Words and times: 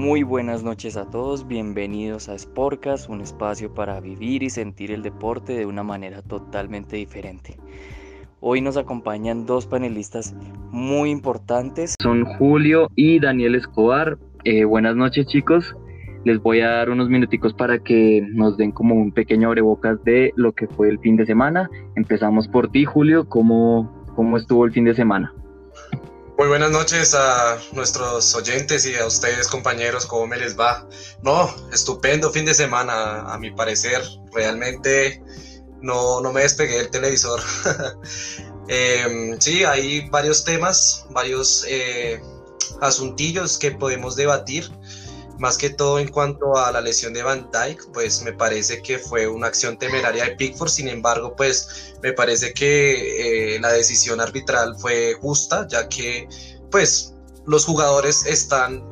Muy 0.00 0.22
buenas 0.22 0.62
noches 0.62 0.96
a 0.96 1.10
todos, 1.10 1.46
bienvenidos 1.46 2.30
a 2.30 2.38
Sporcas, 2.38 3.10
un 3.10 3.20
espacio 3.20 3.74
para 3.74 4.00
vivir 4.00 4.42
y 4.42 4.48
sentir 4.48 4.92
el 4.92 5.02
deporte 5.02 5.52
de 5.52 5.66
una 5.66 5.82
manera 5.82 6.22
totalmente 6.22 6.96
diferente. 6.96 7.58
Hoy 8.40 8.62
nos 8.62 8.78
acompañan 8.78 9.44
dos 9.44 9.66
panelistas 9.66 10.34
muy 10.70 11.10
importantes. 11.10 11.96
Son 12.00 12.24
Julio 12.24 12.88
y 12.96 13.20
Daniel 13.20 13.56
Escobar. 13.56 14.16
Eh, 14.44 14.64
buenas 14.64 14.96
noches 14.96 15.26
chicos. 15.26 15.76
Les 16.24 16.40
voy 16.40 16.62
a 16.62 16.70
dar 16.70 16.88
unos 16.88 17.10
minuticos 17.10 17.52
para 17.52 17.78
que 17.78 18.26
nos 18.32 18.56
den 18.56 18.72
como 18.72 18.94
un 18.94 19.12
pequeño 19.12 19.48
abrebocas 19.48 20.02
de 20.04 20.32
lo 20.34 20.52
que 20.52 20.66
fue 20.66 20.88
el 20.88 20.98
fin 21.00 21.16
de 21.16 21.26
semana. 21.26 21.68
Empezamos 21.94 22.48
por 22.48 22.70
ti, 22.70 22.86
Julio. 22.86 23.28
¿Cómo, 23.28 24.06
cómo 24.16 24.38
estuvo 24.38 24.64
el 24.64 24.72
fin 24.72 24.86
de 24.86 24.94
semana? 24.94 25.30
Muy 26.40 26.48
buenas 26.48 26.70
noches 26.70 27.14
a 27.14 27.58
nuestros 27.72 28.34
oyentes 28.34 28.86
y 28.86 28.96
a 28.96 29.04
ustedes 29.04 29.46
compañeros, 29.46 30.06
¿cómo 30.06 30.26
me 30.26 30.38
les 30.38 30.58
va? 30.58 30.88
No, 31.20 31.54
estupendo 31.70 32.30
fin 32.30 32.46
de 32.46 32.54
semana, 32.54 33.30
a 33.30 33.36
mi 33.36 33.50
parecer. 33.50 34.02
Realmente 34.32 35.22
no, 35.82 36.22
no 36.22 36.32
me 36.32 36.40
despegué 36.40 36.78
del 36.78 36.88
televisor. 36.88 37.42
eh, 38.68 39.36
sí, 39.38 39.64
hay 39.64 40.08
varios 40.08 40.42
temas, 40.42 41.04
varios 41.10 41.66
eh, 41.68 42.22
asuntillos 42.80 43.58
que 43.58 43.72
podemos 43.72 44.16
debatir 44.16 44.66
más 45.40 45.56
que 45.56 45.70
todo 45.70 45.98
en 45.98 46.08
cuanto 46.08 46.56
a 46.58 46.70
la 46.70 46.82
lesión 46.82 47.14
de 47.14 47.22
Van 47.22 47.50
Dyke, 47.50 47.86
pues 47.94 48.22
me 48.22 48.34
parece 48.34 48.82
que 48.82 48.98
fue 48.98 49.26
una 49.26 49.46
acción 49.46 49.78
temeraria 49.78 50.24
de 50.24 50.36
Pickford, 50.36 50.68
sin 50.68 50.86
embargo, 50.86 51.34
pues 51.34 51.94
me 52.02 52.12
parece 52.12 52.52
que 52.52 53.54
eh, 53.54 53.58
la 53.58 53.72
decisión 53.72 54.20
arbitral 54.20 54.76
fue 54.78 55.14
justa, 55.14 55.66
ya 55.66 55.88
que 55.88 56.28
pues 56.70 57.14
los 57.46 57.64
jugadores 57.64 58.26
están, 58.26 58.84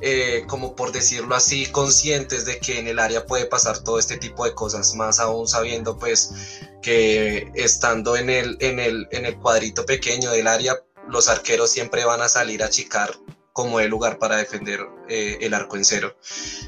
eh, 0.00 0.44
como 0.46 0.76
por 0.76 0.92
decirlo 0.92 1.34
así, 1.34 1.66
conscientes 1.66 2.44
de 2.44 2.60
que 2.60 2.78
en 2.78 2.86
el 2.86 3.00
área 3.00 3.26
puede 3.26 3.46
pasar 3.46 3.80
todo 3.80 3.98
este 3.98 4.18
tipo 4.18 4.44
de 4.44 4.54
cosas, 4.54 4.94
más 4.94 5.18
aún 5.18 5.48
sabiendo 5.48 5.98
pues 5.98 6.32
que 6.80 7.50
estando 7.56 8.16
en 8.16 8.30
el, 8.30 8.56
en 8.60 8.78
el, 8.78 9.08
en 9.10 9.26
el 9.26 9.36
cuadrito 9.36 9.84
pequeño 9.84 10.30
del 10.30 10.46
área, 10.46 10.76
los 11.08 11.28
arqueros 11.28 11.72
siempre 11.72 12.04
van 12.04 12.20
a 12.20 12.28
salir 12.28 12.62
a 12.62 12.66
achicar 12.66 13.18
como 13.58 13.80
el 13.80 13.90
lugar 13.90 14.20
para 14.20 14.36
defender 14.36 14.86
eh, 15.08 15.38
el 15.40 15.52
arco 15.52 15.76
en 15.76 15.84
cero. 15.84 16.14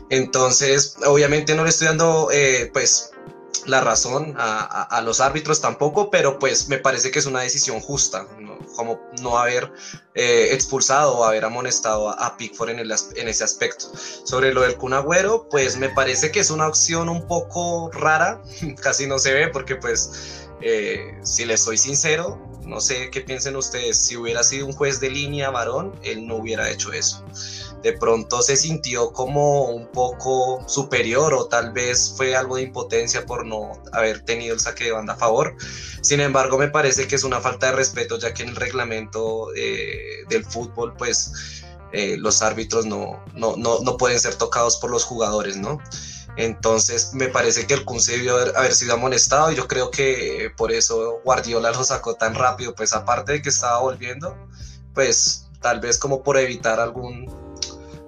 Entonces, 0.09 0.97
obviamente 1.07 1.55
no 1.55 1.63
le 1.63 1.71
estoy 1.71 1.87
dando, 1.87 2.31
eh, 2.33 2.69
pues, 2.73 3.13
la 3.65 3.81
razón 3.81 4.35
a, 4.37 5.01
los 5.05 5.21
árbitros 5.21 5.61
tampoco, 5.61 6.11
pero 6.11 6.41
pues 6.41 6.69
me 6.69 6.79
parece 6.79 7.13
que 7.13 7.21
es 7.21 7.27
una 7.27 7.43
decisión 7.43 7.79
justa, 7.79 8.27
como 8.75 9.01
no 9.23 9.39
haber 9.39 9.73
eh, 10.17 10.49
expulsado 10.51 11.19
o 11.19 11.25
haber 11.25 11.45
amonestado 11.45 12.09
a, 12.09 12.37
Pickford 12.37 12.71
en, 12.71 13.29
ese 13.29 13.45
aspecto. 13.45 13.87
Sobre 14.25 14.53
lo 14.53 14.63
del 14.63 14.77
Kun 14.77 14.93
Agüero, 14.93 15.49
pues 15.49 15.77
me 15.77 15.91
parece 15.91 16.33
que 16.33 16.41
es 16.41 16.51
una 16.51 16.67
opción 16.67 17.09
un 17.09 17.29
poco 17.29 17.89
rara, 17.93 18.43
casi 18.83 19.07
no 19.07 19.21
se 19.21 19.33
ve 19.33 19.47
porque 19.47 19.77
pues 19.77 20.11
si 21.23 21.45
le 21.45 21.57
soy 21.57 21.79
sincero, 21.79 22.50
no 22.71 22.81
sé 22.81 23.11
qué 23.11 23.21
piensen 23.21 23.57
ustedes, 23.57 23.99
si 23.99 24.17
hubiera 24.17 24.43
sido 24.45 24.67
un 24.67 24.73
juez 24.73 25.01
de 25.01 25.11
línea 25.11 25.51
varón, 25.51 25.93
él 26.03 26.27
no 26.27 26.37
hubiera 26.37 26.71
hecho 26.71 26.93
eso. 26.93 27.25
De 27.83 27.93
pronto 27.95 28.43
se 28.43 28.57
sintió 28.57 29.13
como 29.13 29.65
un 29.65 29.89
poco 29.89 30.67
superior 30.69 31.35
o 31.35 31.47
tal 31.47 31.73
vez 31.73 32.15
fue 32.17 32.37
algo 32.37 32.57
de 32.57 32.63
impotencia 32.63 33.27
por 33.27 33.45
no 33.45 33.73
haber 33.93 34.21
tenido 34.21 34.55
el 34.55 34.61
saque 34.61 34.85
de 34.85 34.93
banda 34.93 35.15
a 35.15 35.17
favor. 35.17 35.57
Sin 36.01 36.21
embargo, 36.21 36.59
me 36.59 36.69
parece 36.69 37.09
que 37.09 37.17
es 37.17 37.25
una 37.25 37.41
falta 37.41 37.67
de 37.67 37.73
respeto 37.73 38.19
ya 38.19 38.33
que 38.33 38.45
en 38.45 38.51
el 38.51 38.57
reglamento 38.57 39.49
eh, 39.57 40.25
del 40.29 40.45
fútbol 40.45 40.95
pues 40.97 41.63
eh, 41.93 42.17
los 42.19 42.41
árbitros 42.41 42.87
no, 42.87 43.23
no, 43.35 43.57
no, 43.57 43.81
no 43.81 43.97
pueden 43.97 44.21
ser 44.21 44.37
tocados 44.37 44.77
por 44.77 44.91
los 44.91 45.05
jugadores, 45.05 45.57
¿no? 45.57 45.79
Entonces 46.37 47.13
me 47.13 47.29
parece 47.29 47.67
que 47.67 47.75
el 47.75 47.85
Kun 47.85 48.01
se 48.01 48.13
debió 48.13 48.37
haber, 48.37 48.73
sido 48.73 48.95
amonestado 48.95 49.53
y 49.53 49.57
yo 49.57 49.67
creo 49.67 49.91
que 49.91 50.53
por 50.57 50.73
eso 50.73 51.21
Guardiola 51.25 51.71
lo 51.71 51.85
sacó 51.85 52.15
tan 52.15 52.35
rápido, 52.35 52.75
pues 52.75 52.93
aparte 52.93 53.33
de 53.33 53.43
que 53.43 53.49
estaba 53.49 53.81
volviendo, 53.81 54.37
pues 54.95 55.49
tal 55.61 55.81
vez 55.81 55.99
como 55.99 56.23
por 56.23 56.39
evitar 56.39 56.81
algún, 56.81 57.29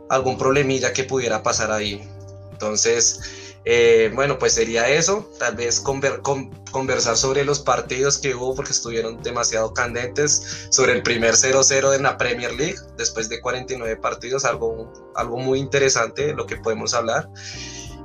algún 0.08 0.38
problemilla 0.38 0.92
que 0.92 1.04
pudiera 1.04 1.42
pasar 1.42 1.72
ahí. 1.72 2.08
Entonces, 2.52 3.20
eh, 3.64 4.10
bueno, 4.14 4.38
pues 4.38 4.54
sería 4.54 4.88
eso, 4.88 5.30
tal 5.38 5.54
vez 5.54 5.80
conversar 5.80 7.16
sobre 7.16 7.44
los 7.44 7.60
partidos 7.60 8.18
que 8.18 8.34
hubo 8.34 8.54
porque 8.54 8.72
estuvieron 8.72 9.22
demasiado 9.22 9.72
candentes, 9.72 10.66
sobre 10.70 10.92
el 10.92 11.02
primer 11.02 11.34
0-0 11.34 11.94
en 11.94 12.02
la 12.02 12.16
Premier 12.18 12.52
League, 12.54 12.78
después 12.96 13.28
de 13.28 13.40
49 13.40 13.96
partidos, 13.96 14.44
algo, 14.44 14.92
algo 15.14 15.38
muy 15.38 15.60
interesante 15.60 16.34
lo 16.34 16.46
que 16.46 16.56
podemos 16.56 16.92
hablar. 16.94 17.28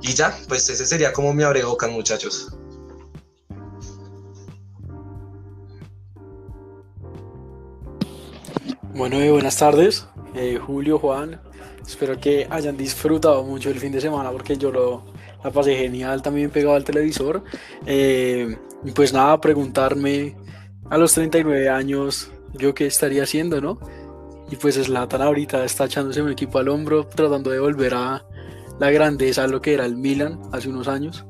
Y 0.02 0.14
ya, 0.14 0.36
pues 0.48 0.68
ese 0.70 0.86
sería 0.86 1.12
como 1.12 1.32
mi 1.34 1.42
abrebocas, 1.42 1.90
muchachos. 1.90 2.52
Bueno, 8.94 9.22
y 9.24 9.28
buenas 9.28 9.56
tardes, 9.56 10.06
eh, 10.34 10.58
Julio, 10.64 10.98
Juan. 10.98 11.40
Espero 11.86 12.20
que 12.20 12.46
hayan 12.50 12.76
disfrutado 12.76 13.42
mucho 13.44 13.70
el 13.70 13.78
fin 13.78 13.92
de 13.92 14.00
semana 14.00 14.30
porque 14.30 14.56
yo 14.56 14.70
lo, 14.70 15.04
la 15.42 15.50
pasé 15.50 15.76
genial 15.76 16.20
también 16.20 16.50
pegado 16.50 16.76
al 16.76 16.84
televisor. 16.84 17.42
Eh, 17.86 18.56
pues 18.94 19.12
nada, 19.12 19.40
preguntarme 19.40 20.36
a 20.90 20.98
los 20.98 21.12
39 21.14 21.68
años 21.68 22.30
yo 22.54 22.74
qué 22.74 22.86
estaría 22.86 23.22
haciendo, 23.22 23.60
¿no? 23.60 23.78
Y 24.50 24.56
pues 24.56 24.76
Slatan 24.76 25.22
ahorita 25.22 25.64
está 25.64 25.84
echándose 25.84 26.22
un 26.22 26.30
equipo 26.30 26.58
al 26.58 26.68
hombro, 26.68 27.06
tratando 27.06 27.50
de 27.50 27.60
volver 27.60 27.94
a, 27.94 28.24
la 28.78 28.90
grandeza 28.90 29.42
de 29.42 29.48
lo 29.48 29.60
que 29.60 29.74
era 29.74 29.84
el 29.84 29.96
Milan 29.96 30.40
hace 30.52 30.68
unos 30.68 30.88
años. 30.88 31.24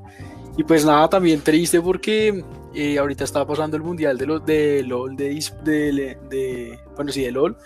Y 0.56 0.64
pues 0.64 0.84
nada, 0.84 1.08
también 1.08 1.40
triste 1.40 1.80
porque 1.80 2.44
eh, 2.74 2.98
ahorita 2.98 3.24
estaba 3.24 3.46
pasando 3.46 3.76
el 3.76 3.82
mundial 3.82 4.18
de, 4.18 4.26
los 4.26 4.44
de 4.44 4.82
LOL, 4.82 5.16
de, 5.16 5.40
de, 5.64 6.78
bueno, 6.96 7.12
sí, 7.12 7.22
de 7.22 7.32
LOL. 7.32 7.56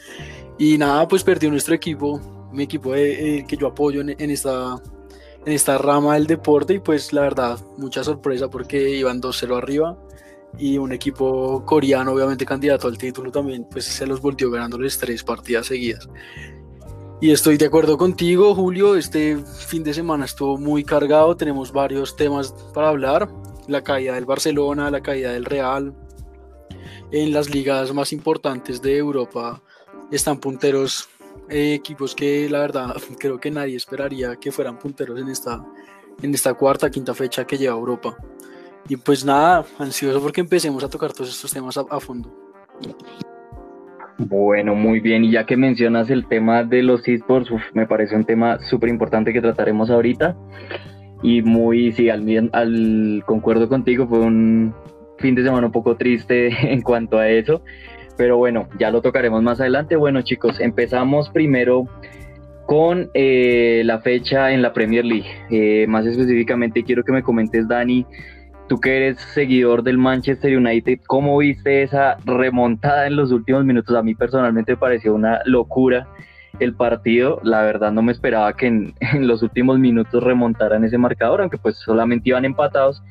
Y 0.59 0.79
nada, 0.79 1.09
pues 1.09 1.25
perdió 1.25 1.51
nuestro 1.51 1.75
equipo, 1.75 2.21
mi 2.53 2.65
equipo 2.65 2.95
eh, 2.95 3.45
que 3.49 3.57
yo 3.57 3.67
apoyo 3.67 4.03
en, 4.03 4.31
esta, 4.31 4.77
en 5.45 5.53
esta 5.53 5.79
rama 5.79 6.15
del 6.15 6.27
deporte. 6.27 6.75
Y 6.75 6.79
pues 6.81 7.13
la 7.13 7.23
verdad, 7.23 7.59
mucha 7.79 8.05
sorpresa 8.05 8.49
porque 8.49 8.91
iban 8.91 9.21
2-0 9.21 9.57
arriba. 9.57 9.99
Y 10.59 10.77
un 10.77 10.93
equipo 10.93 11.65
coreano, 11.65 12.13
obviamente 12.13 12.45
candidato 12.45 12.87
al 12.87 12.99
título 12.99 13.33
también, 13.33 13.67
pues 13.71 13.87
se 13.87 14.07
los 14.07 14.21
volvió 14.21 14.51
ganándoles 14.51 14.99
tres 14.99 15.25
partidas 15.25 15.67
seguidas. 15.67 16.07
Y 17.23 17.31
estoy 17.31 17.57
de 17.57 17.67
acuerdo 17.67 17.97
contigo, 17.97 18.53
Julio. 18.53 18.97
Este 18.97 19.37
fin 19.37 19.85
de 19.85 19.95
semana 19.95 20.25
estuvo 20.25 20.59
muy 20.59 20.83
cargado. 20.83 21.37
Tenemos 21.37 21.71
varios 21.71 22.17
temas 22.17 22.53
para 22.75 22.89
hablar. 22.89 23.31
La 23.69 23.85
caída 23.85 24.15
del 24.15 24.25
Barcelona, 24.25 24.91
la 24.91 25.03
caída 25.03 25.31
del 25.31 25.45
Real. 25.45 25.95
En 27.13 27.33
las 27.33 27.49
ligas 27.49 27.95
más 27.95 28.13
importantes 28.13 28.83
de 28.83 28.97
Europa 28.97 29.63
están 30.11 30.41
punteros, 30.41 31.09
eh, 31.49 31.75
equipos 31.75 32.17
que 32.17 32.51
la 32.51 32.59
verdad 32.59 32.97
creo 33.21 33.39
que 33.39 33.53
nadie 33.53 33.77
esperaría 33.77 34.35
que 34.35 34.51
fueran 34.51 34.81
punteros 34.81 35.21
en 35.21 35.29
esta, 35.29 35.65
en 36.21 36.35
esta 36.35 36.55
cuarta, 36.55 36.91
quinta 36.91 37.15
fecha 37.15 37.47
que 37.47 37.57
lleva 37.57 37.77
Europa. 37.77 38.17
Y 38.89 38.97
pues 38.97 39.25
nada, 39.25 39.65
ansioso 39.79 40.21
porque 40.21 40.41
empecemos 40.41 40.83
a 40.83 40.89
tocar 40.89 41.13
todos 41.13 41.31
estos 41.31 41.53
temas 41.53 41.77
a 41.77 42.01
fondo. 42.01 42.35
Bueno, 44.19 44.75
muy 44.75 45.01
bien. 45.01 45.25
Y 45.25 45.33
ya 45.33 45.47
que 45.47 45.57
mencionas 45.57 46.11
el 46.11 46.27
tema 46.27 46.65
de 46.65 46.83
los 46.83 47.07
esports, 47.09 47.51
me 47.75 47.87
parece 47.87 48.17
un 48.17 48.25
tema 48.25 48.59
súper 48.61 48.91
importante 48.91 49.33
que 49.33 49.41
trataremos 49.41 49.91
ahorita. 49.91 50.37
Y 51.23 51.43
muy, 51.43 51.93
sí, 51.93 52.11
al, 52.11 52.51
al 52.53 53.23
concuerdo 53.27 53.69
contigo, 53.69 54.07
fue 54.07 54.21
un 54.21 54.75
fin 55.19 55.35
de 55.35 55.45
semana 55.45 55.67
un 55.67 55.73
poco 55.73 55.97
triste 55.97 56.49
en 56.73 56.83
cuanto 56.83 57.19
a 57.19 57.29
eso. 57.29 57.63
Pero 58.17 58.37
bueno, 58.37 58.69
ya 58.79 58.91
lo 58.91 59.01
tocaremos 59.01 59.43
más 59.43 59.61
adelante. 59.61 59.97
Bueno, 59.97 60.23
chicos, 60.23 60.61
empezamos 60.61 61.31
primero 61.31 61.87
con 62.67 63.11
eh, 63.15 63.83
la 63.85 64.01
fecha 64.01 64.53
en 64.53 64.63
la 64.63 64.73
Premier 64.73 65.05
League. 65.05 65.29
Eh, 65.51 65.87
más 65.89 66.07
específicamente, 66.07 66.85
quiero 66.85 67.05
que 67.05 67.13
me 67.13 67.23
comentes, 67.23 67.67
Dani, 67.69 68.07
tú 68.73 68.81
que 68.81 68.97
eres 68.97 69.19
seguidor 69.35 69.83
del 69.83 69.99
Manchester 69.99 70.57
United, 70.57 71.01
¿cómo 71.07 71.37
viste 71.37 71.83
esa 71.83 72.17
remontada 72.25 73.07
en 73.07 73.17
los 73.17 73.31
últimos 73.31 73.67
minutos? 73.67 73.95
A 73.95 74.03
mí 74.03 74.15
personalmente 74.15 74.73
me 74.73 74.77
pareció 74.79 75.15
una 75.15 75.43
locura 75.45 76.09
el 76.59 76.73
partido. 76.75 77.39
La 77.43 77.61
verdad 77.61 77.93
no 77.93 78.01
me 78.01 78.13
esperaba 78.13 78.57
que 78.57 78.67
en, 78.69 78.95
los 79.29 79.43
últimos 79.43 79.79
minutos 79.79 80.25
remontaran 80.25 80.85
ese 80.85 80.97
marcador, 80.97 81.43
aunque 81.43 81.59
pues 81.59 81.77
solamente 81.77 82.31
iban 82.31 82.47
empatados, 82.47 83.03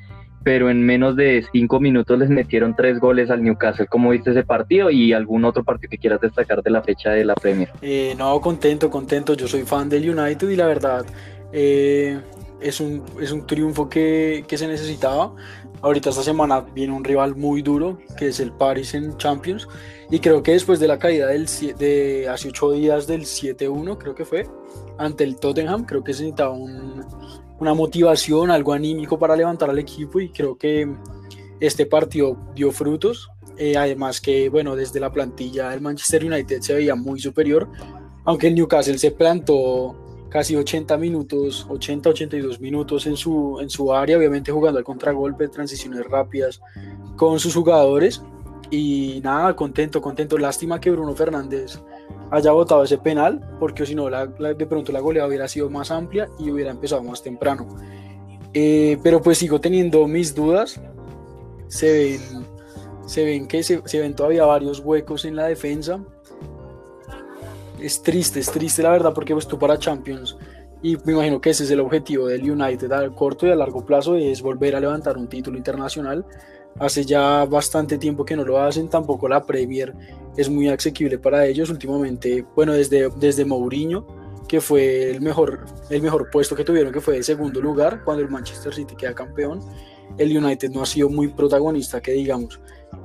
pero 0.44 0.72
en 0.72 0.84
menos 0.84 1.16
de 1.16 1.46
cinco 1.52 1.80
minutos 1.80 2.18
les 2.18 2.32
metieron 2.32 2.76
tres 2.76 3.00
goles 3.00 3.30
al 3.30 3.44
Newcastle. 3.44 3.86
¿Cómo 3.86 4.10
viste 4.10 4.32
ese 4.32 4.44
partido 4.44 4.90
y 4.90 5.14
algún 5.14 5.46
otro 5.46 5.64
partido 5.64 5.92
que 5.92 6.00
quieras 6.00 6.22
destacar 6.22 6.64
de 6.64 6.72
la 6.72 6.82
fecha 6.82 7.12
de 7.12 7.24
la 7.24 7.36
Premier? 7.36 7.70
Eh, 7.84 8.16
no, 8.18 8.42
contento, 8.42 8.90
contento. 8.90 9.36
Yo 9.36 9.48
soy 9.48 9.62
fan 9.62 9.90
del 9.90 10.10
United 10.10 10.50
y 10.50 10.56
la 10.56 10.66
verdad... 10.66 11.06
Eh, 11.54 12.20
es 12.62 12.80
un, 12.80 13.04
es 13.20 13.32
un 13.32 13.46
triunfo 13.46 13.90
que, 13.90 14.46
que, 14.48 14.58
se 14.58 14.68
necesitaba. 14.68 15.36
Ahorita 15.82 16.12
esta 16.12 16.24
semana 16.24 16.62
viene 16.62 16.94
un 16.94 17.04
rival 17.04 17.36
muy 17.36 17.62
duro, 17.62 17.98
que 18.18 18.28
es 18.28 18.40
el 18.40 18.52
Paris 18.52 18.94
en 18.94 19.18
Champions. 19.18 19.68
Y 20.10 20.20
creo 20.20 20.44
que 20.44 20.52
después 20.52 20.80
de 20.80 20.88
la 20.88 21.00
caída 21.00 21.28
del, 21.28 21.48
de 21.78 22.28
hace 22.30 22.50
ocho 22.50 22.72
días 22.72 23.08
del 23.08 23.22
7-1, 23.22 23.98
creo 23.98 24.14
que 24.14 24.26
fue, 24.26 24.48
ante 24.98 25.24
el 25.24 25.38
Tottenham. 25.38 25.86
Creo 25.86 26.04
que 26.04 26.14
se 26.14 26.24
necesitaba 26.24 26.54
una 26.54 27.74
motivación, 27.74 28.52
algo 28.52 28.74
anímico 28.74 29.18
para 29.18 29.36
levantar 29.36 29.70
al 29.70 29.80
equipo 29.80 30.20
y 30.20 30.30
creo 30.30 30.58
que 30.58 30.92
este 31.60 31.86
partido 31.86 32.38
dio 32.56 32.72
frutos. 32.72 33.30
Eh, 33.58 33.78
además 33.78 34.20
que, 34.20 34.50
bueno, 34.50 34.76
desde 34.76 35.00
la 35.00 35.12
plantilla 35.12 35.74
el 35.74 35.82
Manchester 35.82 36.26
United 36.26 36.62
se 36.62 36.74
veía 36.74 36.96
muy 36.96 37.20
superior, 37.20 37.70
aunque 38.26 38.48
el 38.48 38.56
Newcastle 38.56 38.98
se 38.98 39.12
plantó 39.12 39.96
casi 40.32 40.56
80 40.56 40.98
minutos, 40.98 41.68
80-82 41.68 42.60
minutos 42.60 43.06
en 43.06 43.18
su, 43.18 43.60
en 43.62 43.70
su 43.70 43.94
área, 43.94 44.18
obviamente 44.18 44.52
jugando 44.52 44.80
al 44.80 44.86
contragolpe, 44.86 45.50
transiciones 45.50 46.06
rápidas 46.06 46.62
con 47.18 47.38
sus 47.38 47.54
jugadores. 47.54 48.24
Y 48.70 49.20
nada, 49.22 49.54
contento, 49.58 50.02
contento. 50.02 50.38
Lástima 50.38 50.80
que 50.80 50.90
Bruno 50.90 51.14
Fernández 51.14 51.82
haya 52.32 52.52
votado 52.52 52.86
ese 52.86 52.98
penal, 52.98 53.42
porque 53.60 53.86
si 53.86 53.94
no, 53.94 54.10
de 54.10 54.66
pronto 54.66 54.94
la 54.94 55.02
goleada 55.02 55.28
hubiera 55.28 55.50
sido 55.50 55.70
más 55.70 55.92
amplia 55.92 56.30
y 56.40 56.50
hubiera 56.50 56.72
empezado 56.72 57.04
más 57.04 57.22
temprano. 57.22 57.68
Eh, 58.54 58.98
pero 59.04 59.22
pues 59.22 59.38
sigo 59.38 59.60
teniendo 59.60 60.08
mis 60.08 60.34
dudas. 60.34 60.80
Se 61.68 61.92
ven, 61.92 62.46
se 63.06 63.26
ven 63.26 63.48
que 63.50 63.64
se 63.64 64.00
ven 64.00 64.16
todavía 64.16 64.46
varios 64.46 64.80
huecos 64.80 65.26
en 65.26 65.36
la 65.36 65.48
defensa 65.48 66.00
es 67.82 68.02
triste, 68.02 68.40
es 68.40 68.52
triste 68.52 68.84
la 68.84 68.92
verdad, 68.92 69.14
porque 69.14 69.34
pues 69.34 69.48
tú 69.48 69.58
para 69.58 69.78
Champions, 69.78 70.38
y 70.84 70.98
me 71.06 71.14
imagino 71.14 71.40
que 71.40 71.52
ese 71.52 71.64
es 71.64 71.72
el 71.72 71.80
objetivo 71.80 72.28
del 72.28 72.50
United 72.50 72.92
a 72.92 73.10
corto 73.14 73.46
y 73.46 73.52
a 73.52 73.56
largo 73.56 73.86
plazo, 73.86 74.16
es 74.16 74.42
volver 74.42 74.76
a 74.76 74.80
levantar 74.80 75.18
un 75.18 75.28
título 75.28 75.58
internacional. 75.58 76.26
Hace 76.80 77.04
ya 77.04 77.46
bastante 77.46 77.98
tiempo 77.98 78.24
que 78.24 78.36
no 78.36 78.46
lo 78.46 78.60
hacen, 78.60 78.90
tampoco 78.90 79.28
la 79.28 79.46
Premier 79.46 79.94
es 80.38 80.50
muy 80.50 80.70
asequible 80.70 81.20
para 81.20 81.46
ellos 81.46 81.70
últimamente, 81.70 82.46
bueno, 82.56 82.74
desde, 82.74 83.10
desde 83.20 83.46
Mourinho, 83.46 84.08
que 84.48 84.62
fue 84.62 85.12
el 85.12 85.22
mejor, 85.22 85.66
el 85.90 86.02
mejor 86.02 86.30
puesto 86.32 86.56
que 86.56 86.64
tuvieron, 86.64 86.92
que 86.92 87.02
fue 87.02 87.18
el 87.18 87.24
segundo 87.24 87.62
lugar, 87.62 88.04
cuando 88.04 88.24
el 88.24 88.30
Manchester 88.30 88.74
City 88.74 88.96
queda 88.96 89.14
campeón, 89.14 89.60
el 90.18 90.36
United 90.36 90.72
no 90.72 90.82
ha 90.82 90.86
sido 90.86 91.10
muy 91.10 91.28
protagonista, 91.28 92.02
que 92.02 92.14
digamos. 92.14 92.60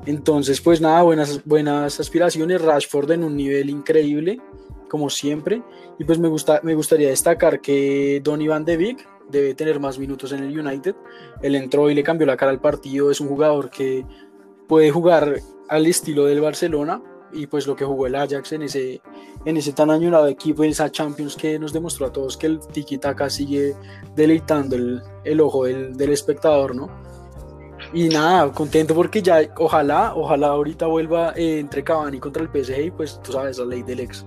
Entonces, 0.07 0.61
pues 0.61 0.81
nada, 0.81 1.03
buenas, 1.03 1.45
buenas 1.45 2.01
aspiraciones, 2.01 2.63
Rashford 2.63 3.13
en 3.13 3.25
un 3.25 3.37
nivel 3.37 3.71
increíble, 3.71 4.41
como 4.89 5.11
siempre. 5.11 5.63
Y 5.99 6.05
pues 6.05 6.19
me, 6.19 6.29
gusta, 6.29 6.61
me 6.63 6.75
gustaría 6.75 7.09
destacar 7.09 7.61
que 7.61 8.21
Don 8.23 8.41
Iván 8.41 8.65
de 8.65 8.77
Vic 8.77 9.09
debe 9.29 9.55
tener 9.55 9.81
más 9.81 9.99
minutos 9.99 10.33
en 10.33 10.45
el 10.45 10.59
United. 10.59 10.95
Él 11.43 11.55
entró 11.55 11.91
y 11.91 11.95
le 11.95 12.03
cambió 12.03 12.27
la 12.27 12.37
cara 12.37 12.53
al 12.53 12.61
partido. 12.61 13.11
Es 13.11 13.21
un 13.21 13.29
jugador 13.29 13.71
que 13.71 14.05
puede 14.69 14.91
jugar 14.91 15.41
al 15.69 15.87
estilo 15.87 16.27
del 16.27 16.41
Barcelona 16.41 17.03
y 17.33 17.47
pues 17.47 17.67
lo 17.67 17.77
que 17.77 17.85
jugó 17.85 18.07
el 18.07 18.15
Ajax 18.15 18.53
en 18.53 18.63
ese, 18.63 19.01
en 19.45 19.57
ese 19.57 19.73
tan 19.73 19.91
añorado 19.91 20.27
equipo, 20.29 20.65
en 20.65 20.71
esa 20.71 20.91
Champions 20.91 21.37
que 21.37 21.59
nos 21.59 21.73
demostró 21.73 22.07
a 22.07 22.13
todos 22.13 22.37
que 22.37 22.47
el 22.47 22.61
tiki-taka 22.61 23.29
sigue 23.31 23.75
deleitando 24.15 24.77
el, 24.77 25.03
el 25.25 25.41
ojo 25.41 25.65
del, 25.65 25.97
del, 25.97 26.13
espectador, 26.13 26.75
¿no? 26.75 26.89
Y 27.93 28.09
nada, 28.09 28.51
contento 28.53 28.95
porque 28.95 29.23
ya, 29.23 29.41
ojalá, 29.57 30.15
ojalá 30.15 30.49
ahorita 30.49 30.87
vuelva 30.87 31.33
eh, 31.37 31.59
entre 31.59 31.85
Cavani 31.85 32.19
contra 32.19 32.43
el 32.43 32.49
PSG 32.49 32.87
y 32.87 32.91
pues 32.91 33.21
tú 33.23 33.33
sabes, 33.33 33.59
la 33.59 33.67
ley 33.67 33.83
del 33.83 34.01
ex. 34.01 34.25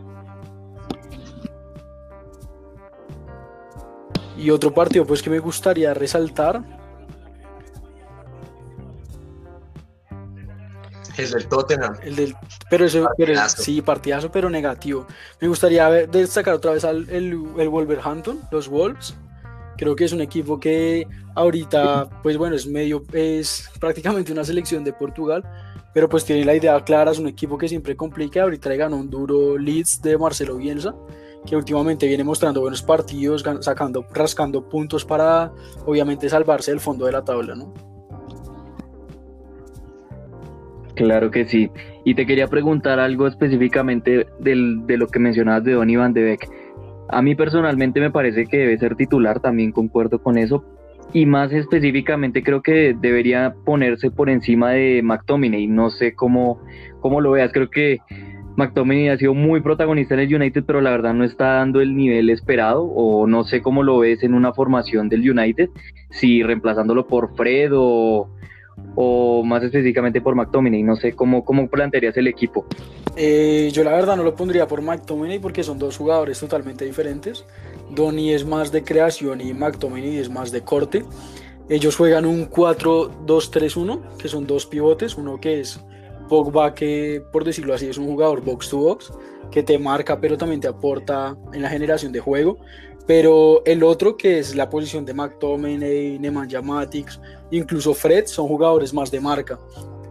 Y 4.40 4.52
otro 4.52 4.74
partido 4.74 5.06
pues 5.06 5.22
que 5.22 5.30
me 5.30 5.40
gustaría 5.40 5.94
resaltar. 5.94 6.64
El 11.18 11.32
del 11.32 11.48
Tottenham. 11.50 11.96
El 12.02 12.16
del, 12.16 12.36
pero 12.70 12.86
eso, 12.86 13.10
sí, 13.58 13.82
partidazo, 13.82 14.32
pero 14.32 14.50
negativo. 14.50 15.06
Me 15.42 15.50
gustaría 15.50 15.90
destacar 15.90 16.54
otra 16.54 16.72
vez 16.72 16.86
al 16.86 17.10
el, 17.10 17.36
Wolverhampton, 17.36 18.40
los 18.52 18.70
Wolves. 18.70 19.16
Creo 19.78 19.96
que 19.96 20.06
es 20.06 20.14
un 20.14 20.22
equipo 20.22 20.60
que 20.60 21.06
ahorita, 21.36 22.10
pues 22.24 22.38
bueno, 22.38 22.56
es 22.56 22.68
medio, 22.68 23.04
es 23.12 23.70
prácticamente 23.80 24.32
una 24.32 24.46
selección 24.46 24.84
de 24.86 24.94
Portugal, 24.94 25.44
pero 25.94 26.08
pues 26.08 26.24
tiene 26.24 26.46
la 26.46 26.56
idea 26.56 26.82
clara, 26.86 27.12
es 27.12 27.20
un 27.20 27.28
equipo 27.28 27.58
que 27.58 27.68
siempre 27.68 27.98
complica. 27.98 28.44
Ahorita 28.44 28.70
le 28.70 28.78
ganó 28.78 28.96
un 28.96 29.10
duro 29.10 29.58
Leeds 29.58 30.02
de 30.02 30.18
Marcelo 30.18 30.56
Bielsa 30.56 30.96
que 31.46 31.56
últimamente 31.56 32.08
viene 32.08 32.24
mostrando 32.24 32.62
buenos 32.62 32.82
partidos, 32.82 33.44
sacando, 33.62 34.06
rascando 34.14 34.68
puntos 34.68 35.06
para 35.06 35.52
obviamente 35.86 36.30
salvarse 36.30 36.72
del 36.72 36.80
fondo 36.80 37.06
de 37.06 37.12
la 37.12 37.24
tabla, 37.24 37.56
¿no? 37.56 37.74
Claro 40.96 41.32
que 41.32 41.46
sí. 41.46 41.72
Y 42.04 42.14
te 42.14 42.26
quería 42.26 42.48
preguntar 42.48 43.00
algo 43.00 43.26
específicamente 43.26 44.28
del, 44.40 44.86
de 44.86 44.98
lo 44.98 45.08
que 45.08 45.20
mencionabas 45.20 45.64
de 45.64 45.72
Don 45.72 45.90
Iván 45.90 46.14
de 46.14 46.24
Beck. 46.24 46.50
A 47.08 47.22
mí 47.22 47.36
personalmente 47.36 48.02
me 48.02 48.12
parece 48.12 48.46
que 48.46 48.58
debe 48.58 48.78
ser 48.78 48.96
titular, 48.96 49.40
también 49.40 49.72
concuerdo 49.72 50.22
con 50.22 50.38
eso. 50.38 50.66
Y 51.14 51.26
más 51.26 51.52
específicamente 51.54 52.44
creo 52.44 52.62
que 52.62 52.96
debería 53.00 53.56
ponerse 53.66 54.12
por 54.12 54.30
encima 54.30 54.72
de 54.72 55.02
McTominay. 55.02 55.68
No 55.68 55.90
sé 55.90 56.14
cómo, 56.14 56.62
cómo 57.00 57.22
lo 57.22 57.32
veas. 57.32 57.52
Creo 57.54 57.70
que 57.70 58.00
McTominay 58.56 59.10
ha 59.10 59.18
sido 59.18 59.34
muy 59.34 59.62
protagonista 59.62 60.14
en 60.16 60.22
el 60.22 60.36
United, 60.36 60.64
pero 60.66 60.82
la 60.82 60.92
verdad 60.92 61.14
no 61.14 61.24
está 61.24 61.54
dando 61.56 61.82
el 61.82 61.96
nivel 61.96 62.30
esperado, 62.30 62.84
o 62.84 63.28
no 63.28 63.44
sé 63.44 63.62
cómo 63.62 63.84
lo 63.84 64.00
ves 64.00 64.24
en 64.24 64.34
una 64.34 64.54
formación 64.54 65.10
del 65.10 65.30
United, 65.30 65.70
si 66.10 66.44
reemplazándolo 66.44 67.08
por 67.08 67.36
Fred 67.36 67.72
o, 67.74 68.28
más 69.46 69.64
específicamente 69.64 70.20
por 70.20 70.36
McTominay, 70.36 70.84
no 70.84 70.96
sé 70.96 71.14
cómo, 71.14 71.46
cómo 71.46 71.70
plantearías 71.70 72.18
el 72.18 72.28
equipo. 72.28 72.66
Eh, 73.16 73.70
yo 73.74 73.84
la 73.84 73.92
verdad 73.92 74.18
no 74.18 74.24
lo 74.24 74.36
pondría 74.36 74.68
por 74.68 74.82
McTominay 74.82 75.40
porque 75.40 75.64
son 75.64 75.80
dos 75.80 75.98
jugadores 75.98 76.40
totalmente 76.40 76.86
diferentes. 76.86 77.46
Donny 77.90 78.34
es 78.34 78.46
más 78.46 78.72
de 78.72 78.84
creación 78.84 79.42
y 79.42 79.54
McTominay 79.54 80.18
es 80.18 80.30
más 80.30 80.52
de 80.52 80.62
corte. 80.62 81.06
Ellos 81.70 81.96
juegan 81.96 82.26
un 82.26 82.50
4-2-3-1, 82.50 84.18
que 84.18 84.28
son 84.28 84.48
dos 84.48 84.66
pivotes, 84.66 85.16
uno 85.16 85.40
que 85.40 85.60
es 85.60 85.80
Pogba 86.30 86.74
que, 86.74 87.22
por 87.34 87.44
decirlo 87.44 87.74
así, 87.74 87.90
es 87.90 87.98
un 87.98 88.06
jugador 88.06 88.42
box 88.42 88.70
to 88.70 88.78
box, 88.78 89.12
que 89.52 89.64
te 89.64 89.78
marca, 89.78 90.22
pero 90.22 90.38
también 90.38 90.62
te 90.62 90.68
aporta 90.70 91.36
en 91.52 91.62
la 91.62 91.70
generación 91.70 92.14
de 92.14 92.22
juego. 92.22 92.58
Pero 93.06 93.64
el 93.66 93.84
otro, 93.84 94.16
que 94.16 94.40
es 94.40 94.56
la 94.56 94.70
posición 94.70 95.04
de 95.04 95.16
McTominay, 95.16 96.20
Nemanja 96.20 96.62
Matic, 96.62 97.10
incluso 97.50 97.94
Fred, 97.94 98.28
son 98.28 98.48
jugadores 98.48 98.94
más 98.94 99.10
de 99.10 99.20
marca. 99.20 99.60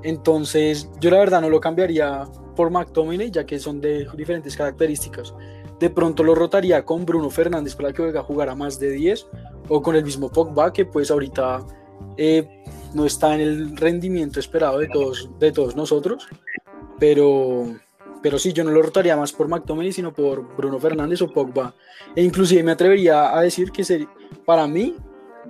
Entonces, 0.02 0.90
yo 1.00 1.10
la 1.10 1.18
verdad 1.18 1.40
no 1.40 1.48
lo 1.48 1.60
cambiaría 1.60 2.24
por 2.56 2.70
McTominay, 2.70 3.30
ya 3.30 3.46
que 3.46 3.58
son 3.60 3.80
de 3.80 4.06
diferentes 4.16 4.56
características. 4.56 5.32
De 5.78 5.90
pronto 5.90 6.24
lo 6.24 6.34
rotaría 6.34 6.84
con 6.84 7.06
Bruno 7.06 7.30
Fernández 7.30 7.76
para 7.76 7.92
que 7.92 8.02
venga 8.02 8.20
a 8.20 8.24
jugar 8.24 8.48
a 8.48 8.56
más 8.56 8.80
de 8.80 8.90
10, 8.90 9.28
o 9.68 9.80
con 9.80 9.94
el 9.94 10.04
mismo 10.04 10.28
Pogba, 10.28 10.72
que 10.72 10.84
pues 10.84 11.10
ahorita 11.10 11.64
eh, 12.16 12.48
no 12.94 13.04
está 13.04 13.34
en 13.34 13.40
el 13.40 13.76
rendimiento 13.76 14.40
esperado 14.40 14.78
de 14.78 14.88
todos, 14.88 15.30
de 15.38 15.52
todos 15.52 15.76
nosotros, 15.76 16.26
pero, 16.98 17.66
pero 18.22 18.38
sí, 18.38 18.52
yo 18.52 18.64
no 18.64 18.70
lo 18.70 18.82
rotaría 18.82 19.16
más 19.16 19.32
por 19.32 19.48
McTominay, 19.48 19.92
sino 19.92 20.12
por 20.12 20.56
Bruno 20.56 20.78
Fernández 20.78 21.22
o 21.22 21.32
Pogba. 21.32 21.74
E 22.14 22.22
inclusive 22.22 22.62
me 22.62 22.72
atrevería 22.72 23.36
a 23.36 23.42
decir 23.42 23.70
que 23.70 23.84
sería, 23.84 24.08
para 24.44 24.66
mí, 24.66 24.96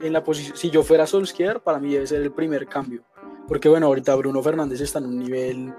en 0.00 0.12
la 0.12 0.22
posición, 0.22 0.56
si 0.56 0.70
yo 0.70 0.82
fuera 0.82 1.06
Solskjaer, 1.06 1.60
para 1.60 1.78
mí 1.78 1.92
debe 1.92 2.06
ser 2.06 2.22
el 2.22 2.32
primer 2.32 2.66
cambio. 2.66 3.02
Porque 3.46 3.68
bueno, 3.68 3.86
ahorita 3.86 4.14
Bruno 4.16 4.42
Fernández 4.42 4.80
está 4.80 4.98
en 4.98 5.06
un 5.06 5.18
nivel 5.18 5.72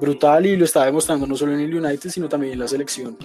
brutal 0.00 0.46
y 0.46 0.56
lo 0.56 0.64
está 0.64 0.86
demostrando 0.86 1.26
no 1.26 1.36
solo 1.36 1.52
en 1.52 1.60
el 1.60 1.74
United, 1.74 2.10
sino 2.10 2.28
también 2.28 2.54
en 2.54 2.60
la 2.60 2.68
selección. 2.68 3.16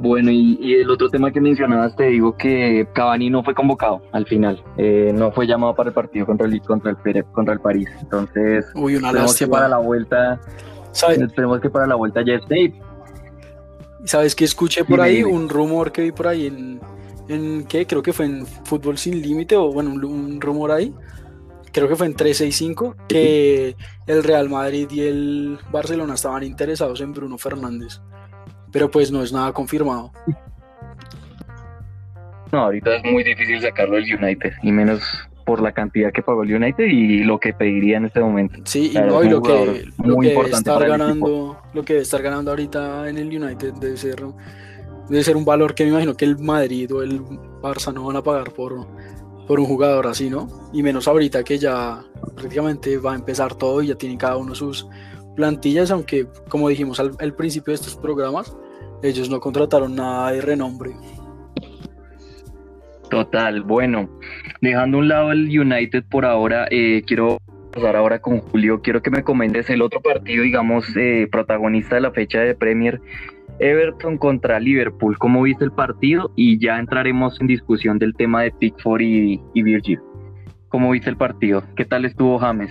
Bueno, 0.00 0.30
y, 0.30 0.76
el 0.80 0.88
otro 0.88 1.10
tema 1.10 1.30
que 1.30 1.42
mencionabas, 1.42 1.94
te 1.94 2.04
digo 2.04 2.34
que 2.34 2.88
Cavani 2.94 3.28
no 3.28 3.44
fue 3.44 3.54
convocado 3.54 4.00
al 4.12 4.24
final, 4.24 4.62
eh, 4.78 5.12
no 5.14 5.30
fue 5.30 5.46
llamado 5.46 5.74
para 5.74 5.90
el 5.90 5.94
partido 5.94 6.24
contra 6.24 6.46
el 6.46 6.62
contra 6.62 6.96
el 7.04 7.24
contra 7.26 7.52
el 7.52 7.60
París. 7.60 7.86
Entonces, 8.00 8.64
Uy, 8.74 8.96
una 8.96 9.08
esperemos 9.08 9.36
que 9.38 9.46
para 9.46 9.68
la 9.68 9.76
vuelta, 9.76 10.40
esperemos 10.94 11.60
que 11.60 11.68
para 11.68 11.86
la 11.86 11.96
vuelta 11.96 12.22
ya 12.24 12.36
esté. 12.36 12.72
¿Sabes 14.04 14.34
que 14.34 14.46
escuché 14.46 14.86
por 14.86 15.02
ahí? 15.02 15.22
Un 15.22 15.50
rumor 15.50 15.92
que 15.92 16.00
vi 16.00 16.12
por 16.12 16.28
ahí 16.28 16.46
en, 16.46 16.80
en 17.28 17.64
¿qué? 17.64 17.86
Creo 17.86 18.02
que 18.02 18.14
fue 18.14 18.24
en 18.24 18.46
Fútbol 18.46 18.96
Sin 18.96 19.20
Límite, 19.20 19.54
o 19.56 19.70
bueno, 19.70 19.90
un, 19.90 20.40
rumor 20.40 20.70
ahí, 20.70 20.94
creo 21.72 21.88
que 21.88 21.96
fue 21.96 22.06
en 22.06 22.14
365, 22.14 22.96
que 23.06 23.76
el 24.06 24.24
Real 24.24 24.48
Madrid 24.48 24.88
y 24.90 25.00
el 25.02 25.58
Barcelona 25.70 26.14
estaban 26.14 26.42
interesados 26.42 27.02
en 27.02 27.12
Bruno 27.12 27.36
Fernández 27.36 28.00
pero 28.72 28.90
pues 28.90 29.10
no 29.10 29.22
es 29.22 29.32
nada 29.32 29.52
confirmado. 29.52 30.12
No, 32.52 32.60
ahorita 32.60 32.96
es 32.96 33.04
muy 33.04 33.22
difícil 33.22 33.60
sacarlo 33.60 33.96
del 33.96 34.14
United, 34.14 34.52
y 34.62 34.72
menos 34.72 35.02
por 35.44 35.62
la 35.62 35.72
cantidad 35.72 36.12
que 36.12 36.22
pagó 36.22 36.42
el 36.42 36.54
United 36.54 36.84
y 36.84 37.24
lo 37.24 37.38
que 37.38 37.52
pediría 37.52 37.96
en 37.96 38.04
este 38.04 38.20
momento. 38.20 38.60
Sí, 38.64 38.92
y, 38.94 38.98
no, 38.98 39.22
y 39.24 39.28
lo 39.28 39.42
que, 39.42 39.84
lo 39.98 40.16
que 40.18 40.28
debe 40.28 40.50
estar 40.50 40.86
ganando, 40.86 41.60
lo 41.72 41.84
que 41.84 41.94
debe 41.94 42.02
estar 42.02 42.22
ganando 42.22 42.50
ahorita 42.50 43.08
en 43.08 43.18
el 43.18 43.42
United 43.42 43.74
debe 43.74 43.96
ser, 43.96 44.22
debe 45.08 45.24
ser 45.24 45.36
un 45.36 45.44
valor 45.44 45.74
que 45.74 45.84
me 45.84 45.90
imagino 45.90 46.14
que 46.16 46.24
el 46.24 46.38
Madrid 46.38 46.94
o 46.94 47.02
el 47.02 47.20
Barça 47.20 47.92
no 47.92 48.04
van 48.04 48.16
a 48.16 48.22
pagar 48.22 48.52
por, 48.52 48.86
por 49.48 49.58
un 49.58 49.66
jugador 49.66 50.06
así, 50.06 50.30
¿no? 50.30 50.70
Y 50.72 50.84
menos 50.84 51.08
ahorita 51.08 51.42
que 51.42 51.58
ya 51.58 52.04
prácticamente 52.36 52.98
va 52.98 53.12
a 53.12 53.16
empezar 53.16 53.54
todo 53.56 53.82
y 53.82 53.88
ya 53.88 53.96
tiene 53.96 54.16
cada 54.16 54.36
uno 54.36 54.54
sus 54.54 54.86
plantillas, 55.40 55.90
aunque 55.90 56.26
como 56.50 56.68
dijimos 56.68 57.00
al, 57.00 57.34
principio 57.34 57.70
de 57.70 57.76
estos 57.76 57.96
programas, 57.96 58.54
ellos 59.02 59.30
no 59.30 59.40
contrataron 59.40 59.96
nada 59.96 60.32
de 60.32 60.42
renombre. 60.42 60.90
Total, 63.08 63.62
bueno, 63.62 64.10
dejando 64.60 64.98
a 64.98 65.00
un 65.00 65.08
lado 65.08 65.32
el 65.32 65.48
United 65.58 66.04
por 66.10 66.26
ahora, 66.26 66.68
eh, 66.70 67.02
quiero 67.06 67.38
pasar 67.72 67.96
ahora 67.96 68.18
con 68.18 68.40
Julio, 68.40 68.82
quiero 68.82 69.00
que 69.00 69.10
me 69.10 69.24
comentes 69.24 69.70
el 69.70 69.80
otro 69.80 70.02
partido, 70.02 70.44
digamos, 70.44 70.94
eh, 70.94 71.26
protagonista 71.32 71.94
de 71.94 72.02
la 72.02 72.10
fecha 72.10 72.40
de 72.40 72.54
Premier, 72.54 73.00
Everton 73.60 74.18
contra 74.18 74.60
Liverpool, 74.60 75.16
¿cómo 75.16 75.40
viste 75.40 75.64
el 75.64 75.72
partido? 75.72 76.32
Y 76.36 76.58
ya 76.58 76.78
entraremos 76.78 77.40
en 77.40 77.46
discusión 77.46 77.98
del 77.98 78.14
tema 78.14 78.42
de 78.42 78.50
Pickford 78.50 79.00
y, 79.00 79.40
y 79.54 79.62
Virgil. 79.62 80.00
¿Cómo 80.68 80.90
viste 80.90 81.08
el 81.08 81.16
partido? 81.16 81.64
¿Qué 81.76 81.86
tal 81.86 82.04
estuvo 82.04 82.38
James? 82.38 82.70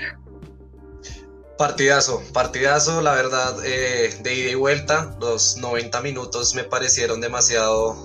Partidazo, 1.60 2.24
partidazo, 2.32 3.01
la 3.01 3.12
verdad, 3.16 3.54
eh, 3.66 4.18
de 4.22 4.34
ida 4.34 4.51
y 4.51 4.56
vuelta, 4.56 5.18
los 5.20 5.58
90 5.58 6.00
minutos 6.00 6.56
me 6.56 6.63
parecieron 6.63 7.20
demasiado 7.20 7.98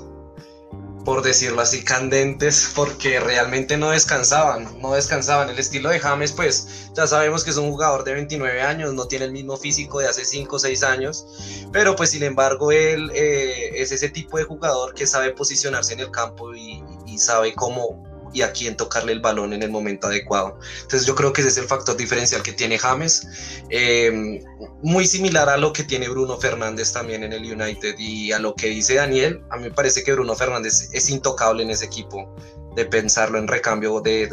por 1.04 1.23
decirlo 1.23 1.62
así, 1.62 1.84
candentes, 1.84 2.73
porque 2.75 3.20
realmente 3.20 3.76
no 3.76 3.90
descansaban, 3.90 4.80
no 4.80 4.94
descansaban. 4.94 5.50
El 5.50 5.58
estilo 5.61 5.90
de 5.90 6.00
James, 6.00 6.32
pues 6.32 6.90
ya 6.96 7.06
sabemos 7.06 7.44
que 7.44 7.50
es 7.50 7.56
un 7.56 7.70
jugador 7.70 8.02
de 8.02 8.14
29 8.14 8.61
años, 8.61 8.92
no 8.92 9.06
tiene 9.06 9.26
el 9.26 9.32
mismo 9.32 9.56
físico 9.56 10.00
de 10.00 10.08
hace 10.08 10.25
5 10.25 10.56
o 10.56 10.58
6 10.58 10.82
años, 10.82 11.68
pero 11.73 11.94
pues 11.94 12.11
sin 12.11 12.25
embargo 12.25 12.73
él 12.73 13.12
eh, 13.14 13.70
es 13.76 13.92
ese 13.92 14.08
tipo 14.08 14.37
de 14.37 14.44
jugador 14.44 14.94
que 14.94 15.06
sabe 15.06 15.30
posicionarse 15.30 15.92
en 15.92 16.00
el 16.00 16.11
campo 16.11 16.56
y, 16.56 16.82
y 17.06 17.18
sabe 17.18 17.54
cómo 17.54 18.02
y 18.34 18.42
a 18.42 18.52
quién 18.52 18.76
tocarle 18.76 19.12
el 19.12 19.20
balón 19.20 19.52
en 19.52 19.62
el 19.62 19.70
momento 19.70 20.08
adecuado. 20.08 20.58
Entonces 20.82 21.06
yo 21.06 21.14
creo 21.14 21.32
que 21.32 21.40
ese 21.40 21.50
es 21.50 21.58
el 21.58 21.66
factor 21.66 21.96
diferencial 21.96 22.42
que 22.42 22.52
tiene 22.52 22.78
James, 22.78 23.26
eh, 23.70 24.40
muy 24.82 25.06
similar 25.06 25.48
a 25.48 25.56
lo 25.56 25.72
que 25.72 25.84
tiene 25.84 26.08
Bruno 26.08 26.36
Fernández 26.38 26.92
también 26.92 27.22
en 27.22 27.32
el 27.32 27.50
United 27.50 27.94
y 27.98 28.32
a 28.32 28.38
lo 28.38 28.54
que 28.54 28.68
dice 28.68 28.96
Daniel, 28.96 29.42
a 29.50 29.56
mí 29.56 29.64
me 29.64 29.70
parece 29.70 30.02
que 30.02 30.12
Bruno 30.12 30.34
Fernández 30.34 30.90
es 30.92 31.08
intocable 31.08 31.62
en 31.62 31.70
ese 31.70 31.86
equipo, 31.86 32.34
de 32.74 32.84
pensarlo 32.84 33.38
en 33.38 33.46
recambio 33.46 34.00
de, 34.00 34.28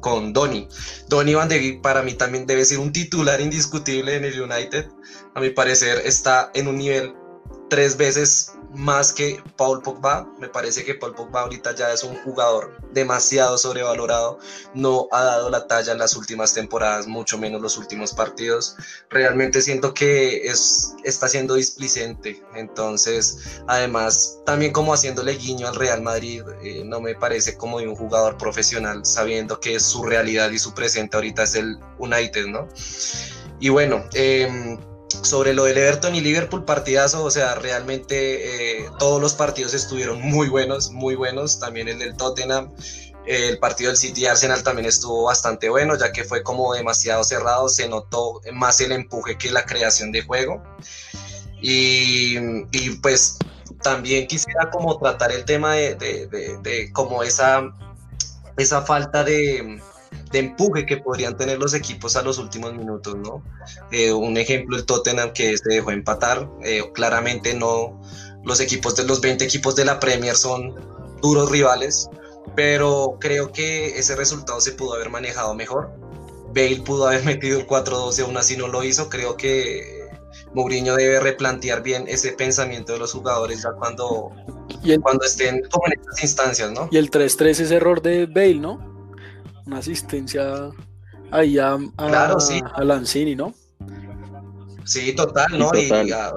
con 0.00 0.32
Donny. 0.32 0.68
Donny 1.08 1.34
Van 1.34 1.48
de 1.48 1.58
Beek 1.58 1.82
para 1.82 2.02
mí 2.02 2.14
también 2.14 2.46
debe 2.46 2.64
ser 2.64 2.78
un 2.78 2.92
titular 2.92 3.40
indiscutible 3.40 4.16
en 4.16 4.24
el 4.24 4.40
United. 4.40 4.88
A 5.34 5.40
mi 5.40 5.50
parecer 5.50 6.02
está 6.04 6.50
en 6.54 6.68
un 6.68 6.76
nivel 6.76 7.14
tres 7.68 7.96
veces 7.96 8.52
más 8.74 9.12
que 9.12 9.42
Paul 9.56 9.82
Pogba. 9.82 10.26
Me 10.38 10.48
parece 10.48 10.84
que 10.84 10.94
Paul 10.94 11.14
Pogba 11.14 11.42
ahorita 11.42 11.74
ya 11.74 11.92
es 11.92 12.02
un 12.02 12.16
jugador 12.22 12.80
demasiado 12.92 13.58
sobrevalorado. 13.58 14.38
No 14.74 15.08
ha 15.12 15.24
dado 15.24 15.50
la 15.50 15.66
talla 15.66 15.92
en 15.92 15.98
las 15.98 16.16
últimas 16.16 16.54
temporadas, 16.54 17.06
mucho 17.06 17.38
menos 17.38 17.60
los 17.60 17.76
últimos 17.76 18.12
partidos. 18.12 18.76
Realmente 19.10 19.60
siento 19.60 19.94
que 19.94 20.46
es, 20.46 20.94
está 21.04 21.28
siendo 21.28 21.54
displicente. 21.54 22.42
Entonces, 22.54 23.60
además, 23.66 24.40
también 24.46 24.72
como 24.72 24.94
haciéndole 24.94 25.36
guiño 25.36 25.68
al 25.68 25.76
Real 25.76 26.02
Madrid, 26.02 26.42
eh, 26.62 26.82
no 26.84 27.00
me 27.00 27.14
parece 27.14 27.56
como 27.56 27.78
de 27.78 27.88
un 27.88 27.94
jugador 27.94 28.36
profesional, 28.38 29.04
sabiendo 29.04 29.60
que 29.60 29.78
su 29.80 30.04
realidad 30.04 30.50
y 30.50 30.58
su 30.58 30.74
presente 30.74 31.16
ahorita 31.16 31.42
es 31.42 31.54
el 31.54 31.78
United, 31.98 32.46
¿no? 32.46 32.68
Y 33.60 33.68
bueno, 33.68 34.04
eh, 34.14 34.78
sobre 35.22 35.52
lo 35.52 35.64
del 35.64 35.78
Everton 35.78 36.14
y 36.14 36.20
Liverpool, 36.20 36.64
partidazo, 36.64 37.24
o 37.24 37.30
sea, 37.30 37.54
realmente 37.56 38.80
eh, 38.82 38.90
todos 38.98 39.20
los 39.20 39.34
partidos 39.34 39.74
estuvieron 39.74 40.20
muy 40.20 40.48
buenos, 40.48 40.90
muy 40.90 41.14
buenos, 41.14 41.58
también 41.58 41.88
el 41.88 41.98
del 41.98 42.16
Tottenham, 42.16 42.72
el 43.26 43.58
partido 43.58 43.90
del 43.90 43.96
City 43.96 44.26
Arsenal 44.26 44.62
también 44.62 44.86
estuvo 44.86 45.24
bastante 45.24 45.68
bueno, 45.68 45.96
ya 45.96 46.12
que 46.12 46.24
fue 46.24 46.42
como 46.42 46.74
demasiado 46.74 47.22
cerrado, 47.24 47.68
se 47.68 47.88
notó 47.88 48.40
más 48.52 48.80
el 48.80 48.92
empuje 48.92 49.38
que 49.38 49.50
la 49.50 49.64
creación 49.64 50.10
de 50.12 50.22
juego. 50.22 50.62
Y, 51.60 52.36
pues 53.02 53.38
también 53.82 54.26
quisiera 54.26 54.70
como 54.70 54.98
tratar 54.98 55.30
el 55.30 55.44
tema 55.44 55.74
de, 55.74 55.94
de 55.96 56.90
como 56.92 57.22
esa, 57.22 57.72
esa 58.56 58.82
falta 58.82 59.22
de, 59.22 59.80
de 60.30 60.38
empuje 60.38 60.86
que 60.86 60.96
podrían 60.96 61.36
tener 61.36 61.58
los 61.58 61.74
equipos 61.74 62.16
a 62.16 62.22
los 62.22 62.38
últimos 62.38 62.74
minutos, 62.74 63.16
¿no? 63.16 63.42
Eh, 63.90 64.12
un 64.12 64.36
ejemplo, 64.36 64.76
el 64.76 64.84
Tottenham 64.84 65.32
que 65.32 65.56
se 65.56 65.68
dejó 65.68 65.90
empatar, 65.90 66.48
eh, 66.64 66.82
claramente 66.94 67.54
no, 67.54 68.00
los 68.44 68.60
equipos 68.60 68.96
de 68.96 69.04
los 69.04 69.20
20 69.20 69.44
equipos 69.44 69.76
de 69.76 69.84
la 69.84 70.00
Premier 70.00 70.34
son 70.34 70.74
duros 71.20 71.50
rivales, 71.50 72.08
pero 72.56 73.16
creo 73.20 73.52
que 73.52 73.98
ese 73.98 74.16
resultado 74.16 74.60
se 74.60 74.72
pudo 74.72 74.94
haber 74.94 75.10
manejado 75.10 75.54
mejor. 75.54 75.90
Bale 76.54 76.82
pudo 76.84 77.06
haber 77.06 77.24
metido 77.24 77.58
el 77.58 77.66
4-12, 77.66 78.24
aún 78.24 78.36
así 78.36 78.56
no 78.56 78.68
lo 78.68 78.82
hizo, 78.82 79.08
creo 79.08 79.36
que 79.36 80.02
Mourinho 80.54 80.96
debe 80.96 81.20
replantear 81.20 81.82
bien 81.82 82.04
ese 82.08 82.32
pensamiento 82.32 82.92
de 82.92 82.98
los 82.98 83.12
jugadores 83.12 83.62
ya 83.62 83.72
cuando, 83.72 84.30
y 84.82 84.92
el, 84.92 85.00
cuando 85.00 85.24
estén 85.24 85.62
como 85.70 85.86
en 85.86 86.00
estas 86.00 86.22
instancias, 86.22 86.72
¿no? 86.72 86.88
Y 86.90 86.98
el 86.98 87.10
3-3 87.10 87.48
es 87.48 87.70
error 87.70 88.02
de 88.02 88.26
Bale, 88.26 88.56
¿no? 88.56 88.91
Una 89.66 89.78
asistencia 89.78 90.70
ahí 91.30 91.58
a, 91.58 91.74
a, 91.74 92.08
claro, 92.08 92.40
sí. 92.40 92.60
a 92.74 92.84
Lanzini, 92.84 93.34
¿no? 93.34 93.54
Sí, 94.84 95.14
total, 95.14 95.58
¿no? 95.58 95.70
Sí, 95.70 95.88
total. 95.88 96.08
Y 96.08 96.12
a, 96.12 96.32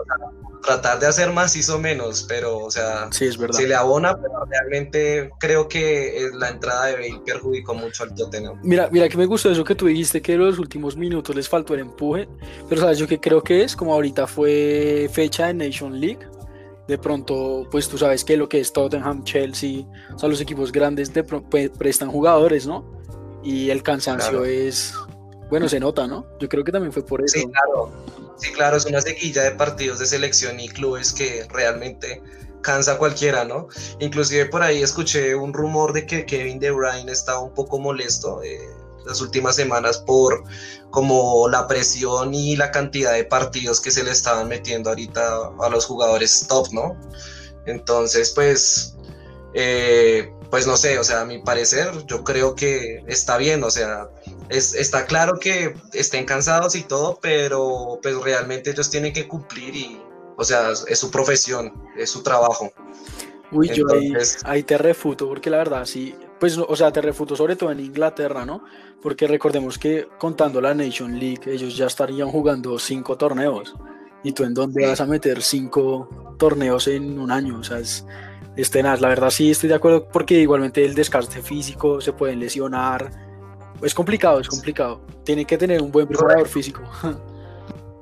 tratar 0.65 0.99
de 0.99 1.07
hacer 1.07 1.31
más 1.31 1.55
hizo 1.55 1.79
menos, 1.79 2.25
pero, 2.27 2.57
o 2.57 2.71
sea, 2.71 3.07
sí, 3.11 3.25
es 3.25 3.37
verdad. 3.37 3.59
se 3.59 3.67
le 3.67 3.75
abona, 3.75 4.19
pero 4.19 4.45
realmente 4.45 5.29
creo 5.39 5.67
que 5.67 6.29
la 6.33 6.49
entrada 6.49 6.87
de 6.87 6.93
Bale 6.93 7.21
perjudicó 7.25 7.75
mucho 7.75 8.03
al 8.03 8.15
Tottenham. 8.15 8.59
Mira, 8.63 8.89
mira 8.91 9.07
que 9.07 9.17
me 9.17 9.25
gustó 9.25 9.51
eso 9.51 9.63
que 9.63 9.75
tú 9.75 9.85
dijiste, 9.85 10.21
que 10.21 10.33
en 10.33 10.39
los 10.39 10.59
últimos 10.59 10.97
minutos 10.97 11.35
les 11.35 11.47
faltó 11.47 11.75
el 11.75 11.81
empuje, 11.81 12.27
pero 12.67 12.81
sabes 12.81 12.97
yo 12.97 13.07
que 13.07 13.19
creo 13.19 13.43
que 13.43 13.63
es, 13.63 13.75
como 13.75 13.93
ahorita 13.93 14.27
fue 14.27 15.09
fecha 15.13 15.47
de 15.47 15.53
Nation 15.53 15.99
League, 15.99 16.27
de 16.87 16.97
pronto, 16.97 17.67
pues 17.71 17.87
tú 17.87 17.97
sabes 17.97 18.23
que 18.23 18.37
lo 18.37 18.49
que 18.49 18.59
es 18.59 18.73
Tottenham, 18.73 19.23
Chelsea, 19.23 19.85
o 20.13 20.19
sea, 20.19 20.29
los 20.29 20.41
equipos 20.41 20.71
grandes 20.71 21.13
de 21.13 21.23
prestan 21.23 22.09
jugadores, 22.09 22.67
¿no? 22.67 22.94
Y 23.45 23.69
el 23.69 23.83
cansancio 23.83 24.31
claro. 24.31 24.45
es, 24.45 24.93
bueno, 25.49 25.69
se 25.69 25.79
nota, 25.79 26.07
¿no? 26.07 26.25
Yo 26.39 26.49
creo 26.49 26.63
que 26.63 26.71
también 26.71 26.91
fue 26.91 27.05
por 27.05 27.23
eso. 27.23 27.39
Sí, 27.39 27.45
claro. 27.45 27.91
Sí, 28.37 28.51
claro, 28.51 28.75
es 28.75 28.85
una 28.85 28.99
sequilla 28.99 29.43
de 29.43 29.51
partidos 29.51 29.99
de 29.99 30.07
selección 30.07 30.59
y 30.59 30.67
clubes 30.67 31.13
que 31.13 31.47
realmente 31.49 32.21
cansa 32.61 32.93
a 32.93 32.97
cualquiera, 32.97 33.45
¿no? 33.45 33.67
Inclusive 33.99 34.47
por 34.47 34.63
ahí 34.63 34.81
escuché 34.81 35.35
un 35.35 35.53
rumor 35.53 35.93
de 35.93 36.05
que 36.05 36.25
Kevin 36.25 36.59
De 36.59 36.71
Bruyne 36.71 37.11
estaba 37.11 37.39
un 37.39 37.53
poco 37.53 37.79
molesto 37.79 38.41
eh, 38.43 38.59
las 39.05 39.21
últimas 39.21 39.55
semanas 39.55 39.99
por 39.99 40.43
como 40.89 41.47
la 41.47 41.67
presión 41.67 42.33
y 42.33 42.55
la 42.55 42.71
cantidad 42.71 43.13
de 43.13 43.23
partidos 43.23 43.79
que 43.79 43.91
se 43.91 44.03
le 44.03 44.11
estaban 44.11 44.47
metiendo 44.47 44.89
ahorita 44.89 45.51
a 45.61 45.69
los 45.69 45.85
jugadores 45.85 46.47
top, 46.47 46.67
¿no? 46.73 46.99
Entonces, 47.67 48.31
pues, 48.31 48.95
eh, 49.53 50.31
pues 50.49 50.67
no 50.67 50.77
sé, 50.77 50.99
o 50.99 51.03
sea, 51.03 51.21
a 51.21 51.25
mi 51.25 51.39
parecer, 51.39 51.91
yo 52.05 52.23
creo 52.23 52.55
que 52.55 53.03
está 53.07 53.37
bien, 53.37 53.63
o 53.63 53.71
sea, 53.71 54.09
es, 54.49 54.73
está 54.73 55.05
claro 55.05 55.39
que 55.39 55.75
estén 55.93 56.25
cansados 56.25 56.75
y 56.75 56.83
todo, 56.83 57.19
pero 57.21 57.99
pues 58.01 58.15
realmente 58.21 58.71
ellos 58.71 58.89
tienen 58.89 59.13
que 59.13 59.27
cumplir 59.27 59.75
y, 59.75 60.01
o 60.37 60.43
sea, 60.43 60.71
es 60.71 60.99
su 60.99 61.11
profesión, 61.11 61.73
es 61.97 62.09
su 62.09 62.23
trabajo. 62.23 62.71
Uy, 63.51 63.69
Entonces, 63.69 64.39
yo 64.41 64.47
ahí, 64.49 64.57
ahí, 64.57 64.63
te 64.63 64.77
refuto, 64.77 65.27
porque 65.27 65.49
la 65.49 65.57
verdad, 65.57 65.85
sí, 65.85 66.15
pues, 66.39 66.57
o 66.57 66.75
sea, 66.75 66.91
te 66.91 67.01
refuto 67.01 67.35
sobre 67.35 67.55
todo 67.55 67.71
en 67.71 67.79
Inglaterra, 67.79 68.45
¿no? 68.45 68.63
Porque 69.01 69.27
recordemos 69.27 69.77
que 69.77 70.07
contando 70.17 70.59
la 70.59 70.73
Nation 70.73 71.17
League, 71.19 71.41
ellos 71.45 71.77
ya 71.77 71.85
estarían 71.85 72.29
jugando 72.29 72.77
cinco 72.79 73.17
torneos. 73.17 73.75
¿Y 74.23 74.31
tú 74.31 74.43
en 74.43 74.55
dónde 74.55 74.87
vas 74.87 74.99
a 75.01 75.05
meter 75.05 75.43
cinco 75.43 76.35
torneos 76.39 76.87
en 76.87 77.19
un 77.19 77.31
año? 77.31 77.59
O 77.59 77.63
sea, 77.63 77.77
es, 77.77 78.05
es 78.55 78.71
tenaz. 78.71 79.01
La 79.01 79.09
verdad 79.09 79.29
sí 79.29 79.51
estoy 79.51 79.69
de 79.69 79.75
acuerdo 79.75 80.07
porque 80.07 80.39
igualmente 80.39 80.83
el 80.85 80.95
desgaste 80.95 81.41
físico 81.41 82.01
se 82.01 82.13
pueden 82.13 82.39
lesionar. 82.39 83.11
Es 83.81 83.93
complicado, 83.93 84.39
es 84.39 84.47
complicado. 84.47 85.01
Tiene 85.23 85.45
que 85.45 85.57
tener 85.57 85.81
un 85.81 85.91
buen 85.91 86.07
preparador 86.07 86.47
físico. 86.47 86.81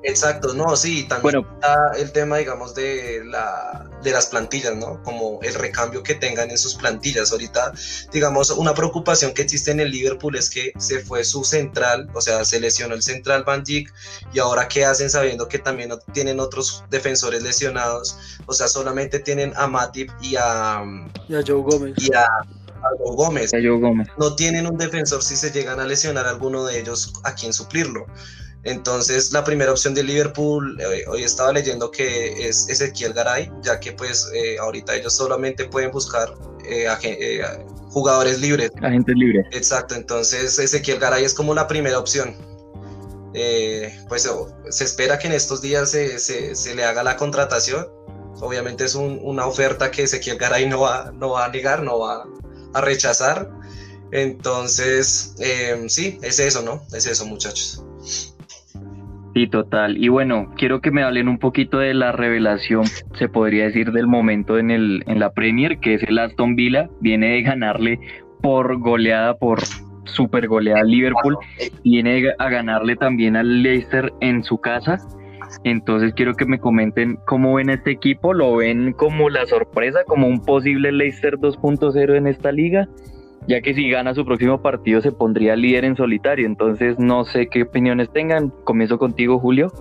Exacto, 0.03 0.53
no, 0.53 0.75
sí, 0.75 1.03
también 1.03 1.41
bueno. 1.41 1.53
está 1.53 1.91
el 1.97 2.11
tema, 2.11 2.37
digamos, 2.37 2.75
de, 2.75 3.23
la, 3.25 3.89
de 4.03 4.11
las 4.11 4.27
plantillas, 4.27 4.75
¿no? 4.75 5.01
Como 5.03 5.39
el 5.41 5.53
recambio 5.53 6.03
que 6.03 6.15
tengan 6.15 6.51
en 6.51 6.57
sus 6.57 6.75
plantillas. 6.75 7.31
Ahorita, 7.31 7.71
digamos, 8.11 8.49
una 8.51 8.73
preocupación 8.73 9.33
que 9.33 9.43
existe 9.43 9.71
en 9.71 9.79
el 9.79 9.91
Liverpool 9.91 10.35
es 10.35 10.49
que 10.49 10.73
se 10.77 10.99
fue 10.99 11.23
su 11.23 11.45
central, 11.45 12.09
o 12.13 12.21
sea, 12.21 12.43
se 12.43 12.59
lesionó 12.59 12.95
el 12.95 13.01
central 13.01 13.43
Van 13.45 13.63
Dijk, 13.63 13.93
y 14.33 14.39
ahora 14.39 14.67
qué 14.67 14.83
hacen 14.83 15.09
sabiendo 15.09 15.47
que 15.47 15.59
también 15.59 15.91
tienen 16.13 16.41
otros 16.41 16.83
defensores 16.89 17.41
lesionados, 17.41 18.17
o 18.45 18.53
sea, 18.53 18.67
solamente 18.67 19.19
tienen 19.19 19.53
a 19.55 19.67
Matip 19.67 20.11
y 20.21 20.35
a, 20.35 20.83
y 21.29 21.35
a 21.35 21.43
Joe 21.47 21.61
Gómez. 21.61 21.93
Y 21.97 22.13
a, 22.13 22.23
a 22.25 22.89
Joe 22.99 23.15
Gómez. 23.15 23.53
A 23.53 23.57
Joe 23.57 23.79
Gómez. 23.79 24.09
No 24.17 24.35
tienen 24.35 24.67
un 24.67 24.77
defensor 24.77 25.23
si 25.23 25.37
se 25.37 25.51
llegan 25.51 25.79
a 25.79 25.85
lesionar 25.85 26.27
a 26.27 26.31
alguno 26.31 26.65
de 26.65 26.79
ellos 26.79 27.13
a 27.23 27.33
quien 27.33 27.53
suplirlo. 27.53 28.05
Entonces, 28.63 29.31
la 29.33 29.43
primera 29.43 29.71
opción 29.71 29.93
de 29.93 30.03
Liverpool, 30.03 30.79
eh, 30.79 31.03
hoy 31.07 31.23
estaba 31.23 31.51
leyendo 31.51 31.91
que 31.91 32.47
es 32.47 32.69
Ezequiel 32.69 33.13
Garay, 33.13 33.51
ya 33.61 33.79
que 33.79 33.91
pues 33.91 34.29
eh, 34.33 34.57
ahorita 34.57 34.95
ellos 34.95 35.13
solamente 35.13 35.65
pueden 35.65 35.91
buscar 35.91 36.33
eh, 36.65 37.43
jugadores 37.89 38.39
libres. 38.39 38.71
Agentes 38.81 39.15
libres. 39.15 39.45
Exacto, 39.51 39.95
entonces 39.95 40.57
Ezequiel 40.57 40.99
Garay 40.99 41.25
es 41.25 41.33
como 41.33 41.53
la 41.53 41.67
primera 41.67 41.99
opción. 41.99 42.35
pues 44.07 44.29
se 44.69 44.83
espera 44.83 45.19
que 45.19 45.27
en 45.27 45.33
estos 45.33 45.61
días 45.61 45.91
se, 45.91 46.19
se, 46.19 46.55
se 46.55 46.75
le 46.75 46.85
haga 46.85 47.03
la 47.03 47.17
contratación 47.17 47.87
obviamente 48.43 48.83
es 48.85 48.95
una 48.95 49.45
oferta 49.45 49.91
que 49.91 50.03
Ezequiel 50.03 50.37
Garay 50.37 50.67
no 50.67 50.81
va, 50.81 51.11
no 51.13 51.31
va 51.31 51.45
a 51.45 51.49
negar, 51.49 51.81
no 51.83 51.99
va 51.99 52.25
a 52.73 52.81
rechazar. 52.81 53.49
Entonces, 54.11 55.33
sí, 55.87 56.19
es 56.21 56.39
eso, 56.39 56.61
¿no? 56.61 56.85
Es 56.91 57.05
eso, 57.07 57.25
muchachos. 57.25 57.83
Sí, 59.33 59.47
total. 59.47 59.97
Y 59.97 60.09
bueno, 60.09 60.53
quiero 60.57 60.79
que 60.79 60.91
me 60.91 61.01
hablen 61.01 61.27
un 61.27 61.39
poquito 61.39 61.79
de 61.79 61.95
la 61.95 62.11
revelación, 62.11 62.85
se 63.15 63.27
podría 63.27 63.65
decir, 63.65 63.91
del 63.91 64.05
momento 64.05 64.59
en, 64.59 64.69
el, 64.69 65.03
en 65.07 65.19
la 65.19 65.31
Premier, 65.31 65.79
que 65.79 65.95
es 65.95 66.03
el 66.03 66.19
Aston 66.19 66.55
Villa. 66.55 66.87
Viene 67.01 67.31
de 67.31 67.41
ganarle 67.41 67.99
por 68.41 68.77
goleada, 68.79 69.35
por 69.35 69.59
super 70.05 70.47
goleada 70.47 70.81
al 70.81 70.91
Liverpool. 70.91 71.37
Viene 71.83 72.31
a 72.37 72.49
ganarle 72.49 72.95
también 72.95 73.35
al 73.35 73.63
Leicester 73.63 74.13
en 74.21 74.43
su 74.43 74.59
casa. 74.59 74.99
Entonces 75.63 76.13
quiero 76.15 76.35
que 76.35 76.45
me 76.45 76.59
comenten 76.59 77.17
cómo 77.25 77.55
ven 77.55 77.69
este 77.69 77.91
equipo. 77.91 78.33
¿Lo 78.33 78.57
ven 78.57 78.93
como 78.93 79.29
la 79.29 79.47
sorpresa, 79.47 79.99
como 80.05 80.27
un 80.27 80.43
posible 80.45 80.91
Leicester 80.91 81.37
2.0 81.37 82.15
en 82.15 82.27
esta 82.27 82.51
liga? 82.51 82.87
Ya 83.47 83.61
que 83.61 83.73
si 83.73 83.89
gana 83.89 84.13
su 84.13 84.25
próximo 84.25 84.61
partido 84.61 85.01
se 85.01 85.11
pondría 85.11 85.55
líder 85.55 85.85
en 85.85 85.95
solitario. 85.95 86.45
Entonces 86.45 86.97
no 86.99 87.25
sé 87.25 87.47
qué 87.47 87.63
opiniones 87.63 88.11
tengan. 88.11 88.49
Comienzo 88.63 88.97
contigo, 88.97 89.39
Julio. 89.39 89.71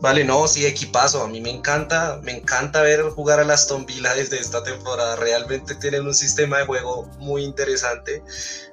Vale, 0.00 0.24
no, 0.24 0.48
sí, 0.48 0.64
equipazo. 0.64 1.22
A 1.22 1.28
mí 1.28 1.40
me 1.40 1.50
encanta, 1.50 2.20
me 2.22 2.32
encanta 2.32 2.82
ver 2.82 3.02
jugar 3.10 3.38
a 3.38 3.52
Aston 3.52 3.84
Villa 3.84 4.14
desde 4.14 4.38
esta 4.38 4.62
temporada. 4.62 5.16
Realmente 5.16 5.74
tienen 5.74 6.06
un 6.06 6.14
sistema 6.14 6.58
de 6.58 6.64
juego 6.64 7.06
muy 7.18 7.44
interesante. 7.44 8.22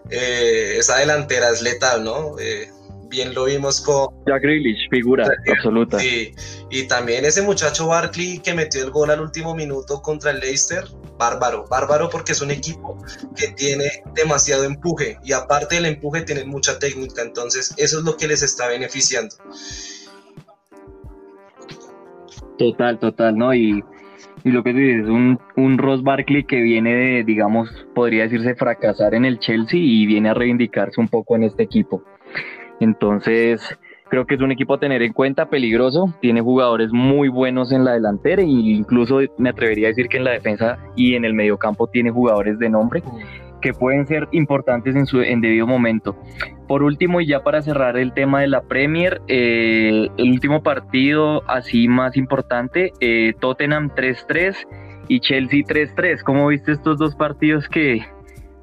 Eh, 0.10 0.76
esa 0.78 0.98
delantera 0.98 1.50
es 1.50 1.62
letal, 1.62 2.06
¿no? 2.06 2.40
Eh, 2.40 2.70
bien 3.10 3.34
lo 3.34 3.46
vimos 3.46 3.82
con 3.82 4.08
Jack 4.26 4.42
Grealish, 4.42 4.90
figura 4.90 5.30
absoluta. 5.52 6.00
Sí, 6.00 6.34
y 6.70 6.88
también 6.88 7.26
ese 7.26 7.42
muchacho 7.42 7.88
Barkley 7.88 8.40
que 8.40 8.54
metió 8.54 8.84
el 8.84 8.92
gol 8.92 9.10
al 9.10 9.22
último 9.22 9.56
minuto 9.56 10.02
contra 10.02 10.32
el 10.32 10.40
Leicester, 10.40 10.86
bárbaro, 11.17 11.65
bárbaro 11.67 12.09
porque 12.09 12.31
es 12.31 12.41
un 12.41 12.51
equipo 12.51 12.97
que 13.36 13.47
tiene 13.50 13.86
demasiado 14.13 14.63
empuje 14.63 15.17
y 15.24 15.33
aparte 15.33 15.75
del 15.75 15.86
empuje 15.86 16.21
tienen 16.21 16.50
mucha 16.50 16.79
técnica, 16.79 17.21
entonces 17.21 17.74
eso 17.77 18.00
es 18.00 18.05
lo 18.05 18.17
que 18.17 18.27
les 18.27 18.43
está 18.43 18.67
beneficiando. 18.67 19.36
Total, 22.57 23.00
total, 23.00 23.38
¿no? 23.38 23.53
Y, 23.53 23.83
y 24.43 24.50
lo 24.50 24.63
que 24.63 24.74
dices, 24.74 25.07
un, 25.07 25.39
un 25.55 25.77
Ross 25.77 26.01
Barkley 26.03 26.45
que 26.45 26.62
viene 26.62 26.93
de, 26.95 27.24
digamos, 27.24 27.69
podría 27.93 28.24
decirse 28.24 28.55
fracasar 28.55 29.13
en 29.13 29.25
el 29.25 29.39
Chelsea 29.39 29.79
y 29.79 30.05
viene 30.05 30.29
a 30.29 30.33
reivindicarse 30.33 31.00
un 31.00 31.07
poco 31.07 31.36
en 31.36 31.43
este 31.43 31.63
equipo. 31.63 32.03
Entonces, 32.79 33.62
creo 34.10 34.26
que 34.26 34.36
es 34.36 34.42
un 34.42 34.52
equipo 34.52 34.76
a 34.76 34.80
tener 34.80 35.02
en 35.02 35.14
cuenta, 35.14 35.50
peligroso, 35.50 36.14
tiene 36.22 36.42
jugadores 36.42 36.92
muy 36.92 37.30
buenos 37.30 37.72
en 37.72 37.86
la 37.86 37.94
delantera 37.94 38.42
e 38.42 38.46
incluso 38.46 39.20
me 39.38 39.50
atrevería 39.50 39.88
a 39.88 39.90
decir 39.90 40.08
que 40.08 40.18
en 40.18 40.24
la 40.24 40.32
defensa 40.32 40.78
y 40.96 41.16
en 41.16 41.26
el 41.26 41.34
mediocampo 41.34 41.88
tiene 41.88 42.12
jugadores 42.12 42.60
de 42.60 42.70
nombre 42.70 43.04
que 43.62 43.74
pueden 43.74 44.06
ser 44.08 44.28
importantes 44.32 44.96
en 44.96 45.06
su 45.06 45.22
en 45.22 45.42
debido 45.42 45.68
momento. 45.68 46.16
Por 46.68 46.84
último, 46.84 47.22
y 47.22 47.28
ya 47.28 47.44
para 47.44 47.62
cerrar 47.62 47.98
el 47.98 48.14
tema 48.14 48.42
de 48.42 48.48
la 48.48 48.62
Premier, 48.62 49.22
eh, 49.28 50.10
el 50.18 50.32
último 50.32 50.62
partido 50.62 51.44
así 51.50 51.88
más 51.88 52.18
importante, 52.18 52.92
eh, 53.00 53.34
Tottenham 53.40 53.90
3-3 53.96 54.68
y 55.08 55.20
Chelsea 55.22 55.64
3-3. 55.64 56.24
¿Cómo 56.24 56.48
viste 56.48 56.74
estos 56.74 56.98
dos 56.98 57.16
partidos 57.16 57.68
que 57.70 58.06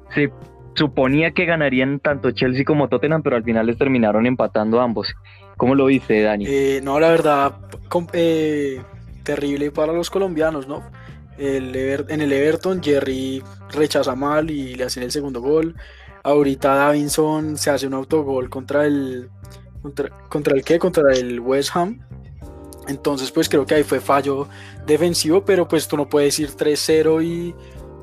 se 0.09 0.31
suponía 0.75 1.31
que 1.31 1.45
ganarían 1.45 1.99
tanto 1.99 2.31
Chelsea 2.31 2.63
como 2.65 2.87
Tottenham, 2.87 3.23
pero 3.23 3.35
al 3.35 3.43
final 3.43 3.65
les 3.65 3.77
terminaron 3.77 4.25
empatando 4.25 4.81
ambos. 4.81 5.15
¿Cómo 5.57 5.73
lo 5.73 5.85
viste, 5.85 6.21
Dani? 6.21 6.45
Eh, 6.47 6.81
no, 6.83 6.99
la 6.99 7.09
verdad, 7.09 7.53
eh, 8.13 8.81
terrible 9.23 9.71
para 9.71 9.93
los 9.93 10.09
colombianos, 10.09 10.67
¿no? 10.67 10.83
En 11.37 12.21
el 12.21 12.31
Everton, 12.31 12.81
Jerry 12.81 13.43
rechaza 13.71 14.15
mal 14.15 14.49
y 14.49 14.75
le 14.75 14.85
hacen 14.85 15.03
el 15.03 15.11
segundo 15.11 15.41
gol. 15.41 15.75
Ahorita 16.23 16.75
Davinson 16.75 17.57
se 17.57 17.69
hace 17.69 17.87
un 17.87 17.93
autogol 17.93 18.49
contra 18.49 18.85
el. 18.85 19.29
¿Contra, 19.81 20.09
contra 20.29 20.55
el 20.55 20.63
qué? 20.63 20.79
Contra 20.79 21.13
el 21.13 21.39
West 21.39 21.75
Ham. 21.75 21.99
Entonces, 22.87 23.31
pues 23.31 23.49
creo 23.49 23.65
que 23.65 23.75
ahí 23.75 23.83
fue 23.83 23.99
fallo 23.99 24.47
defensivo, 24.85 25.43
pero 25.43 25.67
pues 25.67 25.87
tú 25.87 25.97
no 25.97 26.07
puedes 26.07 26.39
ir 26.39 26.49
3-0 26.49 27.23
y 27.23 27.55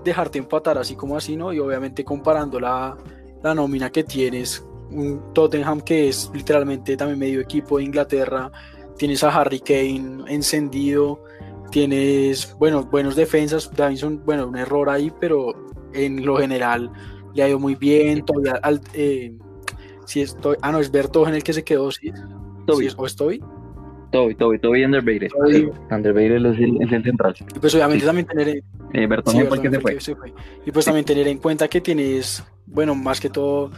dejarte 0.05 0.39
empatar 0.39 0.79
así 0.79 0.97
como 0.97 1.17
así, 1.17 1.37
¿no? 1.37 1.53
Y 1.53 1.59
obviamente 1.59 2.05
comparando 2.05 2.59
la, 2.61 2.97
la 3.43 3.55
nómina 3.55 3.91
que 3.91 4.05
tienes, 4.05 4.65
un 4.91 5.33
Tottenham 5.33 5.81
que 5.81 6.09
es 6.09 6.31
literalmente 6.35 6.97
también 6.97 7.19
medio 7.19 7.41
equipo 7.41 7.79
de 7.79 7.85
Inglaterra, 7.85 8.51
tienes 8.97 9.25
a 9.25 9.29
Harry 9.29 9.61
Kane 9.61 10.25
encendido, 10.29 11.25
tienes, 11.71 12.55
bueno, 12.59 12.85
buenos 12.85 13.17
defensas, 13.17 13.71
Davinson, 13.75 14.23
bueno, 14.25 14.47
un 14.47 14.57
error 14.57 14.91
ahí, 14.91 15.13
pero 15.19 15.55
en 15.95 16.25
lo 16.25 16.37
general 16.37 16.91
le 17.35 17.43
ha 17.43 17.49
ido 17.49 17.59
muy 17.59 17.75
bien, 17.75 18.25
todavía, 18.25 18.61
eh, 18.95 19.35
si 20.07 20.21
estoy, 20.21 20.57
ah, 20.63 20.73
no, 20.73 20.81
es 20.81 20.93
en 20.93 21.35
el 21.35 21.43
que 21.43 21.53
se 21.53 21.65
quedó, 21.65 21.91
sí, 21.91 22.13
o 22.97 23.07
estoy. 23.07 23.43
Toby, 24.13 24.35
Toby, 24.35 24.59
Toby 24.59 24.85
Underbated. 24.85 25.29
Sí, 25.51 25.69
Underbated 25.91 26.47
es 26.47 26.59
el, 26.59 26.83
es 26.83 26.93
el 26.93 27.03
central. 27.03 27.35
Y 27.55 27.59
pues 27.59 27.75
obviamente 27.75 28.07
también 28.07 28.27
tener... 28.27 28.49
Eh, 28.49 29.09
sí, 29.27 29.39
se 30.01 30.15
fue. 30.15 30.33
Y 30.67 30.71
pues 30.71 30.85
también 30.85 31.05
tener 31.05 31.27
en 31.27 31.39
cuenta 31.39 31.67
que 31.67 31.81
tienes, 31.81 32.45
bueno, 32.67 32.95
más 32.95 33.21
que 33.21 33.31
todo... 33.31 33.73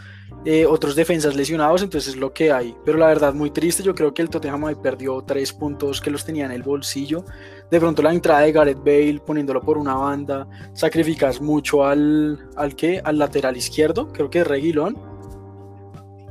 Eh, 0.47 0.67
otros 0.67 0.95
defensas 0.95 1.35
lesionados, 1.37 1.83
entonces 1.83 2.15
es 2.15 2.21
lo 2.21 2.35
que 2.35 2.53
hay. 2.53 2.75
Pero 2.85 2.99
la 2.99 3.07
verdad, 3.07 3.33
muy 3.33 3.51
triste. 3.51 3.83
Yo 3.83 3.95
creo 3.95 4.13
que 4.13 4.21
el 4.21 4.29
Tottenham 4.29 4.67
ahí 4.67 4.75
perdió 4.75 5.23
tres 5.23 5.53
puntos 5.55 6.03
que 6.03 6.11
los 6.11 6.27
tenía 6.27 6.45
en 6.45 6.53
el 6.53 6.63
bolsillo. 6.63 7.25
De 7.71 7.81
pronto, 7.81 8.03
la 8.03 8.13
entrada 8.13 8.41
de 8.41 8.53
Gareth 8.53 8.85
Bale 8.85 9.23
poniéndolo 9.25 9.63
por 9.63 9.79
una 9.79 9.95
banda, 9.95 10.47
sacrificas 10.75 11.41
mucho 11.41 11.87
al, 11.87 12.39
al, 12.57 12.77
¿qué? 12.77 13.01
al 13.03 13.19
lateral 13.19 13.57
izquierdo, 13.57 14.13
creo 14.13 14.29
que 14.29 14.41
es 14.41 14.47
Reguilón 14.47 15.14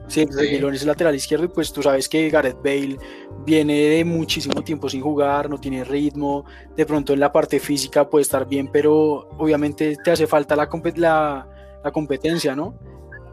Sí, 0.07 0.27
es 0.29 0.37
el 0.81 0.87
lateral 0.87 1.15
izquierdo 1.15 1.45
y 1.45 1.47
pues 1.47 1.71
tú 1.71 1.81
sabes 1.81 2.09
que 2.09 2.29
Gareth 2.29 2.57
Bale 2.57 2.97
viene 3.45 3.73
de 3.73 4.05
muchísimo 4.05 4.61
tiempo 4.61 4.89
sin 4.89 5.01
jugar, 5.01 5.49
no 5.49 5.57
tiene 5.57 5.83
ritmo, 5.83 6.45
de 6.75 6.85
pronto 6.85 7.13
en 7.13 7.19
la 7.19 7.31
parte 7.31 7.59
física 7.59 8.09
puede 8.09 8.23
estar 8.23 8.47
bien, 8.47 8.69
pero 8.71 9.29
obviamente 9.37 9.95
te 10.03 10.11
hace 10.11 10.27
falta 10.27 10.55
la, 10.55 10.69
la, 10.95 11.47
la 11.83 11.91
competencia, 11.91 12.55
¿no? 12.55 12.77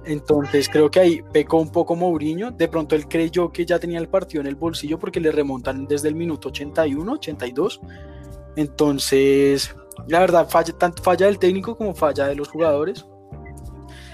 Entonces 0.05 0.69
creo 0.69 0.91
que 0.91 1.01
ahí 1.01 1.23
pecó 1.33 1.59
un 1.59 1.71
poco 1.71 1.95
Mourinho, 1.97 2.51
de 2.53 2.69
pronto 2.69 2.95
él 2.95 3.07
creyó 3.07 3.53
que 3.53 3.67
ya 3.67 3.79
tenía 3.79 3.99
el 3.99 4.09
partido 4.09 4.41
en 4.41 4.47
el 4.47 4.55
bolsillo 4.55 4.99
porque 4.99 5.21
le 5.21 5.31
remontan 5.33 5.87
desde 5.87 6.09
el 6.09 6.15
minuto 6.15 6.49
81, 6.49 7.13
82, 7.13 7.81
entonces 8.57 9.75
la 10.09 10.21
verdad 10.21 10.49
falla, 10.49 10.73
tanto 10.79 11.03
falla 11.03 11.27
del 11.27 11.39
técnico 11.39 11.77
como 11.77 11.95
falla 11.95 12.29
de 12.29 12.37
los 12.37 12.49
jugadores 12.49 13.05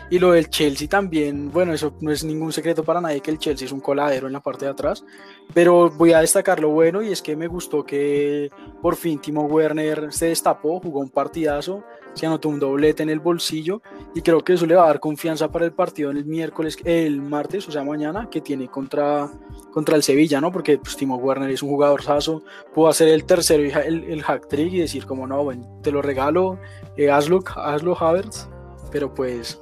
y 0.09 0.19
lo 0.19 0.33
del 0.33 0.49
Chelsea 0.51 0.88
también, 0.88 1.51
bueno, 1.51 1.73
eso 1.73 1.95
no 2.01 2.12
es 2.12 2.23
ningún 2.23 2.53
secreto 2.53 2.85
para 2.85 3.01
nadie 3.01 3.21
que 3.21 3.31
el 3.31 3.38
Chelsea 3.38 3.66
es 3.66 3.73
un 3.73 3.81
coladero 3.81 4.27
en 4.27 4.33
la 4.33 4.40
parte 4.40 4.64
de 4.64 4.71
atrás, 4.71 5.05
pero 5.53 5.90
voy 5.90 6.12
a 6.12 6.21
destacar 6.21 6.61
lo 6.61 6.71
bueno 6.71 7.03
y 7.03 7.11
es 7.11 7.23
que 7.23 7.35
me 7.37 7.49
gustó 7.49 7.85
que 7.85 8.51
por 8.81 8.97
fin 8.97 9.21
Timo 9.21 9.42
Werner 9.47 10.12
se 10.12 10.27
destapó, 10.27 10.81
jugó 10.81 11.01
un 11.01 11.11
partidazo, 11.11 11.83
se 12.14 12.25
anotó 12.25 12.49
un 12.49 12.59
doblete 12.59 13.03
en 13.03 13.11
el 13.11 13.21
bolsillo 13.21 13.83
y 14.14 14.23
creo 14.23 14.42
que 14.42 14.55
eso 14.55 14.64
le 14.64 14.75
va 14.75 14.85
a 14.85 14.87
dar 14.87 15.01
confianza 15.01 15.51
para 15.51 15.64
el 15.64 15.73
partido 15.73 16.11
el 16.11 16.25
miércoles, 16.25 16.79
el 16.85 17.21
martes, 17.21 17.69
o 17.69 17.73
sea, 17.73 17.85
mañana, 17.85 18.29
que 18.31 18.40
tiene 18.40 18.69
contra, 18.69 19.29
contra 19.73 19.97
el 19.97 20.03
Sevilla, 20.03 20.40
¿no? 20.40 20.51
Porque 20.51 20.79
pues, 20.79 20.97
Timo 20.97 21.16
Werner 21.16 21.51
es 21.51 21.62
un 21.62 21.69
jugador 21.69 22.03
saso, 22.03 22.42
pudo 22.73 22.88
hacer 22.88 23.09
el 23.09 23.25
tercero 23.25 23.64
y 23.64 23.71
el, 23.71 24.05
el 24.05 24.23
hack 24.23 24.49
trick 24.49 24.73
y 24.73 24.79
decir 24.79 25.05
como 25.05 25.27
no, 25.27 25.45
bueno, 25.45 25.81
te 25.83 25.92
lo 25.92 26.01
regalo, 26.01 26.59
eh, 26.97 27.11
hazlo, 27.11 27.45
hazlo 27.57 27.97
Havertz, 28.01 28.49
pero 28.90 29.12
pues 29.12 29.61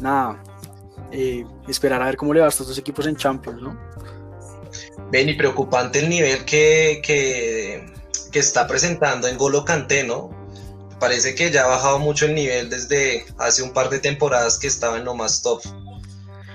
nada, 0.00 0.42
eh, 1.12 1.44
esperar 1.68 2.02
a 2.02 2.06
ver 2.06 2.16
cómo 2.16 2.34
le 2.34 2.40
va 2.40 2.46
a 2.46 2.48
estos 2.48 2.68
dos 2.68 2.78
equipos 2.78 3.06
en 3.06 3.16
Champions, 3.16 3.62
¿no? 3.62 3.78
Ven, 5.10 5.28
y 5.28 5.34
preocupante 5.34 6.00
el 6.00 6.08
nivel 6.08 6.44
que, 6.44 7.00
que, 7.02 7.94
está 8.38 8.66
presentando 8.66 9.28
en 9.28 9.38
Golo 9.38 9.64
Kanté, 9.64 10.04
¿no? 10.04 10.30
Parece 11.00 11.34
que 11.34 11.50
ya 11.50 11.64
ha 11.64 11.68
bajado 11.68 11.98
mucho 11.98 12.26
el 12.26 12.34
nivel 12.34 12.68
desde 12.68 13.24
hace 13.38 13.62
un 13.62 13.72
par 13.72 13.88
de 13.88 13.98
temporadas 13.98 14.58
que 14.58 14.66
estaba 14.66 14.98
en 14.98 15.06
lo 15.06 15.14
más 15.14 15.40
top. 15.40 15.62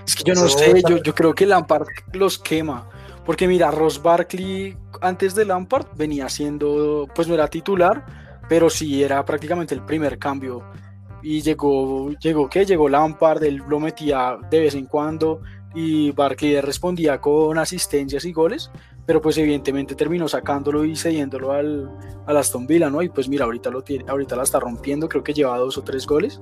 Es 0.06 0.16
que 0.16 0.24
yo 0.24 0.36
no 0.36 0.48
sé, 0.48 0.80
yo, 0.88 0.98
yo 0.98 1.16
creo 1.16 1.34
que 1.34 1.48
Lampard 1.48 1.88
los 2.14 2.38
quema. 2.38 2.88
Porque 3.26 3.48
mira, 3.48 3.72
Ross 3.72 4.02
Barkley 4.02 4.78
antes 5.02 5.34
de 5.34 5.46
Lampard 5.46 5.88
venía 5.96 6.30
siendo, 6.30 7.08
pues 7.16 7.28
no 7.28 7.34
era 7.34 7.48
titular, 7.48 8.06
pero 8.48 8.70
sí 8.70 9.04
era 9.04 9.26
prácticamente 9.26 9.74
el 9.74 9.84
primer 9.84 10.20
cambio 10.20 10.64
y 11.22 11.42
llegó, 11.42 12.12
llegó 12.20 12.50
¿qué? 12.50 12.66
Llegó 12.66 12.90
Lampard, 12.90 13.44
él 13.44 13.62
lo 13.68 13.80
metía 13.80 14.38
de 14.50 14.60
vez 14.60 14.76
en 14.76 14.86
cuando 14.86 15.42
y 15.74 16.12
Barkley 16.12 16.60
respondía 16.62 17.22
con 17.22 17.58
asistencias 17.58 18.26
y 18.26 18.34
goles, 18.34 18.72
pero 19.06 19.22
pues 19.22 19.38
evidentemente 19.38 19.96
terminó 19.96 20.28
sacándolo 20.28 20.84
y 20.84 20.96
cediéndolo 20.96 21.52
al, 21.52 21.90
al 22.26 22.38
Aston 22.38 22.68
Villa, 22.68 22.90
¿no? 22.90 23.02
Y 23.02 23.10
pues 23.10 23.30
mira, 23.30 23.46
ahorita, 23.46 23.70
lo 23.70 23.82
tiene, 23.82 24.06
ahorita 24.08 24.36
la 24.36 24.44
está 24.44 24.60
rompiendo, 24.60 25.08
creo 25.08 25.24
que 25.24 25.34
lleva 25.34 25.58
dos 25.58 25.78
o 25.78 25.84
tres 25.84 26.06
goles. 26.06 26.42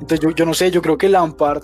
Entonces 0.00 0.34
yo, 0.34 0.44
no 0.44 0.54
sé, 0.54 0.70
yo 0.70 0.82
creo 0.82 0.98
que 0.98 1.08
Lampard 1.08 1.62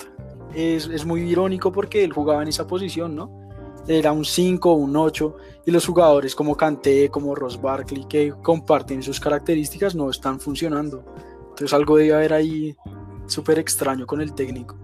es, 0.54 0.86
es 0.86 1.04
muy 1.04 1.20
irónico 1.22 1.70
porque 1.70 2.02
él 2.04 2.12
jugaba 2.12 2.42
en 2.42 2.48
esa 2.48 2.66
posición, 2.66 3.14
¿no? 3.14 3.40
era 3.86 4.12
un 4.12 4.24
5 4.24 4.70
o 4.70 4.74
un 4.74 4.96
8 4.96 5.36
y 5.66 5.70
los 5.70 5.86
jugadores 5.86 6.34
como 6.34 6.56
Kanté, 6.56 7.08
como 7.10 7.34
Ross 7.34 7.60
Barkley 7.60 8.04
que 8.04 8.32
comparten 8.42 9.02
sus 9.02 9.18
características 9.20 9.94
no 9.94 10.10
están 10.10 10.38
funcionando. 10.40 11.04
Entonces 11.60 11.76
algo 11.76 11.98
debe 11.98 12.14
haber 12.14 12.32
ahí 12.32 12.74
súper 13.26 13.58
extraño 13.58 14.06
con 14.06 14.22
el 14.22 14.34
técnico. 14.34 14.78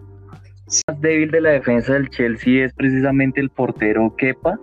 Más 0.86 1.00
débil 1.00 1.30
de 1.30 1.40
la 1.40 1.50
defensa 1.52 1.94
del 1.94 2.10
Chelsea 2.10 2.66
es 2.66 2.74
precisamente 2.74 3.40
el 3.40 3.48
portero 3.48 4.14
Kepa. 4.18 4.60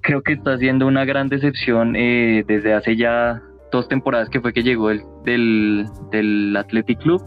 Creo 0.00 0.22
que 0.22 0.34
está 0.34 0.56
siendo 0.56 0.86
una 0.86 1.04
gran 1.04 1.28
decepción 1.28 1.96
eh, 1.96 2.44
desde 2.46 2.74
hace 2.74 2.94
ya 2.94 3.42
dos 3.72 3.88
temporadas 3.88 4.28
que 4.28 4.40
fue 4.40 4.52
que 4.52 4.62
llegó 4.62 4.92
el, 4.92 5.02
del, 5.24 5.88
del 6.12 6.56
Athletic 6.56 7.00
Club 7.00 7.24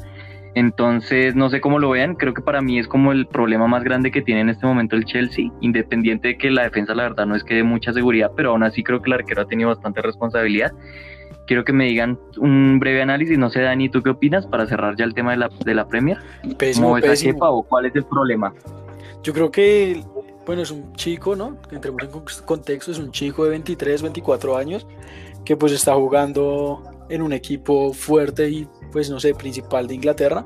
entonces, 0.53 1.33
no 1.33 1.49
sé 1.49 1.61
cómo 1.61 1.79
lo 1.79 1.91
vean, 1.91 2.15
creo 2.15 2.33
que 2.33 2.41
para 2.41 2.61
mí 2.61 2.77
es 2.77 2.87
como 2.87 3.13
el 3.13 3.25
problema 3.25 3.67
más 3.67 3.83
grande 3.83 4.11
que 4.11 4.21
tiene 4.21 4.41
en 4.41 4.49
este 4.49 4.65
momento 4.65 4.97
el 4.97 5.05
Chelsea, 5.05 5.49
independiente 5.61 6.29
de 6.29 6.37
que 6.37 6.51
la 6.51 6.63
defensa, 6.63 6.93
la 6.93 7.03
verdad, 7.03 7.25
no 7.25 7.35
es 7.35 7.43
que 7.43 7.55
dé 7.55 7.63
mucha 7.63 7.93
seguridad, 7.93 8.31
pero 8.35 8.51
aún 8.51 8.63
así 8.63 8.83
creo 8.83 9.01
que 9.01 9.09
el 9.09 9.13
arquero 9.13 9.43
ha 9.43 9.47
tenido 9.47 9.69
bastante 9.69 10.01
responsabilidad. 10.01 10.73
Quiero 11.51 11.65
que 11.65 11.73
me 11.73 11.83
digan 11.83 12.17
un 12.37 12.79
breve 12.79 13.01
análisis, 13.01 13.37
no 13.37 13.49
sé, 13.49 13.59
Dani, 13.59 13.89
¿tú 13.89 14.01
qué 14.01 14.11
opinas 14.11 14.47
para 14.47 14.65
cerrar 14.67 14.95
ya 14.95 15.03
el 15.03 15.13
tema 15.13 15.31
de 15.31 15.37
la, 15.37 15.49
de 15.65 15.75
la 15.75 15.85
Premier? 15.85 16.17
Pésimo, 16.57 16.95
¿Cómo 17.37 17.57
o 17.57 17.63
cuál 17.63 17.87
es 17.87 17.95
el 17.97 18.05
problema? 18.05 18.53
Yo 19.21 19.33
creo 19.33 19.51
que, 19.51 20.01
bueno, 20.45 20.61
es 20.61 20.71
un 20.71 20.93
chico, 20.93 21.35
¿no? 21.35 21.57
Entremos 21.69 22.03
en 22.03 22.09
contexto, 22.45 22.93
es 22.93 22.99
un 22.99 23.11
chico 23.11 23.43
de 23.43 23.49
23, 23.49 24.01
24 24.01 24.55
años 24.55 24.87
que 25.43 25.57
pues 25.57 25.73
está 25.73 25.93
jugando 25.93 26.83
en 27.09 27.21
un 27.21 27.33
equipo 27.33 27.91
fuerte 27.91 28.49
y 28.49 28.65
pues 28.93 29.09
no 29.09 29.19
sé, 29.19 29.35
principal 29.35 29.87
de 29.87 29.95
Inglaterra. 29.95 30.45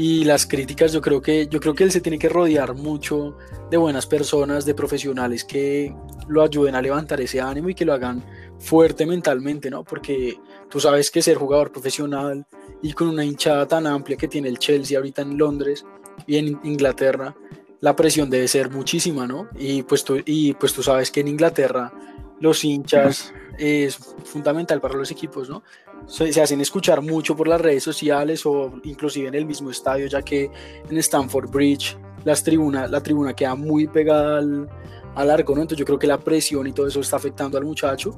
Y 0.00 0.22
las 0.22 0.46
críticas, 0.46 0.92
yo 0.92 1.00
creo 1.00 1.20
que 1.20 1.48
yo 1.48 1.58
creo 1.58 1.74
que 1.74 1.82
él 1.82 1.90
se 1.90 2.00
tiene 2.00 2.20
que 2.20 2.28
rodear 2.28 2.72
mucho 2.72 3.36
de 3.68 3.76
buenas 3.76 4.06
personas, 4.06 4.64
de 4.64 4.72
profesionales 4.72 5.42
que 5.42 5.92
lo 6.28 6.44
ayuden 6.44 6.76
a 6.76 6.80
levantar 6.80 7.20
ese 7.20 7.40
ánimo 7.40 7.68
y 7.68 7.74
que 7.74 7.84
lo 7.84 7.94
hagan 7.94 8.22
fuerte 8.60 9.06
mentalmente, 9.06 9.70
¿no? 9.70 9.82
Porque 9.82 10.38
tú 10.70 10.78
sabes 10.78 11.10
que 11.10 11.20
ser 11.20 11.36
jugador 11.36 11.72
profesional 11.72 12.46
y 12.80 12.92
con 12.92 13.08
una 13.08 13.24
hinchada 13.24 13.66
tan 13.66 13.88
amplia 13.88 14.16
que 14.16 14.28
tiene 14.28 14.48
el 14.48 14.60
Chelsea 14.60 14.96
ahorita 14.96 15.22
en 15.22 15.36
Londres 15.36 15.84
y 16.28 16.36
en 16.36 16.60
Inglaterra, 16.62 17.34
la 17.80 17.96
presión 17.96 18.30
debe 18.30 18.46
ser 18.46 18.70
muchísima, 18.70 19.26
¿no? 19.26 19.48
Y 19.58 19.82
pues 19.82 20.04
tú, 20.04 20.22
y 20.24 20.54
pues 20.54 20.74
tú 20.74 20.84
sabes 20.84 21.10
que 21.10 21.22
en 21.22 21.26
Inglaterra 21.26 21.92
los 22.38 22.62
hinchas 22.62 23.34
es 23.58 23.96
fundamental 23.96 24.80
para 24.80 24.94
los 24.94 25.10
equipos, 25.10 25.48
¿no? 25.48 25.64
Se, 26.06 26.40
hacen 26.40 26.60
escuchar 26.60 27.02
mucho 27.02 27.36
por 27.36 27.48
las 27.48 27.60
redes 27.60 27.82
sociales 27.82 28.46
o 28.46 28.72
inclusive 28.84 29.28
en 29.28 29.34
el 29.34 29.44
mismo 29.44 29.70
estadio, 29.70 30.06
ya 30.06 30.22
que 30.22 30.50
en 30.88 30.98
Stamford 30.98 31.50
Bridge 31.50 31.96
las 32.24 32.42
tribunas, 32.42 32.90
la 32.90 33.02
tribuna 33.02 33.34
queda 33.34 33.54
muy 33.54 33.86
pegada 33.86 34.38
al, 34.38 34.68
al 35.14 35.30
arco, 35.30 35.54
¿no? 35.54 35.62
Entonces 35.62 35.78
yo 35.78 35.84
creo 35.84 35.98
que 35.98 36.06
la 36.06 36.18
presión 36.18 36.66
y 36.66 36.72
todo 36.72 36.86
eso 36.86 37.00
está 37.00 37.16
afectando 37.16 37.58
al 37.58 37.64
muchacho. 37.64 38.16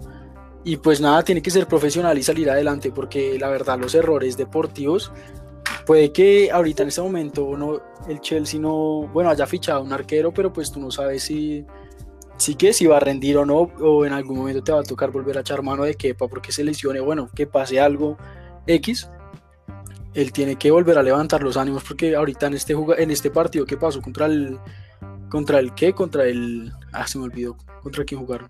Y 0.62 0.77
pues 0.77 1.01
nada, 1.01 1.23
tiene 1.23 1.40
que 1.40 1.51
ser 1.51 1.66
profesional 1.66 2.19
y 2.19 2.23
salir 2.23 2.51
adelante, 2.51 2.93
porque 2.93 3.38
la 3.38 3.49
verdad 3.49 3.79
los 3.79 3.95
errores 3.95 4.37
deportivos, 4.37 5.11
puede 5.87 6.12
que 6.12 6.51
ahorita 6.51 6.83
en 6.83 6.90
este 6.90 7.01
momento 7.01 7.57
no, 7.57 7.81
el 8.09 8.21
Chelsea 8.21 8.61
no, 8.61 9.09
bueno, 9.12 9.31
haya 9.31 9.47
fichado 9.47 9.83
un 9.83 9.93
arquero, 9.93 10.33
pero 10.33 10.53
pues 10.53 10.71
tú 10.71 10.81
no 10.81 10.90
sabes 10.90 11.23
si 11.23 11.64
sí 12.40 12.55
que 12.55 12.72
si 12.72 12.87
va 12.87 12.96
a 12.96 13.00
rendir 13.00 13.37
o 13.37 13.44
no, 13.44 13.70
o 13.81 14.07
en 14.07 14.14
algún 14.14 14.38
momento 14.38 14.64
te 14.64 14.72
va 14.72 14.81
a 14.81 14.83
tocar 14.83 15.11
volver 15.11 15.37
a 15.37 15.42
echar 15.42 15.62
mano 15.62 15.85
de 15.85 15.94
Kepa 15.94 16.26
porque 16.26 16.53
se 16.53 16.64
lesione, 16.64 16.98
bueno, 16.98 17.29
que 17.35 17.46
pase 17.46 17.79
algo 17.79 18.16
X, 18.66 19.11
él 20.14 20.33
tiene 20.33 20.57
que 20.57 20.70
volver 20.70 20.96
a 20.96 21.03
levantar 21.03 21.42
los 21.42 21.59
ánimos 21.59 21.85
porque 21.85 22.16
ahorita 22.16 22.46
en 22.46 22.55
este, 22.55 22.74
en 22.98 23.11
este 23.11 23.31
partido 23.31 23.66
que 23.66 23.76
pasó 23.76 24.00
contra 24.00 24.26
el 24.26 24.59
contra 25.29 25.61
el 25.61 25.74
qué, 25.74 25.92
contra 25.92 26.24
el 26.24 26.72
ah 26.92 27.07
se 27.07 27.18
me 27.18 27.24
olvidó, 27.24 27.57
contra 27.83 28.05
quién 28.05 28.20
jugaron. 28.20 28.48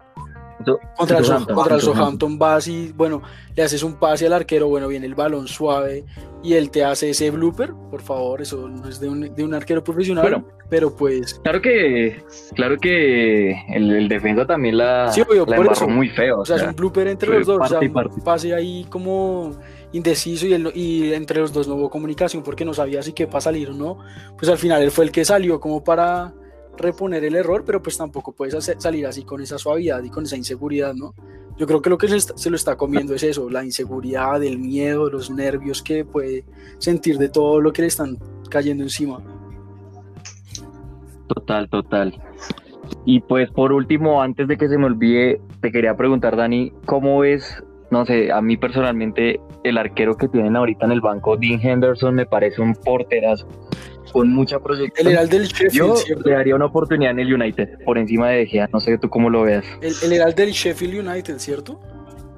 Contra 0.96 1.18
el, 1.18 1.46
contra 1.46 1.76
el 1.76 1.80
Southampton 1.80 2.38
vas 2.38 2.68
y 2.68 2.92
bueno, 2.92 3.22
le 3.54 3.62
haces 3.62 3.82
un 3.82 3.94
pase 3.94 4.26
al 4.26 4.32
arquero, 4.32 4.68
bueno, 4.68 4.88
viene 4.88 5.06
el 5.06 5.14
balón 5.14 5.48
suave 5.48 6.04
y 6.42 6.54
él 6.54 6.70
te 6.70 6.84
hace 6.84 7.10
ese 7.10 7.30
blooper, 7.30 7.72
por 7.90 8.02
favor, 8.02 8.40
eso 8.40 8.68
no 8.68 8.88
es 8.88 9.00
de 9.00 9.08
un, 9.08 9.34
de 9.34 9.44
un 9.44 9.54
arquero 9.54 9.84
profesional, 9.84 10.44
pero 10.68 10.94
pues... 10.94 11.40
Claro 11.42 11.60
que, 11.60 12.22
claro 12.54 12.76
que 12.78 13.52
el, 13.74 14.08
defensa 14.08 14.46
también 14.46 14.78
la, 14.78 15.10
sí, 15.12 15.20
obvio, 15.20 15.44
la 15.46 15.86
muy 15.86 16.08
feo. 16.08 16.40
O 16.40 16.44
sea, 16.44 16.56
es 16.56 16.62
un 16.62 16.74
blooper 16.74 17.08
entre 17.08 17.38
los 17.38 17.46
dos, 17.46 17.60
o 17.60 17.66
sea, 17.66 17.80
pase 18.24 18.54
ahí 18.54 18.86
como 18.88 19.52
indeciso 19.92 20.46
y, 20.46 20.54
y 20.74 21.12
entre 21.12 21.40
los 21.40 21.52
dos 21.52 21.66
no 21.68 21.74
hubo 21.74 21.90
comunicación 21.90 22.42
porque 22.42 22.64
no 22.64 22.72
sabía 22.72 23.02
si 23.02 23.12
qué 23.12 23.26
para 23.26 23.40
salir 23.40 23.70
o 23.70 23.74
no, 23.74 23.98
pues 24.38 24.50
al 24.50 24.58
final 24.58 24.82
él 24.82 24.90
fue 24.90 25.04
el 25.04 25.12
que 25.12 25.24
salió 25.24 25.60
como 25.60 25.82
para 25.82 26.32
reponer 26.76 27.24
el 27.24 27.34
error, 27.34 27.64
pero 27.64 27.82
pues 27.82 27.96
tampoco 27.96 28.32
puedes 28.32 28.72
salir 28.78 29.06
así 29.06 29.24
con 29.24 29.40
esa 29.40 29.58
suavidad 29.58 30.02
y 30.02 30.10
con 30.10 30.24
esa 30.24 30.36
inseguridad, 30.36 30.94
¿no? 30.94 31.14
Yo 31.58 31.66
creo 31.66 31.82
que 31.82 31.90
lo 31.90 31.98
que 31.98 32.08
se, 32.08 32.50
lo 32.50 32.56
está 32.56 32.76
comiendo 32.76 33.14
es 33.14 33.22
eso, 33.22 33.50
la 33.50 33.62
inseguridad, 33.62 34.42
el 34.42 34.58
miedo, 34.58 35.10
los 35.10 35.30
nervios 35.30 35.82
que 35.82 36.06
puede 36.06 36.44
sentir 36.78 37.18
de 37.18 37.28
todo 37.28 37.60
lo 37.60 37.72
que 37.72 37.82
le 37.82 37.88
están 37.88 38.16
cayendo 38.48 38.82
encima. 38.82 39.20
Total, 41.26 41.68
total. 41.68 42.18
Y 43.04 43.20
pues 43.20 43.50
por 43.50 43.72
último, 43.72 44.22
antes 44.22 44.48
de 44.48 44.56
que 44.56 44.68
se 44.68 44.78
me 44.78 44.86
olvide, 44.86 45.40
te 45.60 45.70
quería 45.70 45.96
preguntar, 45.96 46.34
Dani, 46.34 46.72
¿cómo 46.86 47.18
ves, 47.18 47.62
no 47.90 48.06
sé, 48.06 48.32
a 48.32 48.40
mí 48.40 48.56
personalmente, 48.56 49.38
el 49.62 49.76
arquero 49.76 50.16
que 50.16 50.28
tienen 50.28 50.56
ahorita 50.56 50.86
en 50.86 50.92
el 50.92 51.02
banco, 51.02 51.36
Dean 51.36 51.60
Henderson, 51.60 52.14
me 52.14 52.24
parece 52.24 52.62
un 52.62 52.74
porterazo 52.74 53.46
con 54.12 54.28
mucha 54.30 54.58
proyección. 54.60 55.06
El 55.06 55.12
Herald 55.14 55.30
del 55.30 55.46
Sheffield. 55.46 55.72
Yo 55.72 55.94
le 56.24 56.32
daría 56.32 56.54
una 56.54 56.66
oportunidad 56.66 57.12
en 57.12 57.20
el 57.20 57.34
United 57.34 57.84
por 57.84 57.98
encima 57.98 58.30
de 58.30 58.46
Gea. 58.46 58.68
No 58.72 58.80
sé 58.80 58.98
tú 58.98 59.08
cómo 59.08 59.30
lo 59.30 59.42
veas. 59.42 59.64
El, 59.80 59.94
el 60.02 60.12
Herald 60.12 60.34
del 60.34 60.50
Sheffield 60.50 61.06
United, 61.06 61.38
¿cierto? 61.38 61.80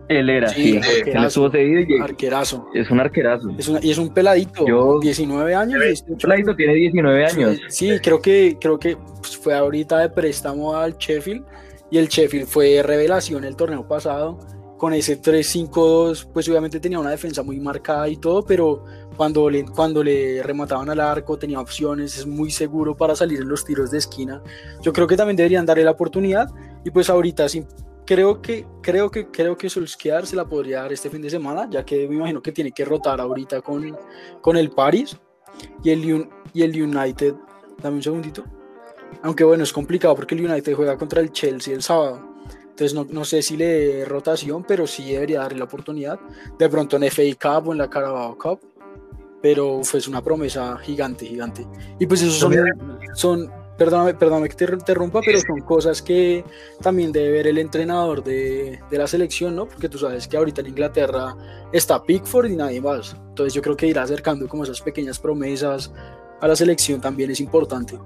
Él 0.08 0.28
era, 0.28 0.48
sí. 0.48 0.80
Él 1.06 1.24
estuvo 1.24 1.50
cedido 1.50 1.80
y 1.80 2.00
arquerazo. 2.00 2.68
Es 2.74 2.90
un 2.90 3.00
arquerazo. 3.00 3.50
Es 3.56 3.70
y 3.82 3.90
es 3.90 3.98
un 3.98 4.12
peladito. 4.12 4.66
Yo, 4.66 5.00
19 5.00 5.54
años. 5.54 6.04
Un 6.06 6.18
peladito 6.18 6.54
tiene 6.54 6.74
19 6.74 7.24
años. 7.24 7.60
Sí, 7.68 7.98
creo 8.02 8.20
que, 8.20 8.58
creo 8.60 8.78
que 8.78 8.96
pues, 8.96 9.36
fue 9.36 9.54
ahorita 9.54 9.98
de 9.98 10.10
préstamo 10.10 10.76
al 10.76 10.96
Sheffield. 10.96 11.44
Y 11.90 11.98
el 11.98 12.08
Sheffield 12.08 12.46
fue 12.46 12.82
revelación 12.82 13.44
el 13.44 13.56
torneo 13.56 13.86
pasado 13.86 14.38
con 14.82 14.94
ese 14.94 15.22
3-5-2, 15.22 16.30
pues 16.32 16.48
obviamente 16.48 16.80
tenía 16.80 16.98
una 16.98 17.12
defensa 17.12 17.44
muy 17.44 17.60
marcada 17.60 18.08
y 18.08 18.16
todo, 18.16 18.44
pero 18.44 18.82
cuando 19.16 19.48
le, 19.50 19.64
cuando 19.64 20.02
le 20.02 20.42
remataban 20.42 20.88
al 20.90 21.00
arco 21.00 21.38
tenía 21.38 21.60
opciones, 21.60 22.18
es 22.18 22.26
muy 22.26 22.50
seguro 22.50 22.96
para 22.96 23.14
salir 23.14 23.40
en 23.40 23.48
los 23.48 23.64
tiros 23.64 23.90
de 23.90 23.98
esquina. 23.98 24.42
Yo 24.82 24.92
creo 24.92 25.06
que 25.06 25.16
también 25.16 25.36
deberían 25.36 25.66
darle 25.66 25.84
la 25.84 25.92
oportunidad 25.92 26.48
y 26.84 26.90
pues 26.90 27.10
ahorita 27.10 27.48
sí, 27.48 27.64
creo 28.04 28.42
que 28.42 28.66
creo 28.82 29.10
que 29.10 29.28
creo 29.28 29.56
que 29.56 29.70
Solskjaer 29.70 30.26
se 30.26 30.36
la 30.36 30.44
podría 30.44 30.82
dar 30.82 30.92
este 30.92 31.10
fin 31.10 31.22
de 31.22 31.30
semana, 31.30 31.68
ya 31.70 31.84
que 31.84 32.08
me 32.08 32.16
imagino 32.16 32.42
que 32.42 32.52
tiene 32.52 32.72
que 32.72 32.84
rotar 32.84 33.20
ahorita 33.20 33.60
con, 33.60 33.96
con 34.40 34.56
el 34.56 34.70
Paris 34.70 35.16
y 35.82 35.90
el, 35.90 36.28
y 36.52 36.62
el 36.62 36.82
United. 36.82 37.34
Dame 37.82 37.96
un 37.96 38.02
segundito. 38.02 38.44
Aunque 39.22 39.44
bueno, 39.44 39.62
es 39.62 39.72
complicado 39.72 40.14
porque 40.14 40.34
el 40.34 40.44
United 40.44 40.74
juega 40.74 40.96
contra 40.96 41.20
el 41.20 41.32
Chelsea 41.32 41.74
el 41.74 41.82
sábado. 41.82 42.32
Entonces 42.62 42.94
no, 42.94 43.06
no, 43.10 43.24
sé 43.24 43.42
si 43.42 43.56
le 43.56 43.66
dé 43.66 44.04
rotación, 44.06 44.64
pero 44.64 44.86
sí 44.86 45.12
debería 45.12 45.40
darle 45.40 45.58
la 45.58 45.64
oportunidad. 45.64 46.18
De 46.58 46.68
pronto 46.68 46.96
en 46.96 47.10
FA 47.10 47.22
Cup 47.40 47.68
o 47.68 47.72
en 47.72 47.78
la 47.78 47.90
Carabao 47.90 48.36
Cup. 48.38 48.71
Pero 49.42 49.82
fue 49.82 50.00
una 50.08 50.22
promesa 50.22 50.78
gigante, 50.78 51.26
gigante. 51.26 51.66
Y 51.98 52.06
pues 52.06 52.22
esos 52.22 52.36
son, 52.38 52.54
son 53.14 53.50
perdóname, 53.76 54.14
perdóname 54.14 54.48
que 54.48 54.54
te 54.54 54.72
interrumpa, 54.72 55.20
pero 55.24 55.40
son 55.40 55.60
cosas 55.60 56.00
que 56.00 56.44
también 56.80 57.10
debe 57.10 57.32
ver 57.32 57.46
el 57.48 57.58
entrenador 57.58 58.22
de, 58.22 58.78
de, 58.88 58.98
la 58.98 59.06
selección, 59.06 59.56
¿no? 59.56 59.66
Porque 59.66 59.88
tú 59.88 59.98
sabes 59.98 60.28
que 60.28 60.36
ahorita 60.36 60.60
en 60.60 60.68
Inglaterra 60.68 61.34
está 61.72 62.02
Pickford 62.02 62.50
y 62.50 62.56
nadie 62.56 62.80
más. 62.80 63.16
Entonces 63.30 63.52
yo 63.54 63.62
creo 63.62 63.76
que 63.76 63.88
ir 63.88 63.98
acercando 63.98 64.46
como 64.46 64.62
esas 64.62 64.80
pequeñas 64.80 65.18
promesas 65.18 65.92
a 66.40 66.48
la 66.48 66.56
selección 66.56 67.00
también 67.00 67.30
es 67.30 67.40
importante. 67.40 67.98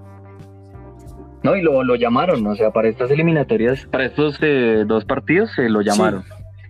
No, 1.42 1.55
y 1.55 1.62
lo, 1.62 1.85
lo 1.85 1.94
llamaron, 1.94 2.46
o 2.46 2.57
sea, 2.57 2.70
para 2.70 2.88
estas 2.88 3.11
eliminatorias, 3.11 3.87
para 3.90 4.07
estos 4.07 4.37
eh, 4.40 4.85
dos 4.87 5.05
partidos 5.05 5.51
se 5.55 5.68
lo 5.68 5.81
llamaron. 5.81 6.25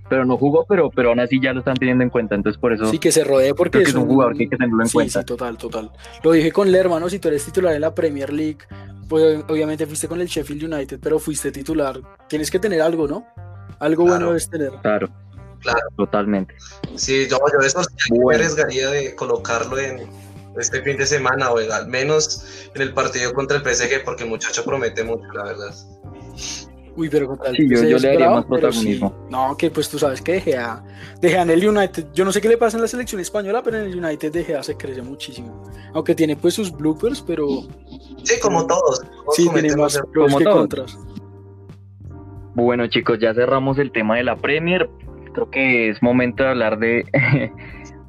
Pero 0.08 0.24
no 0.24 0.36
jugó, 0.36 0.64
pero, 0.68 0.90
pero 0.90 1.10
aún 1.10 1.20
así 1.20 1.40
ya 1.40 1.52
lo 1.52 1.60
están 1.60 1.76
teniendo 1.76 2.04
en 2.04 2.10
cuenta, 2.10 2.34
entonces 2.34 2.60
por 2.60 2.72
eso... 2.72 2.90
Sí, 2.90 2.98
que 2.98 3.10
se 3.10 3.24
rodee 3.24 3.54
porque 3.54 3.82
es, 3.82 3.94
un, 3.94 4.06
jugador 4.06 4.36
que 4.36 4.44
hay 4.44 4.48
que 4.48 4.56
tenerlo 4.56 4.82
en 4.84 4.90
cuenta. 4.90 5.20
Sí, 5.20 5.26
total, 5.26 5.56
total. 5.58 5.90
Lo 6.22 6.32
dije 6.32 6.52
con 6.52 6.70
Lerma, 6.70 7.00
¿no? 7.00 7.08
Si 7.08 7.18
tú 7.18 7.28
eres 7.28 7.44
titular 7.44 7.74
en 7.74 7.80
la 7.80 7.94
Premier 7.94 8.32
League, 8.32 8.58
pues 9.08 9.44
obviamente 9.48 9.86
fuiste 9.86 10.06
con 10.06 10.20
el 10.20 10.28
Sheffield 10.28 10.72
United, 10.72 11.00
pero 11.02 11.18
fuiste 11.18 11.50
titular. 11.50 12.00
Tienes 12.28 12.50
que 12.50 12.58
tener 12.58 12.82
algo, 12.82 13.08
¿no? 13.08 13.26
Algo 13.80 14.04
bueno 14.04 14.28
debes 14.28 14.48
tener. 14.48 14.70
Claro. 14.82 15.08
Claro. 15.60 15.88
Totalmente. 15.96 16.54
Sí, 16.94 17.26
yo, 17.28 17.38
yo 17.52 17.66
eso 17.66 17.80
me 18.10 18.34
arriesgaría 18.34 18.88
de 18.90 19.16
colocarlo 19.16 19.78
en, 19.78 20.08
este 20.60 20.82
fin 20.82 20.96
de 20.96 21.06
semana, 21.06 21.50
o 21.50 21.58
al 21.58 21.88
menos 21.88 22.70
en 22.74 22.82
el 22.82 22.94
partido 22.94 23.32
contra 23.34 23.58
el 23.58 23.62
PSG, 23.62 24.04
porque 24.04 24.24
el 24.24 24.30
muchacho 24.30 24.64
promete 24.64 25.04
mucho, 25.04 25.26
la 25.32 25.44
verdad. 25.44 25.74
Uy, 26.96 27.10
pero 27.10 27.26
con 27.26 27.38
tal. 27.38 27.54
Sí, 27.54 27.68
yo, 27.68 27.98
le 27.98 28.08
daría 28.08 28.30
más 28.30 28.46
protagonismo. 28.46 29.14
No, 29.30 29.56
que 29.56 29.70
pues 29.70 29.88
tú 29.88 29.98
sabes 29.98 30.22
que 30.22 30.32
Dejea, 30.32 30.82
Dejea 31.20 31.42
en 31.42 31.50
el 31.50 31.68
United. 31.68 32.06
Yo 32.14 32.24
no 32.24 32.32
sé 32.32 32.40
qué 32.40 32.48
le 32.48 32.56
pasa 32.56 32.78
en 32.78 32.82
la 32.82 32.88
selección 32.88 33.20
española, 33.20 33.62
pero 33.62 33.78
en 33.78 33.84
el 33.84 34.02
United 34.02 34.32
Dejea 34.32 34.62
se 34.62 34.76
crece 34.76 35.02
muchísimo. 35.02 35.62
Aunque 35.92 36.14
tiene 36.14 36.36
pues 36.36 36.54
sus 36.54 36.72
bloopers, 36.72 37.20
pero. 37.22 37.46
Sí, 38.22 38.40
como 38.40 38.66
todos. 38.66 39.02
sí, 39.32 39.46
tiene 39.52 39.76
más 39.76 40.00
pros 40.12 40.34
que 40.34 40.44
contras. 40.44 40.98
Bueno 42.54 42.86
chicos, 42.86 43.18
ya 43.20 43.34
cerramos 43.34 43.78
el 43.78 43.92
tema 43.92 44.16
de 44.16 44.24
la 44.24 44.36
Premier. 44.36 44.88
Creo 45.34 45.50
que 45.50 45.90
es 45.90 46.02
momento 46.02 46.42
de 46.42 46.48
hablar 46.48 46.78
de 46.78 47.04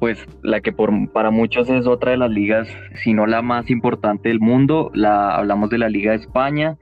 pues 0.00 0.18
la 0.42 0.62
que 0.62 0.72
por, 0.72 0.90
para 1.12 1.30
muchos 1.30 1.68
es 1.68 1.86
otra 1.86 2.12
de 2.12 2.16
las 2.16 2.30
ligas, 2.30 2.66
si 3.02 3.12
no 3.12 3.26
la 3.26 3.42
más 3.42 3.68
importante 3.68 4.30
del 4.30 4.40
mundo. 4.40 4.90
La, 4.94 5.36
hablamos 5.36 5.68
de 5.68 5.76
la 5.76 5.90
Liga 5.90 6.12
de 6.12 6.18
España. 6.18 6.78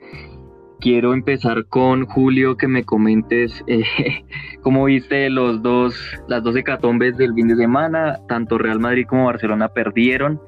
Quiero 0.81 1.15
empezar 1.15 1.67
con 1.67 2.07
Julio, 2.07 2.57
que 2.57 2.69
me 2.69 2.85
comentes 2.85 3.65
eh, 3.67 3.83
cómo 4.63 4.85
viste 4.85 5.31
los 5.31 5.63
dos, 5.63 5.97
las 6.29 6.43
dos 6.43 6.55
hecatombes 6.55 7.17
del 7.17 7.35
fin 7.35 7.49
de 7.49 7.57
semana. 7.57 8.21
Tanto 8.29 8.59
Real 8.59 8.79
Madrid 8.79 9.07
como 9.09 9.27
Barcelona 9.27 9.69
perdieron. 9.69 10.41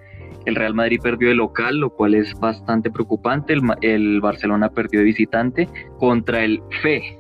El 0.45 0.55
Real 0.55 0.75
Madrid 0.75 1.01
perdió 1.03 1.29
de 1.29 1.35
local, 1.35 1.79
lo 1.79 1.91
cual 1.91 2.15
es 2.15 2.33
bastante 2.41 2.91
preocupante. 2.91 3.55
El, 3.55 3.63
el 3.83 4.21
Barcelona 4.21 4.71
perdió 4.71 5.01
de 5.01 5.07
visitante 5.07 5.69
contra 5.99 6.45
el 6.45 6.63
FE, 6.83 7.19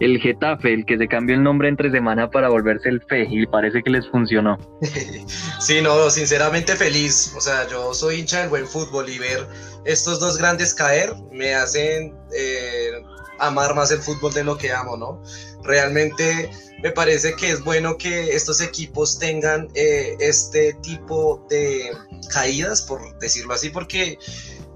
el 0.00 0.18
Getafe, 0.18 0.72
el 0.72 0.84
que 0.84 0.98
se 0.98 1.08
cambió 1.08 1.36
el 1.36 1.42
nombre 1.42 1.68
entre 1.68 1.90
semana 1.90 2.30
para 2.30 2.48
volverse 2.48 2.88
el 2.88 3.02
FE 3.02 3.28
y 3.30 3.46
parece 3.46 3.82
que 3.82 3.90
les 3.90 4.08
funcionó. 4.08 4.58
Sí, 5.58 5.80
no, 5.82 6.10
sinceramente 6.10 6.76
feliz. 6.76 7.34
O 7.36 7.40
sea, 7.40 7.66
yo 7.66 7.92
soy 7.94 8.20
hincha 8.20 8.40
del 8.40 8.50
buen 8.50 8.66
fútbol 8.66 9.08
y 9.08 9.18
ver 9.18 9.48
estos 9.86 10.20
dos 10.20 10.36
grandes 10.36 10.74
caer 10.74 11.14
me 11.32 11.54
hacen 11.54 12.14
eh, 12.34 12.90
amar 13.38 13.74
más 13.74 13.90
el 13.90 14.00
fútbol 14.00 14.32
de 14.32 14.44
lo 14.44 14.58
que 14.58 14.72
amo, 14.72 14.96
¿no? 14.96 15.22
Realmente 15.62 16.50
me 16.82 16.90
parece 16.90 17.34
que 17.36 17.50
es 17.50 17.64
bueno 17.64 17.96
que 17.96 18.34
estos 18.34 18.60
equipos 18.60 19.18
tengan 19.18 19.68
eh, 19.74 20.16
este 20.20 20.74
tipo 20.82 21.46
de 21.48 21.90
caídas, 22.32 22.82
por 22.82 23.18
decirlo 23.18 23.54
así, 23.54 23.70
porque 23.70 24.18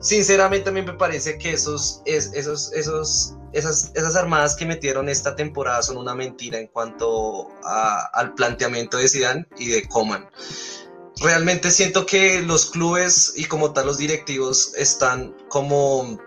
sinceramente 0.00 0.70
a 0.70 0.72
mí 0.72 0.82
me 0.82 0.94
parece 0.94 1.38
que 1.38 1.52
esos, 1.52 2.02
esos, 2.06 2.72
esos 2.72 3.34
esas, 3.52 3.90
esas 3.94 4.16
armadas 4.16 4.54
que 4.54 4.64
metieron 4.64 5.08
esta 5.08 5.34
temporada 5.34 5.82
son 5.82 5.96
una 5.96 6.14
mentira 6.14 6.58
en 6.58 6.68
cuanto 6.68 7.48
al 7.64 8.34
planteamiento 8.34 8.96
de 8.96 9.08
Zidane 9.08 9.46
y 9.58 9.68
de 9.68 9.88
Coman. 9.88 10.28
Realmente 11.20 11.70
siento 11.70 12.06
que 12.06 12.40
los 12.40 12.70
clubes 12.70 13.34
y 13.36 13.44
como 13.44 13.72
tal 13.72 13.86
los 13.86 13.98
directivos 13.98 14.72
están 14.74 15.36
como 15.48 16.18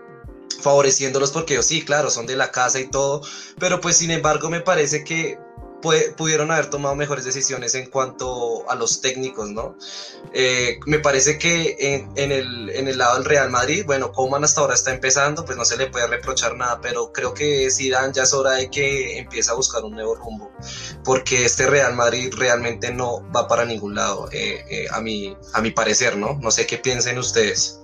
favoreciéndolos 0.60 1.32
porque 1.32 1.60
sí, 1.62 1.84
claro, 1.84 2.10
son 2.10 2.26
de 2.26 2.36
la 2.36 2.52
casa 2.52 2.78
y 2.78 2.88
todo, 2.88 3.22
pero 3.58 3.80
pues 3.80 3.96
sin 3.96 4.10
embargo 4.10 4.48
me 4.50 4.60
parece 4.60 5.04
que 5.04 5.38
pudieron 6.16 6.50
haber 6.50 6.70
tomado 6.70 6.94
mejores 6.94 7.24
decisiones 7.24 7.74
en 7.74 7.90
cuanto 7.90 8.68
a 8.70 8.74
los 8.74 9.00
técnicos, 9.00 9.50
¿no? 9.50 9.76
Eh, 10.32 10.78
me 10.86 10.98
parece 10.98 11.38
que 11.38 11.76
en, 11.78 12.32
el, 12.32 12.70
en, 12.70 12.88
el, 12.88 12.98
lado 12.98 13.16
del 13.16 13.24
Real 13.24 13.50
Madrid, 13.50 13.84
bueno, 13.84 14.12
Coman 14.12 14.44
hasta 14.44 14.60
ahora 14.60 14.74
está 14.74 14.92
empezando, 14.92 15.44
pues 15.44 15.56
no 15.58 15.64
se 15.64 15.76
le 15.76 15.86
puede 15.86 16.06
reprochar 16.06 16.56
nada, 16.56 16.80
pero 16.80 17.12
creo 17.12 17.34
que 17.34 17.70
Zidane 17.70 18.12
ya 18.12 18.22
es 18.22 18.32
hora 18.32 18.52
de 18.52 18.70
que 18.70 19.18
empiece 19.18 19.50
a 19.50 19.54
buscar 19.54 19.84
un 19.84 19.92
nuevo 19.92 20.14
rumbo, 20.14 20.50
porque 21.04 21.44
este 21.44 21.66
Real 21.66 21.94
Madrid 21.94 22.32
realmente 22.36 22.92
no 22.92 23.22
va 23.30 23.46
para 23.46 23.64
ningún 23.64 23.94
lado, 23.94 24.28
eh, 24.32 24.64
eh, 24.70 24.86
a, 24.90 25.00
mi, 25.00 25.36
a 25.52 25.60
mi 25.60 25.70
parecer, 25.70 26.16
¿no? 26.16 26.38
No 26.40 26.50
sé 26.50 26.66
qué 26.66 26.78
piensen 26.78 27.18
ustedes. 27.18 27.80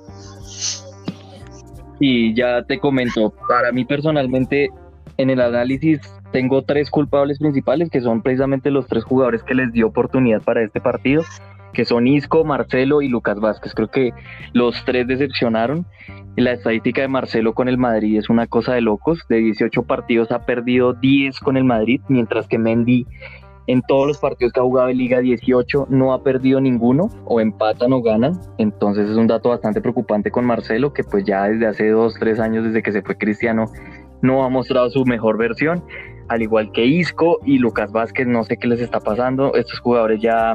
Y 1.98 2.34
ya 2.34 2.64
te 2.66 2.78
comento, 2.80 3.34
para 3.46 3.72
mí 3.72 3.84
personalmente, 3.84 4.70
en 5.18 5.28
el 5.28 5.40
análisis 5.40 6.00
tengo 6.32 6.62
tres 6.62 6.90
culpables 6.90 7.38
principales, 7.38 7.90
que 7.90 8.00
son 8.00 8.22
precisamente 8.22 8.70
los 8.70 8.86
tres 8.86 9.04
jugadores 9.04 9.42
que 9.42 9.54
les 9.54 9.72
dio 9.72 9.88
oportunidad 9.88 10.42
para 10.42 10.62
este 10.62 10.80
partido, 10.80 11.22
que 11.72 11.84
son 11.84 12.06
Isco, 12.06 12.44
Marcelo 12.44 13.02
y 13.02 13.08
Lucas 13.08 13.40
Vázquez. 13.40 13.74
Creo 13.74 13.88
que 13.88 14.12
los 14.52 14.84
tres 14.84 15.06
decepcionaron. 15.06 15.86
La 16.36 16.52
estadística 16.52 17.02
de 17.02 17.08
Marcelo 17.08 17.54
con 17.54 17.68
el 17.68 17.78
Madrid 17.78 18.18
es 18.18 18.30
una 18.30 18.46
cosa 18.46 18.74
de 18.74 18.80
locos. 18.80 19.20
De 19.28 19.36
18 19.36 19.82
partidos 19.82 20.30
ha 20.32 20.46
perdido 20.46 20.94
10 20.94 21.38
con 21.40 21.56
el 21.56 21.64
Madrid, 21.64 22.00
mientras 22.08 22.46
que 22.46 22.58
Mendy 22.58 23.06
en 23.66 23.82
todos 23.82 24.06
los 24.08 24.18
partidos 24.18 24.52
que 24.52 24.58
ha 24.58 24.64
jugado 24.64 24.88
en 24.88 24.98
Liga 24.98 25.20
18 25.20 25.86
no 25.90 26.12
ha 26.12 26.24
perdido 26.24 26.60
ninguno, 26.60 27.08
o 27.24 27.40
empatan 27.40 27.92
o 27.92 28.02
ganan. 28.02 28.40
Entonces 28.58 29.08
es 29.08 29.16
un 29.16 29.28
dato 29.28 29.50
bastante 29.50 29.80
preocupante 29.80 30.30
con 30.30 30.44
Marcelo, 30.44 30.92
que 30.92 31.04
pues 31.04 31.24
ya 31.24 31.44
desde 31.44 31.66
hace 31.66 31.88
dos, 31.90 32.14
tres 32.18 32.40
años, 32.40 32.64
desde 32.64 32.82
que 32.82 32.90
se 32.90 33.02
fue 33.02 33.16
Cristiano, 33.16 33.66
no 34.22 34.44
ha 34.44 34.48
mostrado 34.48 34.90
su 34.90 35.04
mejor 35.04 35.38
versión 35.38 35.84
al 36.30 36.42
igual 36.42 36.70
que 36.70 36.86
Isco 36.86 37.40
y 37.44 37.58
Lucas 37.58 37.90
Vázquez, 37.90 38.26
no 38.26 38.44
sé 38.44 38.56
qué 38.56 38.68
les 38.68 38.80
está 38.80 39.00
pasando, 39.00 39.52
estos 39.56 39.80
jugadores 39.80 40.20
ya 40.20 40.54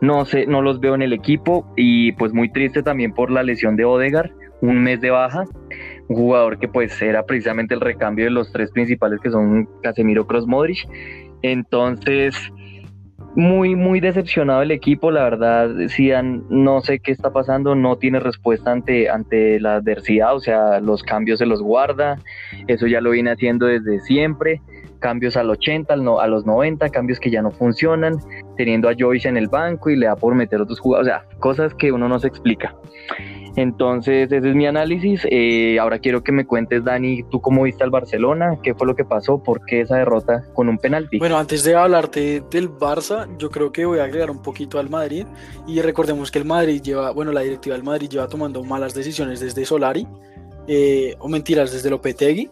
no 0.00 0.24
sé, 0.24 0.46
no 0.46 0.62
los 0.62 0.80
veo 0.80 0.96
en 0.96 1.02
el 1.02 1.12
equipo 1.12 1.64
y 1.76 2.10
pues 2.12 2.32
muy 2.32 2.50
triste 2.50 2.82
también 2.82 3.12
por 3.12 3.30
la 3.30 3.44
lesión 3.44 3.76
de 3.76 3.84
Odegar, 3.84 4.32
un 4.60 4.82
mes 4.82 5.00
de 5.00 5.10
baja, 5.10 5.44
un 6.08 6.16
jugador 6.16 6.58
que 6.58 6.66
pues 6.66 7.00
era 7.00 7.24
precisamente 7.24 7.72
el 7.74 7.80
recambio 7.80 8.24
de 8.24 8.32
los 8.32 8.50
tres 8.50 8.72
principales 8.72 9.20
que 9.20 9.30
son 9.30 9.68
Casemiro, 9.80 10.26
Cross, 10.26 10.48
Modric, 10.48 10.88
entonces 11.42 12.34
muy, 13.36 13.74
muy 13.74 14.00
decepcionado 14.00 14.62
el 14.62 14.70
equipo, 14.70 15.10
la 15.10 15.24
verdad, 15.24 15.70
Sian, 15.88 16.44
no 16.48 16.80
sé 16.80 17.00
qué 17.00 17.12
está 17.12 17.32
pasando, 17.32 17.74
no 17.74 17.96
tiene 17.96 18.20
respuesta 18.20 18.70
ante, 18.70 19.10
ante 19.10 19.58
la 19.60 19.76
adversidad, 19.76 20.34
o 20.34 20.40
sea, 20.40 20.80
los 20.80 21.02
cambios 21.02 21.40
se 21.40 21.46
los 21.46 21.60
guarda, 21.60 22.18
eso 22.68 22.86
ya 22.86 23.00
lo 23.00 23.10
viene 23.10 23.32
haciendo 23.32 23.66
desde 23.66 24.00
siempre, 24.00 24.60
cambios 25.00 25.36
al 25.36 25.50
80, 25.50 25.94
a 25.94 26.26
los 26.28 26.46
90, 26.46 26.88
cambios 26.90 27.18
que 27.18 27.30
ya 27.30 27.42
no 27.42 27.50
funcionan, 27.50 28.18
teniendo 28.56 28.88
a 28.88 28.94
Joyce 28.98 29.28
en 29.28 29.36
el 29.36 29.48
banco 29.48 29.90
y 29.90 29.96
le 29.96 30.06
da 30.06 30.16
por 30.16 30.34
meter 30.34 30.60
otros 30.60 30.78
jugadores, 30.80 31.12
o 31.12 31.16
sea, 31.16 31.38
cosas 31.40 31.74
que 31.74 31.92
uno 31.92 32.08
no 32.08 32.18
se 32.18 32.28
explica. 32.28 32.74
Entonces, 33.56 34.32
ese 34.32 34.48
es 34.48 34.54
mi 34.54 34.66
análisis. 34.66 35.22
Eh, 35.30 35.78
ahora 35.78 35.98
quiero 35.98 36.24
que 36.24 36.32
me 36.32 36.44
cuentes, 36.44 36.84
Dani, 36.84 37.22
tú 37.30 37.40
cómo 37.40 37.62
viste 37.62 37.84
al 37.84 37.90
Barcelona, 37.90 38.58
qué 38.62 38.74
fue 38.74 38.86
lo 38.86 38.96
que 38.96 39.04
pasó, 39.04 39.42
por 39.42 39.64
qué 39.64 39.82
esa 39.82 39.96
derrota 39.96 40.44
con 40.54 40.68
un 40.68 40.78
penalti. 40.78 41.18
Bueno, 41.18 41.38
antes 41.38 41.62
de 41.62 41.74
hablarte 41.76 42.42
del 42.50 42.70
Barça, 42.70 43.28
yo 43.38 43.50
creo 43.50 43.70
que 43.70 43.84
voy 43.84 44.00
a 44.00 44.04
agregar 44.04 44.30
un 44.30 44.42
poquito 44.42 44.78
al 44.78 44.90
Madrid. 44.90 45.26
Y 45.66 45.80
recordemos 45.80 46.30
que 46.30 46.40
el 46.40 46.44
Madrid 46.44 46.82
lleva, 46.82 47.12
bueno, 47.12 47.32
la 47.32 47.42
directiva 47.42 47.76
del 47.76 47.84
Madrid 47.84 48.08
lleva 48.08 48.26
tomando 48.26 48.64
malas 48.64 48.92
decisiones 48.92 49.38
desde 49.38 49.64
Solari, 49.64 50.06
eh, 50.66 51.14
o 51.20 51.28
mentiras, 51.28 51.72
desde 51.72 51.90
Lopetegui. 51.90 52.48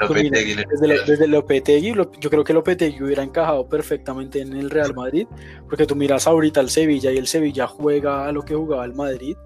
Lopetegui 0.00 0.54
desde, 0.54 1.04
desde 1.06 1.26
Lopetegui, 1.28 1.94
yo 2.18 2.30
creo 2.30 2.42
que 2.42 2.54
Lopetegui 2.54 3.02
hubiera 3.02 3.22
encajado 3.22 3.68
perfectamente 3.68 4.40
en 4.40 4.54
el 4.54 4.70
Real 4.70 4.94
Madrid, 4.94 5.26
porque 5.68 5.86
tú 5.86 5.94
miras 5.94 6.26
ahorita 6.26 6.58
al 6.58 6.70
Sevilla 6.70 7.12
y 7.12 7.18
el 7.18 7.26
Sevilla 7.26 7.66
juega 7.66 8.26
a 8.26 8.32
lo 8.32 8.42
que 8.42 8.54
jugaba 8.54 8.84
el 8.84 8.94
Madrid 8.94 9.36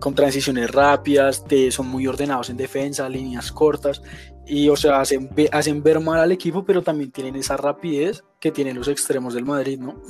con 0.00 0.14
transiciones 0.14 0.70
rápidas, 0.70 1.44
son 1.70 1.88
muy 1.88 2.06
ordenados 2.06 2.50
en 2.50 2.56
defensa, 2.56 3.08
líneas 3.08 3.52
cortas, 3.52 4.02
y 4.46 4.68
o 4.68 4.76
sea, 4.76 5.00
hacen, 5.00 5.30
hacen 5.50 5.82
ver 5.82 6.00
mal 6.00 6.20
al 6.20 6.32
equipo, 6.32 6.64
pero 6.64 6.82
también 6.82 7.10
tienen 7.10 7.36
esa 7.36 7.56
rapidez 7.56 8.22
que 8.38 8.52
tienen 8.52 8.76
los 8.76 8.88
extremos 8.88 9.34
del 9.34 9.44
Madrid, 9.44 9.78
¿no? 9.78 10.00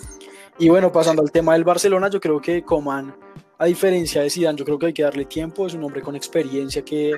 Y 0.59 0.69
bueno, 0.69 0.91
pasando 0.91 1.23
al 1.23 1.31
tema 1.31 1.53
del 1.53 1.65
Barcelona, 1.65 2.09
yo 2.09 2.21
creo 2.21 2.41
que 2.41 2.63
Coman, 2.63 3.15
a 3.59 3.67
diferencia 3.67 4.23
de 4.23 4.31
Zidane, 4.31 4.59
yo 4.59 4.65
creo 4.65 4.79
que 4.79 4.87
hay 4.87 4.93
que 4.93 5.03
darle 5.03 5.25
tiempo, 5.25 5.67
es 5.67 5.75
un 5.75 5.85
hombre 5.85 6.03
con 6.03 6.17
experiencia 6.17 6.83
que 6.83 7.15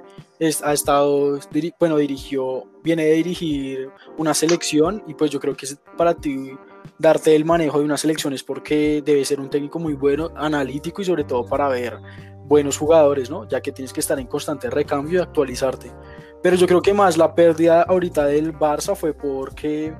ha 0.62 0.72
estado, 0.72 1.38
bueno, 1.78 1.96
dirigió, 1.96 2.64
viene 2.82 3.04
de 3.04 3.12
dirigir 3.14 3.90
una 4.16 4.34
selección 4.34 5.02
y 5.06 5.14
pues 5.14 5.30
yo 5.30 5.40
creo 5.40 5.56
que 5.56 5.66
es 5.66 5.78
para 5.96 6.14
ti 6.14 6.52
darte 6.98 7.34
el 7.34 7.44
manejo 7.44 7.78
de 7.78 7.84
unas 7.84 8.04
elecciones 8.04 8.42
porque 8.42 9.02
debe 9.04 9.24
ser 9.24 9.40
un 9.40 9.50
técnico 9.50 9.78
muy 9.78 9.94
bueno, 9.94 10.30
analítico 10.36 11.02
y 11.02 11.04
sobre 11.04 11.24
todo 11.24 11.44
para 11.46 11.68
ver 11.68 11.98
buenos 12.46 12.78
jugadores, 12.78 13.30
¿no? 13.30 13.46
Ya 13.48 13.60
que 13.60 13.72
tienes 13.72 13.92
que 13.92 14.00
estar 14.00 14.18
en 14.18 14.26
constante 14.26 14.70
recambio 14.70 15.18
y 15.18 15.22
actualizarte. 15.22 15.92
Pero 16.42 16.56
yo 16.56 16.66
creo 16.66 16.80
que 16.80 16.94
más 16.94 17.16
la 17.16 17.34
pérdida 17.34 17.82
ahorita 17.82 18.24
del 18.26 18.54
Barça 18.54 18.96
fue 18.96 19.12
porque, 19.12 19.92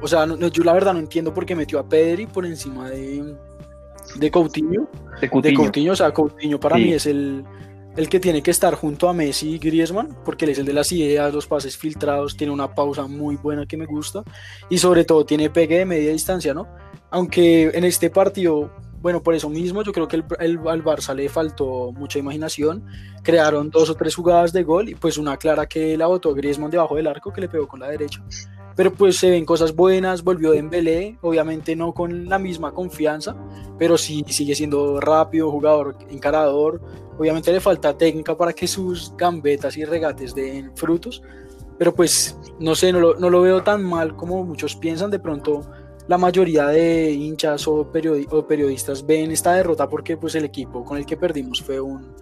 o 0.00 0.06
sea, 0.06 0.26
yo 0.26 0.64
la 0.64 0.72
verdad 0.72 0.92
no 0.92 1.00
entiendo 1.00 1.32
por 1.34 1.46
qué 1.46 1.56
metió 1.56 1.78
a 1.78 1.88
Pedri 1.88 2.26
por 2.26 2.46
encima 2.46 2.90
de, 2.90 3.34
de 4.16 4.30
Coutinho. 4.30 4.88
De 5.20 5.54
Coutinho. 5.54 5.92
o 5.92 5.96
sea, 5.96 6.12
Coutinho 6.12 6.60
para 6.60 6.76
mí 6.76 6.92
es 6.92 7.06
el, 7.06 7.44
el 8.00 8.08
que 8.08 8.18
tiene 8.18 8.42
que 8.42 8.50
estar 8.50 8.74
junto 8.76 9.10
a 9.10 9.12
Messi 9.12 9.56
y 9.56 9.58
Griezmann, 9.58 10.16
porque 10.24 10.46
él 10.46 10.52
es 10.52 10.58
el 10.58 10.64
de 10.64 10.72
las 10.72 10.90
ideas, 10.90 11.34
los 11.34 11.46
pases 11.46 11.76
filtrados, 11.76 12.34
tiene 12.34 12.50
una 12.50 12.74
pausa 12.74 13.06
muy 13.06 13.36
buena 13.36 13.66
que 13.66 13.76
me 13.76 13.84
gusta 13.84 14.22
y 14.70 14.78
sobre 14.78 15.04
todo 15.04 15.26
tiene 15.26 15.50
pegue 15.50 15.76
de 15.76 15.84
media 15.84 16.10
distancia, 16.10 16.54
¿no? 16.54 16.66
Aunque 17.10 17.64
en 17.64 17.84
este 17.84 18.08
partido, 18.08 18.70
bueno, 19.02 19.22
por 19.22 19.34
eso 19.34 19.50
mismo 19.50 19.82
yo 19.82 19.92
creo 19.92 20.08
que 20.08 20.16
el, 20.16 20.24
al 20.38 20.82
Barça 20.82 21.14
le 21.14 21.28
faltó 21.28 21.92
mucha 21.92 22.18
imaginación, 22.18 22.86
crearon 23.22 23.68
dos 23.68 23.90
o 23.90 23.94
tres 23.94 24.14
jugadas 24.14 24.54
de 24.54 24.62
gol 24.62 24.88
y 24.88 24.94
pues 24.94 25.18
una 25.18 25.36
clara 25.36 25.66
que 25.66 25.98
la 25.98 26.06
botó 26.06 26.32
Griezmann 26.32 26.70
debajo 26.70 26.96
del 26.96 27.06
arco 27.06 27.34
que 27.34 27.42
le 27.42 27.50
pegó 27.50 27.68
con 27.68 27.80
la 27.80 27.88
derecha. 27.88 28.24
Pero 28.76 28.94
pues 28.94 29.18
se 29.18 29.28
ven 29.28 29.44
cosas 29.44 29.76
buenas, 29.76 30.24
volvió 30.24 30.52
Dembélé, 30.52 31.18
obviamente 31.20 31.76
no 31.76 31.92
con 31.92 32.30
la 32.30 32.38
misma 32.38 32.72
confianza, 32.72 33.36
pero 33.78 33.98
sí 33.98 34.24
sigue 34.28 34.54
siendo 34.54 35.00
rápido, 35.00 35.50
jugador 35.50 35.98
encarador, 36.08 36.80
Obviamente 37.20 37.52
le 37.52 37.60
falta 37.60 37.92
técnica 37.98 38.34
para 38.34 38.54
que 38.54 38.66
sus 38.66 39.14
gambetas 39.14 39.76
y 39.76 39.84
regates 39.84 40.34
den 40.34 40.74
frutos, 40.74 41.22
pero 41.76 41.94
pues 41.94 42.38
no 42.58 42.74
sé, 42.74 42.94
no 42.94 43.00
lo, 43.12 43.40
veo 43.42 43.62
tan 43.62 43.84
mal 43.84 44.16
como 44.16 44.42
muchos 44.42 44.74
piensan. 44.74 45.10
De 45.10 45.18
pronto 45.18 45.70
la 46.08 46.16
mayoría 46.16 46.68
de 46.68 47.10
hinchas 47.10 47.68
o, 47.68 47.92
periodistas 47.92 49.06
ven 49.06 49.32
esta 49.32 49.52
derrota 49.52 49.86
porque 49.86 50.16
pues 50.16 50.34
el 50.34 50.46
equipo 50.46 50.82
con 50.82 50.96
el 50.96 51.04
que 51.04 51.18
perdimos 51.18 51.60
fue 51.60 51.78
un, 51.78 52.14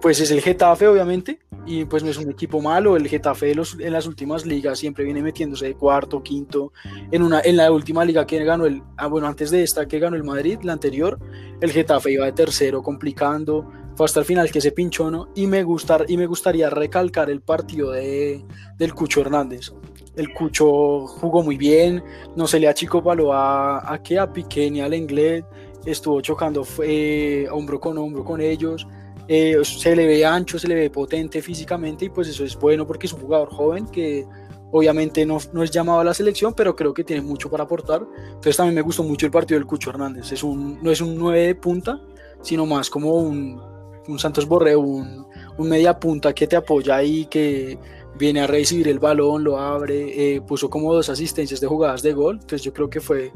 pues 0.00 0.18
es 0.18 0.32
el 0.32 0.40
Getafe, 0.40 0.88
obviamente, 0.88 1.38
y 1.64 1.84
pues 1.84 2.02
no 2.02 2.10
es 2.10 2.16
un 2.16 2.30
equipo 2.30 2.60
malo. 2.60 2.96
El 2.96 3.06
Getafe 3.06 3.52
en 3.52 3.92
las 3.92 4.06
últimas 4.06 4.44
ligas 4.44 4.80
siempre 4.80 5.04
viene 5.04 5.22
metiéndose 5.22 5.66
de 5.66 5.74
cuarto, 5.74 6.20
quinto. 6.20 6.72
En, 7.12 7.22
una, 7.22 7.42
en 7.42 7.56
la 7.56 7.70
última 7.70 8.04
liga 8.04 8.26
que 8.26 8.42
ganó 8.42 8.66
el, 8.66 8.82
ah, 8.96 9.06
bueno, 9.06 9.28
antes 9.28 9.52
de 9.52 9.62
esta 9.62 9.86
que 9.86 10.00
ganó 10.00 10.16
el 10.16 10.24
Madrid, 10.24 10.58
la 10.62 10.72
anterior, 10.72 11.18
el 11.60 11.70
Getafe 11.70 12.10
iba 12.12 12.24
de 12.24 12.32
tercero, 12.32 12.82
complicando. 12.82 13.70
Hasta 14.04 14.20
el 14.20 14.26
final 14.26 14.50
que 14.50 14.60
se 14.60 14.72
pinchó, 14.72 15.10
¿no? 15.10 15.28
Y 15.34 15.46
me, 15.46 15.62
gustar, 15.62 16.06
y 16.08 16.16
me 16.16 16.26
gustaría 16.26 16.70
recalcar 16.70 17.30
el 17.30 17.40
partido 17.40 17.92
de, 17.92 18.44
del 18.76 18.94
Cucho 18.94 19.20
Hernández. 19.20 19.72
El 20.16 20.32
Cucho 20.32 21.06
jugó 21.06 21.42
muy 21.42 21.56
bien, 21.56 22.02
no 22.36 22.46
se 22.46 22.58
le 22.58 22.68
achicopaló 22.68 23.32
a, 23.32 23.92
a 23.92 24.02
que 24.02 24.18
a 24.18 24.32
Piqué 24.32 24.70
ni 24.70 24.80
al 24.80 24.94
Inglés, 24.94 25.44
estuvo 25.84 26.20
chocando 26.20 26.64
fue, 26.64 27.46
hombro 27.50 27.80
con 27.80 27.96
hombro 27.96 28.24
con 28.24 28.40
ellos 28.40 28.86
eh, 29.32 29.56
se 29.62 29.94
le 29.94 30.06
ve 30.06 30.26
ancho, 30.26 30.58
se 30.58 30.66
le 30.66 30.74
ve 30.74 30.90
potente 30.90 31.40
físicamente 31.40 32.06
y 32.06 32.08
pues 32.08 32.26
eso 32.26 32.44
es 32.44 32.58
bueno 32.58 32.84
porque 32.84 33.06
es 33.06 33.12
un 33.12 33.20
jugador 33.20 33.48
joven 33.48 33.86
que 33.86 34.26
obviamente 34.72 35.24
no, 35.24 35.38
no, 35.52 35.62
es 35.62 35.70
llamado 35.70 36.00
a 36.00 36.04
la 36.04 36.12
selección, 36.12 36.52
pero 36.52 36.74
creo 36.74 36.92
que 36.92 37.04
tiene 37.04 37.22
mucho 37.22 37.48
para 37.48 37.62
aportar. 37.62 38.04
Entonces 38.26 38.56
también 38.56 38.74
me 38.74 38.80
gustó 38.80 39.04
mucho 39.04 39.26
el 39.26 39.30
partido 39.30 39.60
del 39.60 39.68
Cucho 39.68 39.90
Hernández. 39.90 40.32
Es 40.32 40.42
un, 40.42 40.82
no 40.82 40.90
es 40.90 41.00
un 41.00 41.16
9 41.16 41.46
de 41.46 41.54
punta, 41.54 42.00
sino 42.42 42.66
más 42.66 42.90
como 42.90 43.14
un, 43.14 43.62
un 44.10 44.18
Santos 44.18 44.46
Borreo, 44.46 44.80
un, 44.80 45.26
un, 45.56 45.68
media 45.68 45.98
punta 45.98 46.34
que 46.34 46.46
te 46.46 46.56
apoya 46.56 46.96
ahí, 46.96 47.26
que 47.26 47.78
viene 48.16 48.40
a 48.40 48.46
recibir 48.46 48.88
el 48.88 48.98
balón, 48.98 49.44
lo 49.44 49.58
abre, 49.58 50.34
eh, 50.36 50.40
puso 50.40 50.68
como 50.68 50.92
dos 50.92 51.08
asistencias 51.08 51.60
de 51.60 51.66
jugadas 51.66 52.02
de 52.02 52.12
gol. 52.12 52.34
Entonces 52.34 52.62
yo 52.62 52.72
creo 52.72 52.90
que 52.90 53.00
fue 53.00 53.32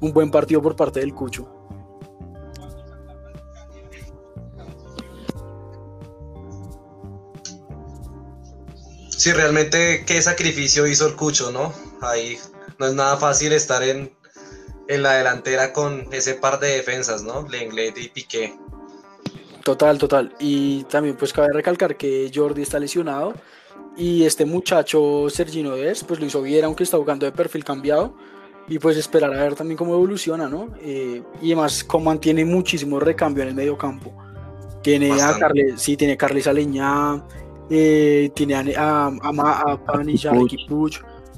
un 0.00 0.12
buen 0.12 0.30
partido 0.30 0.62
por 0.62 0.76
parte 0.76 1.00
del 1.00 1.14
Cucho. 1.14 1.48
Sí, 9.18 9.32
realmente 9.32 10.04
qué 10.06 10.22
sacrificio 10.22 10.86
hizo 10.86 11.08
el 11.08 11.16
Cucho, 11.16 11.50
¿no? 11.50 11.74
Ahí 12.00 12.38
no 12.78 12.86
es 12.86 12.94
nada 12.94 13.16
fácil 13.16 13.52
estar 13.52 13.82
en, 13.82 14.12
la 14.86 15.14
delantera 15.14 15.72
con 15.72 16.08
ese 16.12 16.34
par 16.34 16.60
de 16.60 16.68
defensas, 16.68 17.24
¿no? 17.24 17.46
Lenglet 17.48 17.98
y 17.98 18.08
Piqué. 18.08 18.56
Total, 19.64 19.98
total. 19.98 20.34
Y 20.38 20.84
también 20.84 21.16
pues 21.16 21.32
cabe 21.32 21.48
recalcar 21.52 21.96
que 21.96 22.30
Jordi 22.34 22.62
está 22.62 22.78
lesionado 22.78 23.34
y 23.96 24.24
este 24.24 24.44
muchacho 24.44 25.28
Sergino 25.28 25.74
Ders 25.74 26.04
pues 26.04 26.20
lo 26.20 26.26
hizo 26.26 26.42
bien 26.42 26.64
aunque 26.64 26.84
está 26.84 26.96
jugando 26.96 27.26
de 27.26 27.32
perfil 27.32 27.64
cambiado 27.64 28.14
y 28.68 28.78
pues 28.78 28.96
esperar 28.96 29.32
a 29.32 29.42
ver 29.42 29.54
también 29.54 29.76
cómo 29.76 29.94
evoluciona, 29.94 30.48
¿no? 30.48 30.68
Eh, 30.80 31.22
y 31.40 31.52
además 31.52 31.82
como 31.84 32.06
mantiene 32.06 32.44
muchísimo 32.44 33.00
recambio 33.00 33.42
en 33.42 33.50
el 33.50 33.54
medio 33.54 33.78
campo. 33.78 34.12
Tiene 34.82 35.10
a 35.20 35.38
Carles, 35.38 35.80
sí, 35.80 35.96
tiene 35.96 36.16
Carles 36.16 36.46
Aleñá, 36.46 37.24
eh, 37.70 38.30
tiene 38.34 38.54
a, 38.54 39.06
a, 39.06 39.08
a, 39.08 39.72
a 39.72 39.78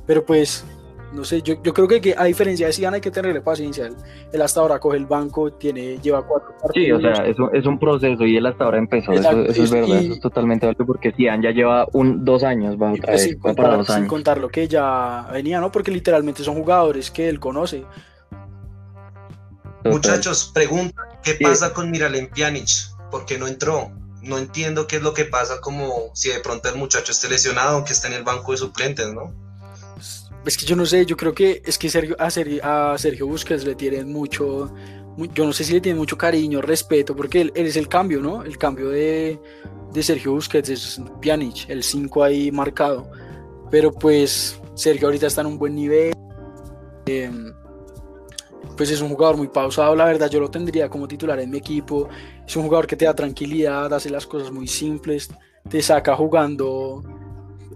pero 0.06 0.24
pues, 0.24 0.64
no 1.12 1.24
sé, 1.24 1.42
yo, 1.42 1.60
yo 1.62 1.72
creo 1.74 1.88
que, 1.88 2.14
a 2.16 2.24
diferencia 2.24 2.66
de 2.66 2.72
Zidane 2.72 2.96
hay 2.96 3.00
que 3.00 3.10
tenerle 3.10 3.40
paciencia. 3.40 3.90
Él, 4.32 4.42
hasta 4.42 4.60
ahora 4.60 4.78
coge 4.78 4.96
el 4.96 5.06
banco, 5.06 5.52
tiene, 5.52 5.98
lleva 5.98 6.26
cuatro 6.26 6.54
partidos. 6.60 7.00
Sí, 7.00 7.06
o 7.08 7.14
sea, 7.14 7.26
es 7.26 7.38
un, 7.38 7.54
es 7.54 7.66
un 7.66 7.78
proceso 7.78 8.24
y 8.24 8.36
él 8.36 8.46
hasta 8.46 8.64
ahora 8.64 8.78
empezó, 8.78 9.12
eso, 9.12 9.42
es 9.42 9.70
verdad, 9.70 9.98
eso 9.98 10.12
es 10.14 10.20
totalmente 10.20 10.66
verdad, 10.66 10.84
porque 10.86 11.12
Zidane 11.12 11.42
ya 11.42 11.50
lleva 11.50 11.86
un, 11.92 12.24
dos 12.24 12.44
años, 12.44 12.76
va 12.80 12.92
otra 12.92 13.06
pues, 13.06 13.22
vez, 13.22 13.22
sin 13.30 13.38
contar, 13.38 13.76
dos 13.76 13.90
años. 13.90 14.00
Sin 14.00 14.08
contar 14.08 14.38
lo 14.38 14.48
que 14.48 14.68
ya 14.68 15.28
venía, 15.32 15.60
¿no? 15.60 15.72
Porque 15.72 15.90
literalmente 15.90 16.42
son 16.44 16.54
jugadores 16.54 17.10
que 17.10 17.28
él 17.28 17.40
conoce. 17.40 17.84
Muchachos, 19.84 20.50
pregunta, 20.54 21.02
¿qué 21.22 21.34
pasa 21.40 21.72
con 21.72 21.90
Miralem 21.90 22.28
Pjanic? 22.28 22.68
¿Por 23.10 23.24
qué 23.24 23.38
no 23.38 23.46
entró? 23.46 23.90
no 24.22 24.38
entiendo 24.38 24.86
qué 24.86 24.96
es 24.96 25.02
lo 25.02 25.14
que 25.14 25.24
pasa, 25.24 25.60
como 25.60 26.10
si 26.14 26.28
de 26.28 26.40
pronto 26.40 26.68
el 26.68 26.76
muchacho 26.76 27.12
esté 27.12 27.28
lesionado, 27.28 27.76
aunque 27.76 27.92
esté 27.92 28.08
en 28.08 28.14
el 28.14 28.22
banco 28.22 28.52
de 28.52 28.58
suplentes, 28.58 29.12
¿no? 29.12 29.32
Es 30.44 30.56
que 30.56 30.64
yo 30.64 30.74
no 30.74 30.86
sé, 30.86 31.04
yo 31.04 31.16
creo 31.16 31.34
que 31.34 31.62
es 31.64 31.76
que 31.76 31.90
Sergio, 31.90 32.16
a, 32.18 32.30
Sergio, 32.30 32.60
a 32.64 32.96
Sergio 32.96 33.26
Busquets 33.26 33.64
le 33.64 33.74
tienen 33.74 34.10
mucho, 34.10 34.72
yo 35.34 35.44
no 35.44 35.52
sé 35.52 35.64
si 35.64 35.74
le 35.74 35.80
tienen 35.80 35.98
mucho 35.98 36.16
cariño, 36.16 36.62
respeto, 36.62 37.14
porque 37.14 37.42
él, 37.42 37.52
es 37.54 37.76
el 37.76 37.88
cambio, 37.88 38.20
¿no? 38.20 38.42
El 38.42 38.56
cambio 38.56 38.88
de, 38.88 39.38
de 39.92 40.02
Sergio 40.02 40.32
Busquets 40.32 40.68
es 40.70 41.00
Pjanic, 41.20 41.68
el 41.68 41.82
5 41.82 42.24
ahí 42.24 42.50
marcado. 42.50 43.10
Pero 43.70 43.92
pues 43.92 44.60
Sergio 44.74 45.08
ahorita 45.08 45.26
está 45.26 45.42
en 45.42 45.48
un 45.48 45.58
buen 45.58 45.74
nivel. 45.74 46.14
Eh, 47.06 47.30
pues 48.76 48.90
es 48.90 49.02
un 49.02 49.10
jugador 49.10 49.36
muy 49.36 49.48
pausado, 49.48 49.94
la 49.94 50.06
verdad 50.06 50.30
yo 50.30 50.40
lo 50.40 50.50
tendría 50.50 50.88
como 50.88 51.06
titular 51.06 51.38
en 51.38 51.50
mi 51.50 51.58
equipo, 51.58 52.08
es 52.46 52.56
un 52.56 52.62
jugador 52.62 52.86
que 52.86 52.96
te 52.96 53.04
da 53.04 53.14
tranquilidad, 53.14 53.92
hace 53.92 54.08
las 54.08 54.26
cosas 54.26 54.50
muy 54.50 54.66
simples, 54.66 55.28
te 55.68 55.82
saca 55.82 56.16
jugando, 56.16 57.02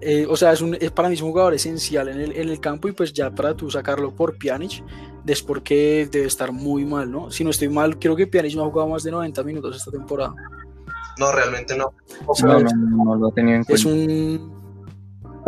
eh, 0.04 0.26
o 0.28 0.36
sea, 0.36 0.52
es, 0.52 0.60
un, 0.60 0.76
es 0.78 0.90
para 0.90 1.08
mí 1.08 1.14
es 1.14 1.22
un 1.22 1.30
jugador 1.30 1.54
esencial 1.54 2.08
en 2.08 2.20
el, 2.20 2.36
en 2.36 2.48
el 2.48 2.60
campo 2.60 2.88
y 2.88 2.92
pues 2.92 3.12
ya 3.12 3.30
para 3.30 3.54
tú 3.54 3.70
sacarlo 3.70 4.14
por 4.14 4.36
Pjanic, 4.36 4.84
es 5.26 5.42
porque 5.42 6.06
debe 6.10 6.26
estar 6.26 6.52
muy 6.52 6.84
mal, 6.84 7.10
¿no? 7.10 7.30
Si 7.30 7.42
no 7.42 7.50
estoy 7.50 7.68
mal, 7.68 7.98
creo 7.98 8.14
que 8.14 8.26
Pjanic 8.26 8.54
no 8.54 8.64
ha 8.64 8.70
jugado 8.70 8.90
más 8.90 9.02
de 9.02 9.10
90 9.10 9.42
minutos 9.42 9.76
esta 9.76 9.90
temporada. 9.90 10.34
No, 11.18 11.32
realmente 11.32 11.76
no. 11.76 11.94
no, 12.42 12.60
no, 12.60 13.04
no, 13.04 13.16
lo 13.16 13.28
ha 13.28 13.32
tenido 13.32 13.56
en 13.56 13.64
cuenta. 13.64 13.74
Es 13.74 13.84
un... 13.84 14.52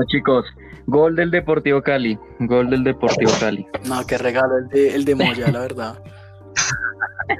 chicos, 0.06 0.46
Gol 0.86 1.16
del 1.16 1.30
Deportivo 1.30 1.82
Cali. 1.82 2.18
Gol 2.40 2.70
del 2.70 2.84
Deportivo 2.84 3.32
Cali. 3.40 3.66
No, 3.86 4.06
qué 4.06 4.16
regalo 4.16 4.56
el 4.58 4.68
de, 4.68 4.94
el 4.94 5.04
de 5.04 5.14
Moya, 5.16 5.50
la 5.50 5.60
verdad. 5.60 6.02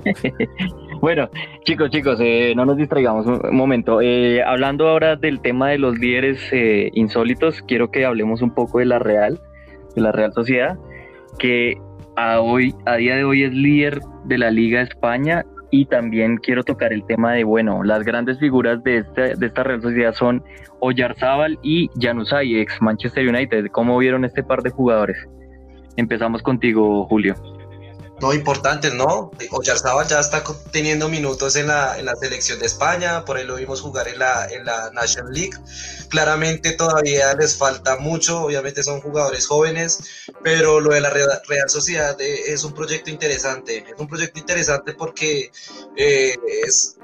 bueno, 1.01 1.29
chicos, 1.65 1.91
chicos, 1.91 2.19
eh, 2.21 2.53
no 2.57 2.65
nos 2.65 2.77
distraigamos 2.77 3.27
un 3.27 3.57
momento. 3.57 4.01
Eh, 4.01 4.43
hablando 4.43 4.89
ahora 4.89 5.17
del 5.17 5.41
tema 5.41 5.71
de 5.71 5.79
los 5.79 5.99
líderes 5.99 6.41
eh, 6.53 6.91
insólitos, 6.95 7.63
quiero 7.63 7.91
que 7.91 8.05
hablemos 8.05 8.43
un 8.43 8.55
poco 8.55 8.79
de 8.79 8.87
la 8.87 8.99
Real, 8.99 9.41
de 9.95 10.03
la 10.03 10.13
Real 10.13 10.33
Sociedad, 10.33 10.79
que 11.39 11.79
a, 12.17 12.41
hoy, 12.41 12.75
a 12.87 12.97
día 12.97 13.17
de 13.17 13.25
hoy 13.25 13.45
es 13.45 13.53
líder 13.53 14.01
de 14.25 14.39
la 14.39 14.51
Liga 14.51 14.81
España 14.81 15.45
y 15.71 15.87
también 15.87 16.39
quiero 16.39 16.63
tocar 16.63 16.93
el 16.93 17.05
tema 17.05 17.33
de, 17.33 17.45
bueno, 17.45 17.83
las 17.83 18.03
grandes 18.05 18.39
figuras 18.39 18.83
de, 18.85 18.99
este, 18.99 19.35
de 19.37 19.47
esta 19.47 19.63
Real 19.63 19.83
Sociedad 19.83 20.15
son 20.15 20.43
Oyarzábal 20.81 21.59
y 21.63 21.91
Januzaj, 22.01 22.45
ex 22.45 22.81
Manchester 22.81 23.29
United. 23.29 23.67
¿Cómo 23.73 23.99
vieron 23.99 24.25
este 24.25 24.43
par 24.43 24.63
de 24.63 24.71
jugadores? 24.71 25.17
Empezamos 25.97 26.43
contigo, 26.43 27.05
Julio. 27.07 27.35
No, 28.19 28.33
importantes, 28.33 28.95
¿no? 28.95 29.31
Oyarzábal 29.51 30.09
ya 30.09 30.21
está 30.21 30.43
teniendo 30.71 31.09
minutos 31.09 31.55
en 31.57 31.67
la, 31.67 31.99
en 31.99 32.07
la 32.07 32.17
selección 32.17 32.59
de 32.59 32.65
España, 32.65 33.27
por 33.27 33.37
ahí 33.37 33.45
lo 33.45 33.57
vimos 33.57 33.83
jugar 33.83 34.09
en 34.09 34.19
la, 34.19 34.47
en 34.47 34.65
la 34.65 34.91
National 34.91 35.35
League. 35.35 35.57
Claramente 36.09 36.73
todavía 36.73 37.35
les 37.35 37.57
falta 37.57 37.97
mucho, 37.97 38.41
obviamente 38.41 38.83
son 38.83 39.03
jugadores 39.03 39.47
jóvenes, 39.47 39.99
pero 40.43 40.81
lo 40.81 40.95
de 40.95 41.03
la 41.03 41.11
Real 41.11 41.69
Sociedad 41.69 42.17
es 42.19 42.65
un 42.65 42.73
proyecto 42.73 43.11
interesante. 43.11 43.85
Es 43.87 44.01
un 44.01 44.09
proyecto 44.09 44.39
interesante 44.39 44.95
porque 44.95 45.51
eh, 45.97 46.37
es, 46.67 46.97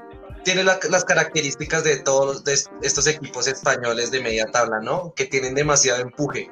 tiene 0.43 0.63
las 0.63 1.05
características 1.05 1.83
de 1.83 1.97
todos 1.97 2.43
estos 2.81 3.05
equipos 3.05 3.47
españoles 3.47 4.09
de 4.09 4.19
media 4.19 4.45
tabla, 4.51 4.79
¿no? 4.79 5.13
Que 5.15 5.25
tienen 5.25 5.53
demasiado 5.53 6.01
empuje. 6.01 6.49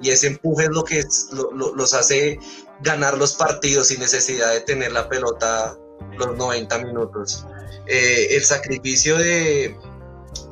Y 0.00 0.10
ese 0.10 0.28
empuje 0.28 0.64
es 0.64 0.70
lo 0.70 0.84
que 0.84 1.04
los 1.52 1.94
hace 1.94 2.38
ganar 2.82 3.16
los 3.16 3.34
partidos 3.34 3.88
sin 3.88 4.00
necesidad 4.00 4.52
de 4.52 4.60
tener 4.60 4.92
la 4.92 5.08
pelota 5.08 5.76
los 6.18 6.36
90 6.36 6.78
minutos. 6.78 7.46
Eh, 7.86 8.28
el 8.30 8.44
sacrificio 8.44 9.18
de, 9.18 9.76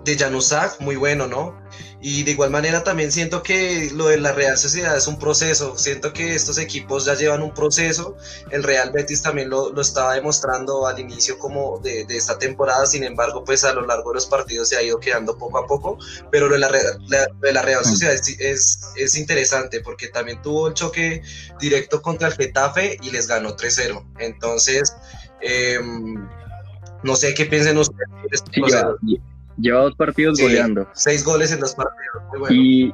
de 0.04 0.18
Januzaj, 0.18 0.80
muy 0.80 0.96
bueno, 0.96 1.26
¿no? 1.26 1.59
Y 2.02 2.22
de 2.22 2.30
igual 2.30 2.50
manera 2.50 2.82
también 2.82 3.12
siento 3.12 3.42
que 3.42 3.90
lo 3.92 4.06
de 4.06 4.18
la 4.18 4.32
Real 4.32 4.56
Sociedad 4.56 4.96
es 4.96 5.06
un 5.06 5.18
proceso, 5.18 5.76
siento 5.76 6.14
que 6.14 6.34
estos 6.34 6.56
equipos 6.56 7.04
ya 7.04 7.14
llevan 7.14 7.42
un 7.42 7.52
proceso, 7.52 8.16
el 8.50 8.62
Real 8.62 8.90
Betis 8.90 9.20
también 9.20 9.50
lo, 9.50 9.70
lo 9.70 9.82
estaba 9.82 10.14
demostrando 10.14 10.86
al 10.86 10.98
inicio 10.98 11.38
como 11.38 11.78
de, 11.78 12.06
de, 12.06 12.16
esta 12.16 12.38
temporada, 12.38 12.86
sin 12.86 13.04
embargo 13.04 13.44
pues 13.44 13.64
a 13.64 13.74
lo 13.74 13.84
largo 13.84 14.10
de 14.10 14.14
los 14.14 14.26
partidos 14.26 14.70
se 14.70 14.76
ha 14.76 14.82
ido 14.82 14.98
quedando 14.98 15.36
poco 15.36 15.58
a 15.58 15.66
poco, 15.66 15.98
pero 16.30 16.48
lo 16.48 16.54
de 16.54 16.60
la, 16.60 16.70
de 16.70 17.52
la 17.52 17.62
Real 17.62 17.84
Sociedad 17.84 18.14
es, 18.14 18.28
es, 18.40 18.80
es, 18.96 19.16
interesante 19.16 19.80
porque 19.80 20.08
también 20.08 20.40
tuvo 20.40 20.68
el 20.68 20.74
choque 20.74 21.22
directo 21.60 22.00
contra 22.00 22.28
el 22.28 22.34
Getafe 22.34 22.96
y 23.02 23.10
les 23.10 23.26
ganó 23.26 23.54
3-0, 23.56 24.02
entonces 24.20 24.94
eh, 25.42 25.78
no 27.02 27.16
sé 27.16 27.34
qué 27.34 27.46
piensen 27.46 27.78
ustedes. 27.78 28.42
Sí, 28.52 29.20
Lleva 29.58 29.82
dos 29.82 29.94
partidos 29.94 30.40
goleando. 30.40 30.88
Seis 30.94 31.24
goles 31.24 31.52
en 31.52 31.60
dos 31.60 31.74
partidos. 31.74 32.50
Y, 32.50 32.92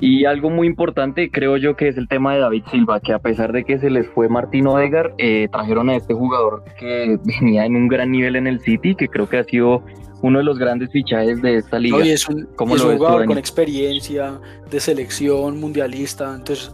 y 0.00 0.24
algo 0.24 0.50
muy 0.50 0.66
importante, 0.66 1.30
creo 1.30 1.56
yo, 1.56 1.76
que 1.76 1.88
es 1.88 1.96
el 1.96 2.08
tema 2.08 2.34
de 2.34 2.40
David 2.40 2.64
Silva, 2.70 3.00
que 3.00 3.12
a 3.12 3.18
pesar 3.18 3.52
de 3.52 3.64
que 3.64 3.78
se 3.78 3.90
les 3.90 4.06
fue 4.08 4.28
Martín 4.28 4.66
Odegar, 4.66 5.14
eh, 5.18 5.48
trajeron 5.52 5.90
a 5.90 5.96
este 5.96 6.14
jugador 6.14 6.64
que 6.78 7.18
venía 7.24 7.64
en 7.64 7.76
un 7.76 7.88
gran 7.88 8.10
nivel 8.10 8.36
en 8.36 8.46
el 8.46 8.60
City, 8.60 8.94
que 8.94 9.08
creo 9.08 9.28
que 9.28 9.38
ha 9.38 9.44
sido 9.44 9.84
uno 10.22 10.38
de 10.38 10.44
los 10.44 10.58
grandes 10.58 10.90
fichajes 10.90 11.40
de 11.40 11.56
esta 11.56 11.78
liga. 11.78 11.98
es 11.98 12.28
un, 12.28 12.46
jugador 12.56 13.24
con 13.26 13.38
experiencia 13.38 14.38
de 14.70 14.80
selección 14.80 15.58
mundialista, 15.58 16.34
entonces 16.34 16.72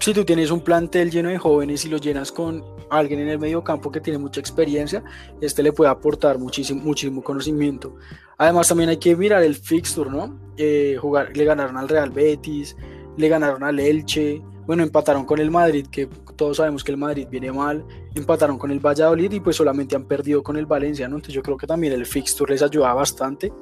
si 0.00 0.14
tú 0.14 0.24
tienes 0.24 0.50
un 0.50 0.60
plantel 0.60 1.10
lleno 1.10 1.28
de 1.28 1.38
jóvenes 1.38 1.84
y 1.84 1.88
lo 1.88 1.98
llenas 1.98 2.30
con 2.30 2.64
alguien 2.90 3.20
en 3.20 3.28
el 3.28 3.38
medio 3.38 3.62
campo 3.62 3.90
que 3.90 4.00
tiene 4.00 4.18
mucha 4.18 4.40
experiencia, 4.40 5.02
este 5.40 5.62
le 5.62 5.72
puede 5.72 5.90
aportar 5.90 6.38
muchísimo, 6.38 6.82
muchísimo 6.82 7.22
conocimiento. 7.22 7.96
Además, 8.38 8.68
también 8.68 8.90
hay 8.90 8.98
que 8.98 9.16
mirar 9.16 9.42
el 9.42 9.56
fixture, 9.56 10.08
¿no? 10.08 10.38
Eh, 10.56 10.96
jugar, 11.00 11.36
le 11.36 11.44
ganaron 11.44 11.76
al 11.76 11.88
Real 11.88 12.10
Betis, 12.10 12.76
le 13.16 13.28
ganaron 13.28 13.64
al 13.64 13.80
Elche, 13.80 14.40
bueno, 14.64 14.82
empataron 14.82 15.24
con 15.24 15.40
el 15.40 15.50
Madrid, 15.50 15.86
que 15.90 16.06
todos 16.36 16.58
sabemos 16.58 16.84
que 16.84 16.92
el 16.92 16.98
Madrid 16.98 17.26
viene 17.28 17.50
mal, 17.50 17.84
empataron 18.14 18.58
con 18.58 18.70
el 18.70 18.78
Valladolid 18.78 19.32
y 19.32 19.40
pues 19.40 19.56
solamente 19.56 19.96
han 19.96 20.04
perdido 20.04 20.42
con 20.42 20.56
el 20.56 20.66
Valencia, 20.66 21.08
¿no? 21.08 21.16
Entonces 21.16 21.34
yo 21.34 21.42
creo 21.42 21.56
que 21.56 21.66
también 21.66 21.92
el 21.94 22.06
fixture 22.06 22.52
les 22.52 22.62
ayuda 22.62 22.94
bastante. 22.94 23.52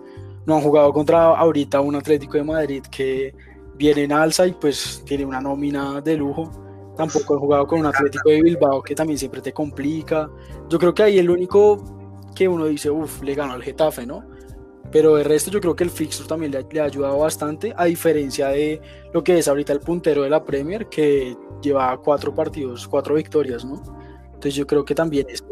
No 0.44 0.56
han 0.56 0.62
jugado 0.62 0.92
contra 0.92 1.26
ahorita 1.26 1.80
un 1.80 1.94
Atlético 1.94 2.36
de 2.36 2.44
Madrid 2.44 2.82
que 2.90 3.34
viene 3.76 4.02
en 4.04 4.12
alza 4.12 4.46
y 4.46 4.52
pues 4.52 5.02
tiene 5.06 5.24
una 5.24 5.40
nómina 5.40 6.00
de 6.02 6.16
lujo. 6.16 6.50
Tampoco 6.96 7.34
han 7.34 7.40
jugado 7.40 7.66
con 7.66 7.80
un 7.80 7.86
Atlético 7.86 8.28
de 8.28 8.42
Bilbao 8.42 8.82
que 8.82 8.94
también 8.94 9.18
siempre 9.18 9.40
te 9.40 9.52
complica. 9.52 10.28
Yo 10.68 10.78
creo 10.78 10.92
que 10.92 11.04
ahí 11.04 11.18
el 11.18 11.30
único 11.30 11.82
que 12.34 12.46
uno 12.46 12.66
dice, 12.66 12.90
uff, 12.90 13.22
le 13.22 13.34
ganó 13.34 13.54
al 13.54 13.62
Getafe, 13.62 14.04
¿no? 14.04 14.36
Pero 14.91 15.16
de 15.16 15.24
resto 15.24 15.51
yo 15.51 15.61
creo 15.61 15.74
que 15.74 15.84
el 15.84 15.91
fixture 15.91 16.28
también 16.28 16.53
le, 16.53 16.80
ha 16.80 16.84
ayudado 16.84 17.18
bastante, 17.18 17.72
a 17.76 17.84
diferencia 17.87 18.49
de 18.49 18.80
lo 19.12 19.22
que 19.22 19.39
es 19.39 19.49
ahorita 19.49 19.72
el 19.72 19.80
puntero 19.80 20.22
de 20.22 20.30
la 20.30 20.45
Premier, 20.45 20.87
que 20.89 21.37
lleva 21.62 21.97
cuatro 22.03 22.34
partidos, 22.34 22.87
cuatro 22.87 23.14
victorias, 23.14 23.64
¿no? 23.64 23.82
Entonces 24.26 24.55
yo 24.55 24.66
creo 24.66 24.84
que 24.84 24.95
también 24.95 25.26
es 25.30 25.43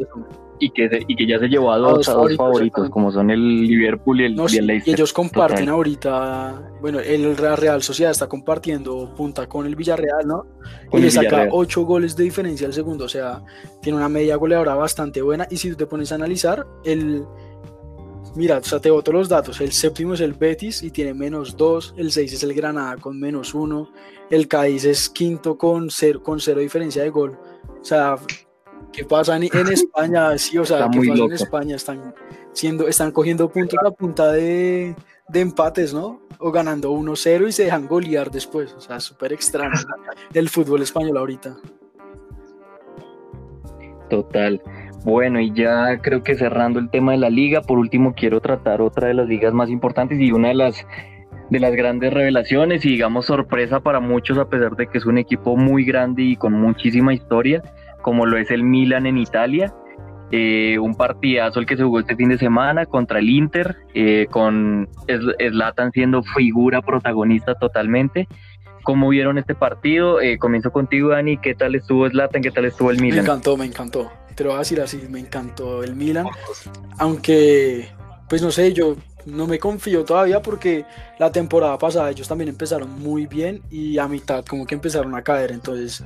Y 0.60 0.70
que, 0.70 1.04
y 1.08 1.16
que 1.16 1.26
ya 1.26 1.38
se 1.38 1.48
llevó 1.48 1.72
a 1.72 1.78
dos, 1.78 2.04
favoritos, 2.04 2.90
como 2.90 3.10
son 3.10 3.30
el 3.30 3.62
Liverpool 3.62 4.20
y 4.20 4.24
el, 4.26 4.36
Leicester. 4.36 4.82
Y 4.84 4.90
ellos 4.90 5.12
comparten 5.12 5.70
ahorita, 5.70 6.70
bueno, 6.82 7.00
el 7.00 7.34
Real 7.34 7.82
Sociedad 7.82 8.12
está 8.12 8.28
compartiendo 8.28 9.14
punta 9.16 9.48
con 9.48 9.66
el 9.66 9.74
Villarreal, 9.74 10.26
¿no? 10.26 10.46
y 10.92 11.00
le 11.00 11.10
saca 11.10 11.48
ocho 11.50 11.84
goles 11.84 12.14
de 12.14 12.24
diferencia 12.24 12.66
al 12.66 12.74
segundo, 12.74 13.06
o 13.06 13.08
sea, 13.08 13.42
tiene 13.80 13.96
una 13.96 14.10
media 14.10 14.36
goleadora 14.36 14.74
bastante 14.74 15.22
buena. 15.22 15.46
Y 15.50 15.56
si 15.56 15.70
tú 15.70 15.76
te 15.76 15.86
pones 15.86 16.12
a 16.12 16.16
analizar, 16.16 16.66
el 16.84 17.24
Mira, 18.36 18.58
o 18.58 18.62
sea, 18.62 18.80
te 18.80 18.90
boto 18.90 19.12
los 19.12 19.28
datos. 19.28 19.60
El 19.60 19.72
séptimo 19.72 20.14
es 20.14 20.20
el 20.20 20.32
Betis 20.32 20.82
y 20.82 20.90
tiene 20.90 21.14
menos 21.14 21.56
2. 21.56 21.94
El 21.96 22.10
6 22.10 22.32
es 22.32 22.42
el 22.42 22.52
Granada 22.54 22.96
con 22.96 23.18
menos 23.18 23.54
1. 23.54 23.90
El 24.30 24.48
Cádiz 24.48 24.84
es 24.84 25.08
quinto 25.08 25.56
con 25.56 25.90
cero, 25.90 26.22
con 26.22 26.40
cero 26.40 26.60
diferencia 26.60 27.02
de 27.02 27.10
gol. 27.10 27.38
O 27.80 27.84
sea, 27.84 28.16
¿qué 28.92 29.04
pasa 29.04 29.36
en, 29.36 29.44
España? 29.44 30.36
Sí, 30.38 30.58
o 30.58 30.64
sea, 30.64 30.88
¿qué 30.90 30.98
pasa 30.98 31.24
en 31.24 31.32
España? 31.32 31.76
Están, 31.76 32.14
siendo, 32.52 32.88
están 32.88 33.12
cogiendo 33.12 33.48
puntos 33.48 33.78
a 33.86 33.90
punta 33.92 34.32
de, 34.32 34.96
de 35.28 35.40
empates, 35.40 35.94
¿no? 35.94 36.20
O 36.38 36.50
ganando 36.50 36.92
1-0 36.92 37.48
y 37.48 37.52
se 37.52 37.64
dejan 37.64 37.86
golear 37.86 38.30
después. 38.30 38.72
O 38.72 38.80
sea, 38.80 38.98
súper 38.98 39.32
extraño 39.32 39.78
el 40.32 40.48
fútbol 40.48 40.82
español 40.82 41.18
ahorita. 41.18 41.56
Total. 44.10 44.60
Bueno, 45.04 45.38
y 45.38 45.52
ya 45.52 45.98
creo 45.98 46.22
que 46.22 46.34
cerrando 46.34 46.78
el 46.78 46.88
tema 46.88 47.12
de 47.12 47.18
la 47.18 47.28
liga, 47.28 47.60
por 47.60 47.78
último 47.78 48.14
quiero 48.14 48.40
tratar 48.40 48.80
otra 48.80 49.08
de 49.08 49.14
las 49.14 49.28
ligas 49.28 49.52
más 49.52 49.68
importantes 49.68 50.18
y 50.18 50.32
una 50.32 50.48
de 50.48 50.54
las 50.54 50.86
de 51.50 51.60
las 51.60 51.74
grandes 51.74 52.10
revelaciones 52.12 52.86
y 52.86 52.92
digamos 52.92 53.26
sorpresa 53.26 53.80
para 53.80 54.00
muchos 54.00 54.38
a 54.38 54.48
pesar 54.48 54.76
de 54.76 54.86
que 54.86 54.96
es 54.96 55.04
un 55.04 55.18
equipo 55.18 55.56
muy 55.56 55.84
grande 55.84 56.22
y 56.22 56.36
con 56.36 56.54
muchísima 56.54 57.12
historia, 57.12 57.62
como 58.00 58.24
lo 58.24 58.38
es 58.38 58.50
el 58.50 58.64
Milan 58.64 59.04
en 59.04 59.18
Italia. 59.18 59.74
Eh, 60.30 60.78
un 60.78 60.94
partidazo 60.94 61.60
el 61.60 61.66
que 61.66 61.76
se 61.76 61.84
jugó 61.84 62.00
este 62.00 62.16
fin 62.16 62.30
de 62.30 62.38
semana 62.38 62.86
contra 62.86 63.18
el 63.18 63.28
Inter, 63.28 63.76
eh, 63.92 64.26
con 64.30 64.88
Zlatan 65.06 65.92
siendo 65.92 66.22
figura 66.22 66.80
protagonista 66.80 67.54
totalmente. 67.54 68.26
¿Cómo 68.82 69.10
vieron 69.10 69.36
este 69.36 69.54
partido? 69.54 70.22
Eh, 70.22 70.38
comienzo 70.38 70.72
contigo, 70.72 71.10
Dani. 71.10 71.36
¿Qué 71.36 71.54
tal 71.54 71.74
estuvo 71.74 72.08
Zlatan? 72.08 72.40
¿Qué 72.40 72.50
tal 72.50 72.64
estuvo 72.64 72.90
el 72.90 73.00
Milan? 73.00 73.18
Me 73.18 73.22
encantó, 73.22 73.56
me 73.58 73.66
encantó 73.66 74.10
te 74.34 74.44
lo 74.44 74.50
voy 74.50 74.56
a 74.56 74.60
decir 74.60 74.80
así, 74.80 74.98
me 75.08 75.20
encantó 75.20 75.82
el 75.82 75.94
Milan, 75.94 76.26
aunque, 76.98 77.88
pues 78.28 78.42
no 78.42 78.50
sé, 78.50 78.72
yo 78.72 78.96
no 79.26 79.46
me 79.46 79.58
confío 79.58 80.04
todavía 80.04 80.42
porque 80.42 80.84
la 81.18 81.32
temporada 81.32 81.78
pasada 81.78 82.10
ellos 82.10 82.28
también 82.28 82.48
empezaron 82.48 82.90
muy 83.00 83.26
bien 83.26 83.62
y 83.70 83.98
a 83.98 84.06
mitad 84.06 84.44
como 84.44 84.66
que 84.66 84.74
empezaron 84.74 85.14
a 85.14 85.22
caer, 85.22 85.52
entonces, 85.52 86.04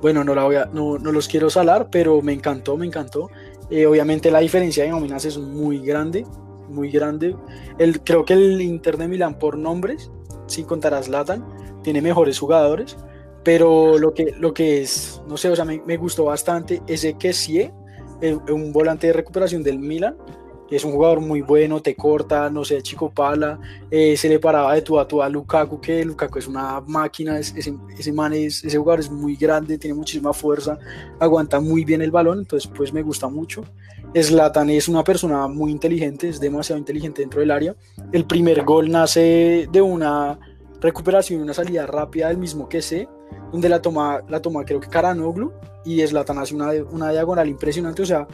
bueno, 0.00 0.24
no, 0.24 0.34
la 0.34 0.44
voy 0.44 0.56
a, 0.56 0.66
no, 0.66 0.98
no 0.98 1.12
los 1.12 1.28
quiero 1.28 1.50
salar, 1.50 1.88
pero 1.90 2.22
me 2.22 2.32
encantó, 2.32 2.76
me 2.76 2.86
encantó. 2.86 3.30
Eh, 3.70 3.86
obviamente 3.86 4.30
la 4.30 4.38
diferencia 4.38 4.84
de 4.84 4.90
nóminas 4.90 5.24
es 5.24 5.38
muy 5.38 5.80
grande, 5.80 6.24
muy 6.68 6.90
grande. 6.90 7.34
El, 7.78 8.00
creo 8.00 8.24
que 8.24 8.34
el 8.34 8.60
Inter 8.60 8.96
de 8.96 9.08
Milán 9.08 9.38
por 9.38 9.58
nombres, 9.58 10.10
sin 10.46 10.64
contar 10.64 10.94
a 10.94 11.02
Zlatan, 11.02 11.44
tiene 11.82 12.00
mejores 12.02 12.38
jugadores, 12.38 12.96
pero 13.46 13.96
lo 13.96 14.12
que, 14.12 14.34
lo 14.40 14.52
que 14.52 14.82
es, 14.82 15.22
no 15.28 15.36
sé, 15.36 15.48
o 15.48 15.54
sea, 15.54 15.64
me, 15.64 15.80
me 15.86 15.96
gustó 15.96 16.24
bastante 16.24 16.82
ese 16.88 17.14
que 17.14 17.32
sí, 17.32 17.70
un 18.48 18.72
volante 18.72 19.06
de 19.06 19.12
recuperación 19.12 19.62
del 19.62 19.78
Milan, 19.78 20.16
es 20.68 20.84
un 20.84 20.90
jugador 20.90 21.20
muy 21.20 21.42
bueno, 21.42 21.80
te 21.80 21.94
corta, 21.94 22.50
no 22.50 22.64
sé, 22.64 22.82
chico 22.82 23.08
pala, 23.08 23.60
eh, 23.88 24.16
se 24.16 24.28
le 24.28 24.40
paraba 24.40 24.74
de 24.74 24.82
tu 24.82 24.98
a 24.98 25.06
tu 25.06 25.22
a 25.22 25.28
Lukaku, 25.28 25.80
que 25.80 26.04
Lukaku 26.04 26.40
es 26.40 26.48
una 26.48 26.80
máquina, 26.80 27.38
ese, 27.38 27.72
ese, 27.96 28.12
man 28.12 28.32
es, 28.32 28.64
ese 28.64 28.78
jugador 28.78 28.98
es 28.98 29.12
muy 29.12 29.36
grande, 29.36 29.78
tiene 29.78 29.94
muchísima 29.94 30.32
fuerza, 30.32 30.76
aguanta 31.20 31.60
muy 31.60 31.84
bien 31.84 32.02
el 32.02 32.10
balón, 32.10 32.40
entonces 32.40 32.68
pues 32.74 32.92
me 32.92 33.02
gusta 33.02 33.28
mucho. 33.28 33.64
Zlatan 34.12 34.70
es 34.70 34.88
una 34.88 35.04
persona 35.04 35.46
muy 35.46 35.70
inteligente, 35.70 36.28
es 36.28 36.40
demasiado 36.40 36.80
inteligente 36.80 37.22
dentro 37.22 37.38
del 37.38 37.52
área. 37.52 37.76
El 38.10 38.24
primer 38.24 38.64
gol 38.64 38.90
nace 38.90 39.68
de 39.70 39.80
una 39.80 40.36
recuperación, 40.80 41.42
una 41.42 41.54
salida 41.54 41.86
rápida 41.86 42.26
del 42.26 42.38
mismo 42.38 42.68
que 42.68 42.82
sé, 42.82 43.08
donde 43.52 43.68
la 43.68 43.80
toma, 43.80 44.22
la 44.28 44.40
toma 44.40 44.64
creo 44.64 44.80
que 44.80 44.88
Karanoglu 44.88 45.52
y 45.84 46.04
Zlatan 46.06 46.38
hace 46.38 46.54
una, 46.54 46.70
una 46.90 47.10
diagonal 47.12 47.48
impresionante, 47.48 48.02
o 48.02 48.06
sea, 48.06 48.26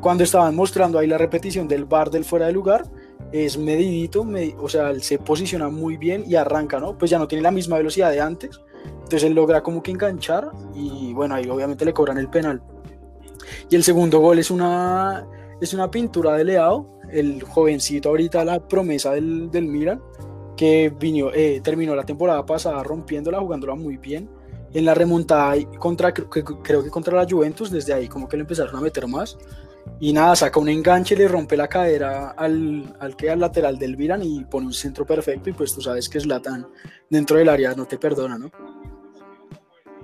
cuando 0.00 0.24
estaban 0.24 0.54
mostrando 0.54 0.98
ahí 0.98 1.06
la 1.06 1.18
repetición 1.18 1.66
del 1.66 1.84
bar 1.84 2.10
del 2.10 2.24
fuera 2.24 2.46
de 2.46 2.52
lugar, 2.52 2.84
es 3.32 3.58
medidito, 3.58 4.26
o 4.58 4.68
sea, 4.68 4.90
él 4.90 5.02
se 5.02 5.18
posiciona 5.18 5.68
muy 5.68 5.96
bien 5.96 6.24
y 6.26 6.34
arranca, 6.34 6.78
¿no? 6.78 6.96
Pues 6.96 7.10
ya 7.10 7.18
no 7.18 7.26
tiene 7.26 7.42
la 7.42 7.50
misma 7.50 7.76
velocidad 7.76 8.10
de 8.10 8.20
antes, 8.20 8.60
entonces 8.84 9.24
él 9.24 9.34
logra 9.34 9.62
como 9.62 9.82
que 9.82 9.90
enganchar 9.90 10.50
y 10.74 11.12
bueno, 11.14 11.34
ahí 11.34 11.48
obviamente 11.48 11.84
le 11.84 11.92
cobran 11.92 12.18
el 12.18 12.28
penal. 12.28 12.62
Y 13.70 13.76
el 13.76 13.82
segundo 13.82 14.20
gol 14.20 14.38
es 14.38 14.50
una, 14.50 15.26
es 15.60 15.72
una 15.72 15.90
pintura 15.90 16.36
de 16.36 16.44
Leao, 16.44 17.00
el 17.10 17.42
jovencito 17.42 18.10
ahorita, 18.10 18.44
la 18.44 18.60
promesa 18.60 19.12
del, 19.12 19.50
del 19.50 19.66
Milan, 19.66 20.00
que 20.56 20.92
vino, 20.98 21.30
eh, 21.32 21.60
terminó 21.62 21.94
la 21.94 22.04
temporada 22.04 22.44
pasada 22.44 22.82
rompiéndola, 22.82 23.40
jugándola 23.40 23.74
muy 23.74 23.96
bien. 23.96 24.28
En 24.74 24.84
la 24.84 24.94
remontada 24.94 25.54
contra, 25.78 26.12
creo 26.12 26.82
que 26.84 26.90
contra 26.90 27.16
la 27.16 27.26
Juventus, 27.28 27.70
desde 27.70 27.94
ahí 27.94 28.08
como 28.08 28.28
que 28.28 28.36
le 28.36 28.42
empezaron 28.42 28.76
a 28.76 28.80
meter 28.80 29.06
más. 29.06 29.38
Y 30.00 30.12
nada, 30.12 30.36
saca 30.36 30.60
un 30.60 30.68
enganche, 30.68 31.16
le 31.16 31.26
rompe 31.26 31.56
la 31.56 31.66
cadera 31.66 32.30
al, 32.30 32.94
al 33.00 33.16
que 33.16 33.30
al 33.30 33.40
lateral 33.40 33.78
del 33.78 33.96
Milan 33.96 34.22
y 34.22 34.44
pone 34.44 34.66
un 34.66 34.74
centro 34.74 35.06
perfecto. 35.06 35.48
Y 35.48 35.54
pues 35.54 35.74
tú 35.74 35.80
sabes 35.80 36.08
que 36.08 36.18
es 36.18 36.26
Latan 36.26 36.66
dentro 37.08 37.38
del 37.38 37.48
área, 37.48 37.74
no 37.74 37.86
te 37.86 37.96
perdona, 37.96 38.36
¿no? 38.36 38.50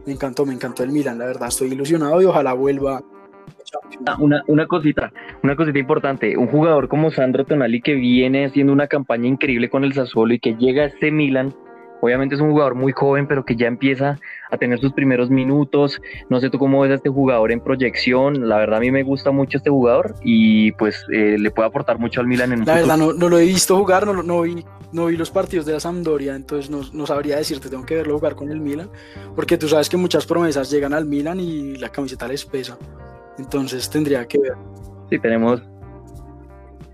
Me 0.07 0.13
encantó, 0.13 0.47
me 0.47 0.55
encantó 0.55 0.83
el 0.83 0.91
Milan, 0.91 1.19
la 1.19 1.27
verdad, 1.27 1.49
estoy 1.49 1.73
ilusionado 1.73 2.21
y 2.21 2.25
ojalá 2.25 2.55
vuelva 2.55 3.03
Ah, 4.07 4.17
una, 4.21 4.43
una 4.47 4.67
cosita, 4.67 5.13
una 5.43 5.57
cosita 5.57 5.79
importante. 5.79 6.37
Un 6.37 6.49
jugador 6.49 6.89
como 6.89 7.11
Sandro 7.11 7.45
Tonali 7.45 7.81
que 7.81 7.95
viene 7.95 8.47
haciendo 8.47 8.73
una 8.73 8.87
campaña 8.87 9.27
increíble 9.27 9.69
con 9.69 9.85
el 9.85 9.95
Sassuolo 9.95 10.35
y 10.35 10.39
que 10.39 10.55
llega 10.55 10.83
a 10.83 10.87
este 10.87 11.11
Milan, 11.11 11.55
obviamente 12.05 12.35
es 12.35 12.41
un 12.41 12.51
jugador 12.51 12.75
muy 12.75 12.93
joven, 12.93 13.27
pero 13.27 13.45
que 13.45 13.57
ya 13.57 13.67
empieza 13.67 14.19
a 14.51 14.59
tener 14.59 14.79
sus 14.79 14.93
primeros 14.93 15.31
minutos. 15.31 16.01
No 16.29 16.41
sé 16.41 16.51
tú 16.51 16.59
cómo 16.59 16.81
ves 16.81 16.93
a 16.93 16.95
este 16.95 17.09
jugador 17.09 17.51
en 17.53 17.61
proyección. 17.61 18.49
La 18.49 18.59
verdad 18.59 18.79
a 18.79 18.81
mí 18.81 18.91
me 18.91 19.03
gusta 19.03 19.31
mucho 19.31 19.59
este 19.59 19.71
jugador 19.71 20.15
y 20.23 20.73
pues 20.73 21.05
eh, 21.13 21.37
le 21.39 21.51
puede 21.51 21.69
aportar 21.69 21.99
mucho 21.99 22.21
al 22.21 22.27
Milan 22.27 22.53
en 22.53 22.61
un 22.61 22.67
La 22.67 22.75
verdad 22.75 22.97
no, 22.97 23.13
no, 23.13 23.29
lo 23.29 23.39
he 23.39 23.45
visto 23.45 23.77
jugar, 23.77 24.07
no, 24.07 24.23
no, 24.23 24.43
vi, 24.43 24.65
no 24.93 25.07
vi 25.07 25.17
los 25.17 25.31
partidos 25.31 25.67
de 25.67 25.73
la 25.73 25.81
Sampdoria, 25.81 26.37
entonces 26.37 26.71
no, 26.71 26.81
no, 26.93 27.07
sabría 27.07 27.37
decirte, 27.37 27.69
tengo 27.69 27.85
que 27.85 27.97
verlo 27.97 28.19
jugar 28.19 28.35
con 28.35 28.51
el 28.51 28.61
Milan, 28.61 28.91
porque 29.35 29.57
tú 29.57 29.69
sabes 29.69 29.89
que 29.89 29.97
muchas 29.97 30.27
promesas 30.27 30.71
llegan 30.71 30.93
al 30.93 31.07
Milan 31.07 31.41
y 31.41 31.77
la 31.77 31.89
camiseta 31.89 32.29
les 32.29 32.45
pesa. 32.45 32.79
Entonces 33.39 33.91
tendría 33.91 34.27
que 34.27 34.39
ver. 34.39 34.53
Sí, 35.11 35.19
tenemos 35.19 35.63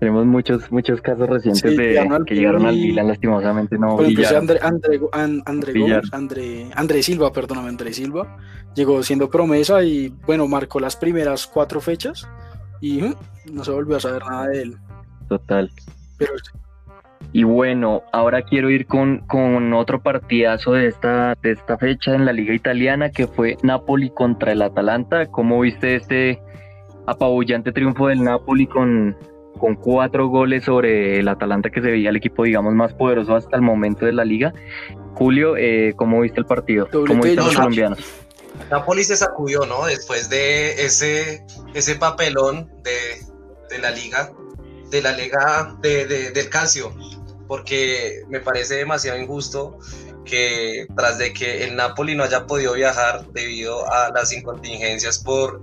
tenemos 0.01 0.25
muchos 0.25 0.71
muchos 0.71 0.99
casos 0.99 1.29
recientes 1.29 1.77
de 1.77 2.23
que 2.25 2.33
llegaron 2.33 2.65
al 2.65 2.73
Milan 2.75 3.07
lastimosamente 3.07 3.77
no 3.77 3.97
Por 3.97 4.07
André, 4.07 4.59
André, 6.11 6.71
André, 6.73 7.03
Silva 7.03 7.31
perdóname 7.31 7.69
André 7.69 7.93
Silva. 7.93 8.35
Llegó 8.73 9.03
siendo 9.03 9.29
promesa 9.29 9.83
y 9.83 10.11
bueno 10.25 10.47
marcó 10.47 10.79
las 10.79 10.95
primeras 10.95 11.45
cuatro 11.45 11.81
fechas 11.81 12.27
y 12.81 13.13
no 13.53 13.63
se 13.63 13.69
volvió 13.69 13.97
a 13.97 13.99
saber 13.99 14.23
nada 14.25 14.47
de 14.47 14.63
él. 14.63 14.77
Total. 15.29 15.69
Y 17.31 17.43
bueno 17.43 18.01
ahora 18.11 18.41
quiero 18.41 18.71
ir 18.71 18.87
con, 18.87 19.19
con 19.27 19.71
otro 19.71 20.01
partidazo 20.01 20.71
de 20.71 20.87
esta 20.87 21.37
de 21.43 21.51
esta 21.51 21.77
fecha 21.77 22.15
en 22.15 22.25
la 22.25 22.33
liga 22.33 22.55
italiana 22.55 23.11
que 23.11 23.27
fue 23.27 23.55
Napoli 23.61 24.09
contra 24.09 24.51
el 24.51 24.63
Atalanta. 24.63 25.27
Cómo 25.27 25.59
viste 25.59 25.97
este 25.97 26.41
apabullante 27.05 27.71
triunfo 27.71 28.07
del 28.07 28.23
Napoli 28.23 28.65
con 28.65 29.15
con 29.59 29.75
cuatro 29.75 30.27
goles 30.27 30.65
sobre 30.65 31.19
el 31.19 31.27
Atalanta 31.27 31.69
que 31.69 31.81
se 31.81 31.91
veía 31.91 32.09
el 32.09 32.15
equipo, 32.15 32.43
digamos, 32.43 32.73
más 32.73 32.93
poderoso 32.93 33.35
hasta 33.35 33.55
el 33.55 33.61
momento 33.61 34.05
de 34.05 34.13
la 34.13 34.25
liga. 34.25 34.53
Julio, 35.13 35.55
eh, 35.57 35.93
¿cómo 35.95 36.21
viste 36.21 36.39
el 36.39 36.45
partido? 36.45 36.87
¿Cómo 36.89 37.23
viste 37.23 37.35
los 37.35 37.55
colombianos? 37.55 37.99
Napoli 38.69 39.03
se 39.03 39.15
sacudió, 39.15 39.65
¿no? 39.65 39.85
Después 39.85 40.29
de 40.29 40.83
ese, 40.83 41.45
ese 41.73 41.95
papelón 41.95 42.71
de, 42.83 42.91
de 43.69 43.79
la 43.79 43.91
liga, 43.91 44.31
de 44.89 45.01
la 45.01 45.11
liga 45.13 45.77
de, 45.81 46.05
de, 46.05 46.31
del 46.31 46.49
calcio, 46.49 46.93
porque 47.47 48.23
me 48.29 48.39
parece 48.39 48.75
demasiado 48.75 49.19
injusto 49.19 49.77
que 50.25 50.85
tras 50.95 51.17
de 51.17 51.33
que 51.33 51.63
el 51.63 51.75
Napoli 51.75 52.15
no 52.15 52.23
haya 52.23 52.45
podido 52.45 52.73
viajar 52.73 53.27
debido 53.31 53.91
a 53.91 54.09
las 54.11 54.31
incontingencias 54.31 55.19
por 55.19 55.61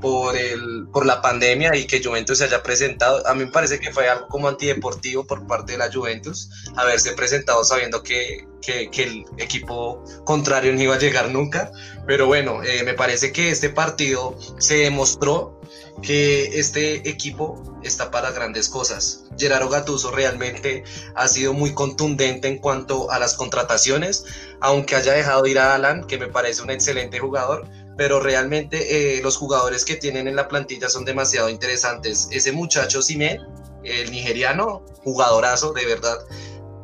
por, 0.00 0.36
el, 0.36 0.86
por 0.92 1.06
la 1.06 1.22
pandemia 1.22 1.74
y 1.76 1.86
que 1.86 2.02
Juventus 2.02 2.38
se 2.38 2.44
haya 2.44 2.62
presentado. 2.62 3.26
A 3.26 3.34
mí 3.34 3.44
me 3.44 3.50
parece 3.50 3.80
que 3.80 3.92
fue 3.92 4.08
algo 4.08 4.28
como 4.28 4.48
antideportivo 4.48 5.26
por 5.26 5.46
parte 5.46 5.72
de 5.72 5.78
la 5.78 5.92
Juventus 5.92 6.50
haberse 6.76 7.12
presentado 7.12 7.64
sabiendo 7.64 8.02
que, 8.02 8.46
que, 8.60 8.90
el 9.02 9.24
equipo 9.38 10.02
contrario 10.24 10.72
no 10.72 10.82
iba 10.82 10.94
a 10.94 10.98
llegar 10.98 11.30
nunca. 11.30 11.70
Pero 12.06 12.26
bueno, 12.26 12.62
eh, 12.62 12.82
me 12.84 12.94
parece 12.94 13.32
que 13.32 13.50
este 13.50 13.70
partido 13.70 14.38
se 14.58 14.76
demostró 14.76 15.60
que 16.02 16.58
este 16.58 17.08
equipo 17.08 17.62
está 17.82 18.10
para 18.10 18.30
grandes 18.30 18.68
cosas. 18.68 19.24
Gerardo 19.38 19.68
Gattuso 19.68 20.10
realmente 20.10 20.84
ha 21.14 21.28
sido 21.28 21.52
muy 21.52 21.72
contundente 21.72 22.48
en 22.48 22.58
cuanto 22.58 23.10
a 23.10 23.18
las 23.18 23.34
contrataciones, 23.34 24.24
aunque 24.60 24.96
haya 24.96 25.12
dejado 25.12 25.46
ir 25.46 25.58
a 25.58 25.74
Alan, 25.74 26.06
que 26.06 26.18
me 26.18 26.28
parece 26.28 26.62
un 26.62 26.70
excelente 26.70 27.18
jugador, 27.18 27.68
pero 27.96 28.20
realmente 28.20 29.18
eh, 29.18 29.22
los 29.22 29.36
jugadores 29.36 29.84
que 29.84 29.96
tienen 29.96 30.28
en 30.28 30.36
la 30.36 30.48
plantilla 30.48 30.88
son 30.88 31.04
demasiado 31.04 31.48
interesantes. 31.48 32.28
Ese 32.30 32.52
muchacho 32.52 33.02
Simen, 33.02 33.40
el 33.84 34.10
nigeriano, 34.10 34.84
jugadorazo, 35.02 35.72
de 35.72 35.86
verdad. 35.86 36.18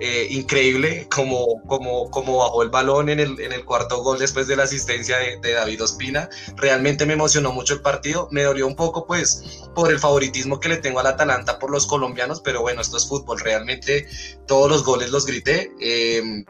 Eh, 0.05 0.27
increíble 0.31 1.07
como, 1.15 1.63
como, 1.69 2.11
como 2.11 2.39
bajó 2.39 2.65
el 2.65 2.71
balón 2.71 3.09
en 3.09 3.21
el, 3.21 3.39
en 3.39 3.53
el 3.53 3.65
cuarto 3.65 4.03
gol 4.03 4.19
después 4.19 4.49
de 4.49 4.57
la 4.57 4.65
asistencia 4.65 5.17
de, 5.19 5.39
de, 5.41 5.53
David 5.53 5.85
Ospina. 5.85 6.29
Realmente 6.57 7.07
me 7.07 7.13
emocionó 7.13 7.53
mucho 7.53 7.75
el 7.75 7.83
partido. 7.83 8.27
Me 8.33 8.43
dolió 8.43 8.67
un 8.67 8.75
poco, 8.75 9.07
pues, 9.07 9.63
por 9.77 9.93
el 9.93 10.01
favoritismo 10.01 10.59
que 10.59 10.71
le 10.71 10.79
tengo 10.79 10.99
al 10.99 11.07
Atalanta 11.07 11.61
por 11.61 11.71
los 11.71 11.87
colombianos, 11.87 12.41
pero 12.41 12.63
bueno, 12.63 12.81
esto 12.81 12.97
es 12.97 13.07
fútbol. 13.07 13.39
Realmente 13.39 14.09
todos 14.49 14.69
los 14.69 14.83
goles 14.83 15.11
los 15.11 15.25
grité. 15.25 15.71
Eh, 15.81 16.45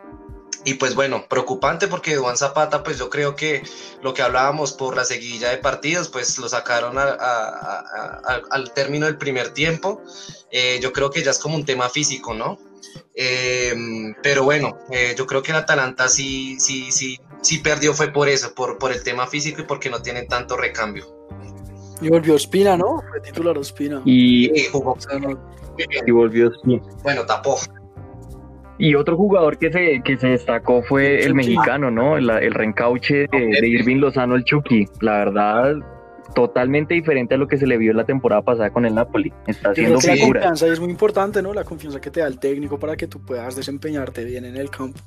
y 0.64 0.74
pues 0.74 0.94
bueno, 0.94 1.26
preocupante 1.28 1.88
porque 1.88 2.16
Juan 2.16 2.36
Zapata, 2.36 2.82
pues 2.84 2.98
yo 2.98 3.10
creo 3.10 3.34
que 3.34 3.62
lo 4.02 4.14
que 4.14 4.22
hablábamos 4.22 4.72
por 4.72 4.96
la 4.96 5.04
seguidilla 5.04 5.50
de 5.50 5.58
partidos, 5.58 6.08
pues 6.08 6.38
lo 6.38 6.48
sacaron 6.48 6.96
al 6.98 8.72
término 8.74 9.06
del 9.06 9.18
primer 9.18 9.50
tiempo. 9.50 10.02
Eh, 10.50 10.78
yo 10.80 10.92
creo 10.92 11.10
que 11.10 11.22
ya 11.22 11.32
es 11.32 11.38
como 11.38 11.56
un 11.56 11.64
tema 11.64 11.88
físico, 11.88 12.34
¿no? 12.34 12.58
Eh, 13.14 13.74
pero 14.22 14.44
bueno, 14.44 14.78
eh, 14.90 15.14
yo 15.16 15.26
creo 15.26 15.42
que 15.42 15.50
el 15.50 15.58
Atalanta 15.58 16.08
sí, 16.08 16.58
sí, 16.60 16.92
sí, 16.92 17.18
sí 17.40 17.58
perdió 17.58 17.94
fue 17.94 18.12
por 18.12 18.28
eso, 18.28 18.54
por, 18.54 18.78
por 18.78 18.92
el 18.92 19.02
tema 19.02 19.26
físico 19.26 19.62
y 19.62 19.64
porque 19.64 19.90
no 19.90 20.00
tienen 20.00 20.28
tanto 20.28 20.56
recambio. 20.56 21.22
Y 22.00 22.08
volvió 22.08 22.34
Espina, 22.34 22.76
¿no? 22.76 23.02
Fue 23.08 23.20
titular 23.20 23.56
Espina. 23.58 24.02
Y, 24.04 24.66
jugó. 24.72 24.96
y 25.78 26.10
volvió 26.10 26.50
Espina. 26.50 26.82
Bueno, 27.02 27.24
tapó. 27.26 27.58
Y 28.82 28.96
otro 28.96 29.16
jugador 29.16 29.58
que 29.58 29.70
se, 29.70 30.02
que 30.04 30.16
se 30.16 30.26
destacó 30.26 30.82
fue 30.82 31.20
el, 31.20 31.36
mexicano, 31.36 31.88
¿no? 31.88 32.16
El, 32.16 32.28
el 32.28 32.52
reencauche 32.52 33.28
de, 33.30 33.68
Irving 33.68 33.98
Lozano, 33.98 34.34
el 34.34 34.42
Chucky. 34.42 34.86
La 35.00 35.18
verdad, 35.18 35.76
totalmente 36.34 36.92
diferente 36.92 37.36
a 37.36 37.38
lo 37.38 37.46
que 37.46 37.58
se 37.58 37.68
le 37.68 37.78
vio 37.78 37.92
la 37.92 38.02
temporada 38.02 38.42
pasada 38.42 38.70
con 38.70 38.84
el 38.84 38.92
Napoli. 38.92 39.32
Está 39.46 39.70
haciendo 39.70 40.00
La 40.04 40.16
confianza 40.18 40.66
es 40.66 40.80
muy 40.80 40.90
importante, 40.90 41.40
¿no? 41.40 41.54
La 41.54 41.62
confianza 41.62 42.00
que 42.00 42.10
te 42.10 42.18
da 42.18 42.26
el 42.26 42.40
técnico 42.40 42.76
para 42.76 42.96
que 42.96 43.06
tú 43.06 43.24
puedas 43.24 43.54
desempeñarte 43.54 44.24
bien 44.24 44.46
en 44.46 44.56
el 44.56 44.68
campo. 44.68 44.98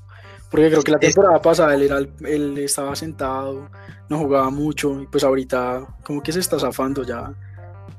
Porque 0.50 0.70
creo 0.70 0.82
que 0.82 0.92
la 0.92 1.00
temporada 1.00 1.42
pasada 1.42 1.76
él, 1.76 1.82
era, 1.82 1.98
él 1.98 2.58
estaba 2.60 2.96
sentado, 2.96 3.70
no 4.08 4.20
jugaba 4.20 4.52
mucho, 4.52 5.02
y 5.02 5.08
pues 5.08 5.26
ahorita 5.26 5.86
como 6.02 6.24
que 6.24 6.32
se 6.32 6.40
está 6.40 6.58
zafando 6.58 7.04
ya 7.04 7.34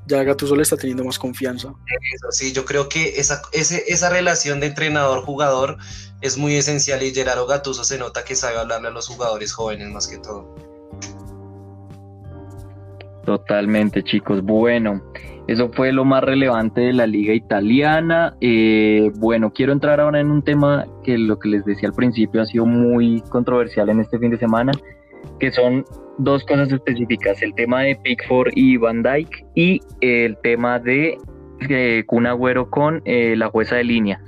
ya 0.07 0.23
Gattuso 0.23 0.55
le 0.55 0.63
está 0.63 0.77
teniendo 0.77 1.03
más 1.03 1.19
confianza. 1.19 1.73
Eso, 2.13 2.31
sí, 2.31 2.53
yo 2.53 2.65
creo 2.65 2.87
que 2.89 3.19
esa, 3.19 3.41
esa 3.51 4.09
relación 4.09 4.59
de 4.59 4.67
entrenador-jugador 4.67 5.77
es 6.21 6.37
muy 6.37 6.55
esencial 6.55 7.03
y 7.03 7.13
Gerardo 7.13 7.45
Gattuso 7.45 7.83
se 7.83 7.97
nota 7.97 8.23
que 8.23 8.35
sabe 8.35 8.57
hablarle 8.57 8.87
a 8.87 8.91
los 8.91 9.07
jugadores 9.07 9.53
jóvenes 9.53 9.89
más 9.89 10.07
que 10.07 10.17
todo. 10.17 10.55
Totalmente, 13.25 14.03
chicos. 14.03 14.41
Bueno, 14.41 15.03
eso 15.47 15.69
fue 15.73 15.91
lo 15.91 16.05
más 16.05 16.23
relevante 16.23 16.81
de 16.81 16.93
la 16.93 17.05
liga 17.05 17.33
italiana. 17.33 18.35
Eh, 18.39 19.11
bueno, 19.15 19.51
quiero 19.53 19.73
entrar 19.73 19.99
ahora 19.99 20.21
en 20.21 20.31
un 20.31 20.41
tema 20.41 20.85
que 21.03 21.17
lo 21.17 21.37
que 21.37 21.49
les 21.49 21.65
decía 21.65 21.89
al 21.89 21.95
principio 21.95 22.41
ha 22.41 22.45
sido 22.45 22.65
muy 22.65 23.21
controversial 23.29 23.89
en 23.89 23.99
este 23.99 24.17
fin 24.17 24.31
de 24.31 24.37
semana, 24.37 24.71
que 25.39 25.51
son 25.51 25.85
dos 26.17 26.43
cosas 26.45 26.71
específicas, 26.71 27.41
el 27.41 27.53
tema 27.53 27.83
de 27.83 27.95
Pickford 27.95 28.51
y 28.55 28.77
Van 28.77 29.03
Dyke 29.03 29.45
y 29.55 29.81
el 30.01 30.37
tema 30.37 30.79
de 30.79 31.17
eh, 31.69 32.03
Kun 32.07 32.27
con 32.69 33.01
eh, 33.05 33.35
la 33.35 33.49
jueza 33.49 33.75
de 33.75 33.83
línea. 33.83 34.19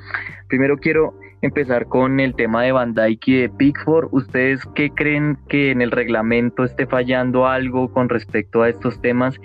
Primero 0.47 0.77
quiero 0.77 1.13
empezar 1.41 1.87
con 1.87 2.19
el 2.19 2.35
tema 2.35 2.63
de 2.63 2.71
Van 2.71 2.93
Dyke 2.93 3.27
y 3.27 3.41
de 3.41 3.49
Pickford. 3.49 4.09
¿Ustedes 4.11 4.61
qué 4.75 4.89
creen 4.89 5.37
que 5.47 5.71
en 5.71 5.81
el 5.81 5.91
reglamento 5.91 6.63
esté 6.63 6.85
fallando 6.85 7.47
algo 7.47 7.91
con 7.91 8.09
respecto 8.09 8.61
a 8.61 8.69
estos 8.69 9.01
temas? 9.01 9.39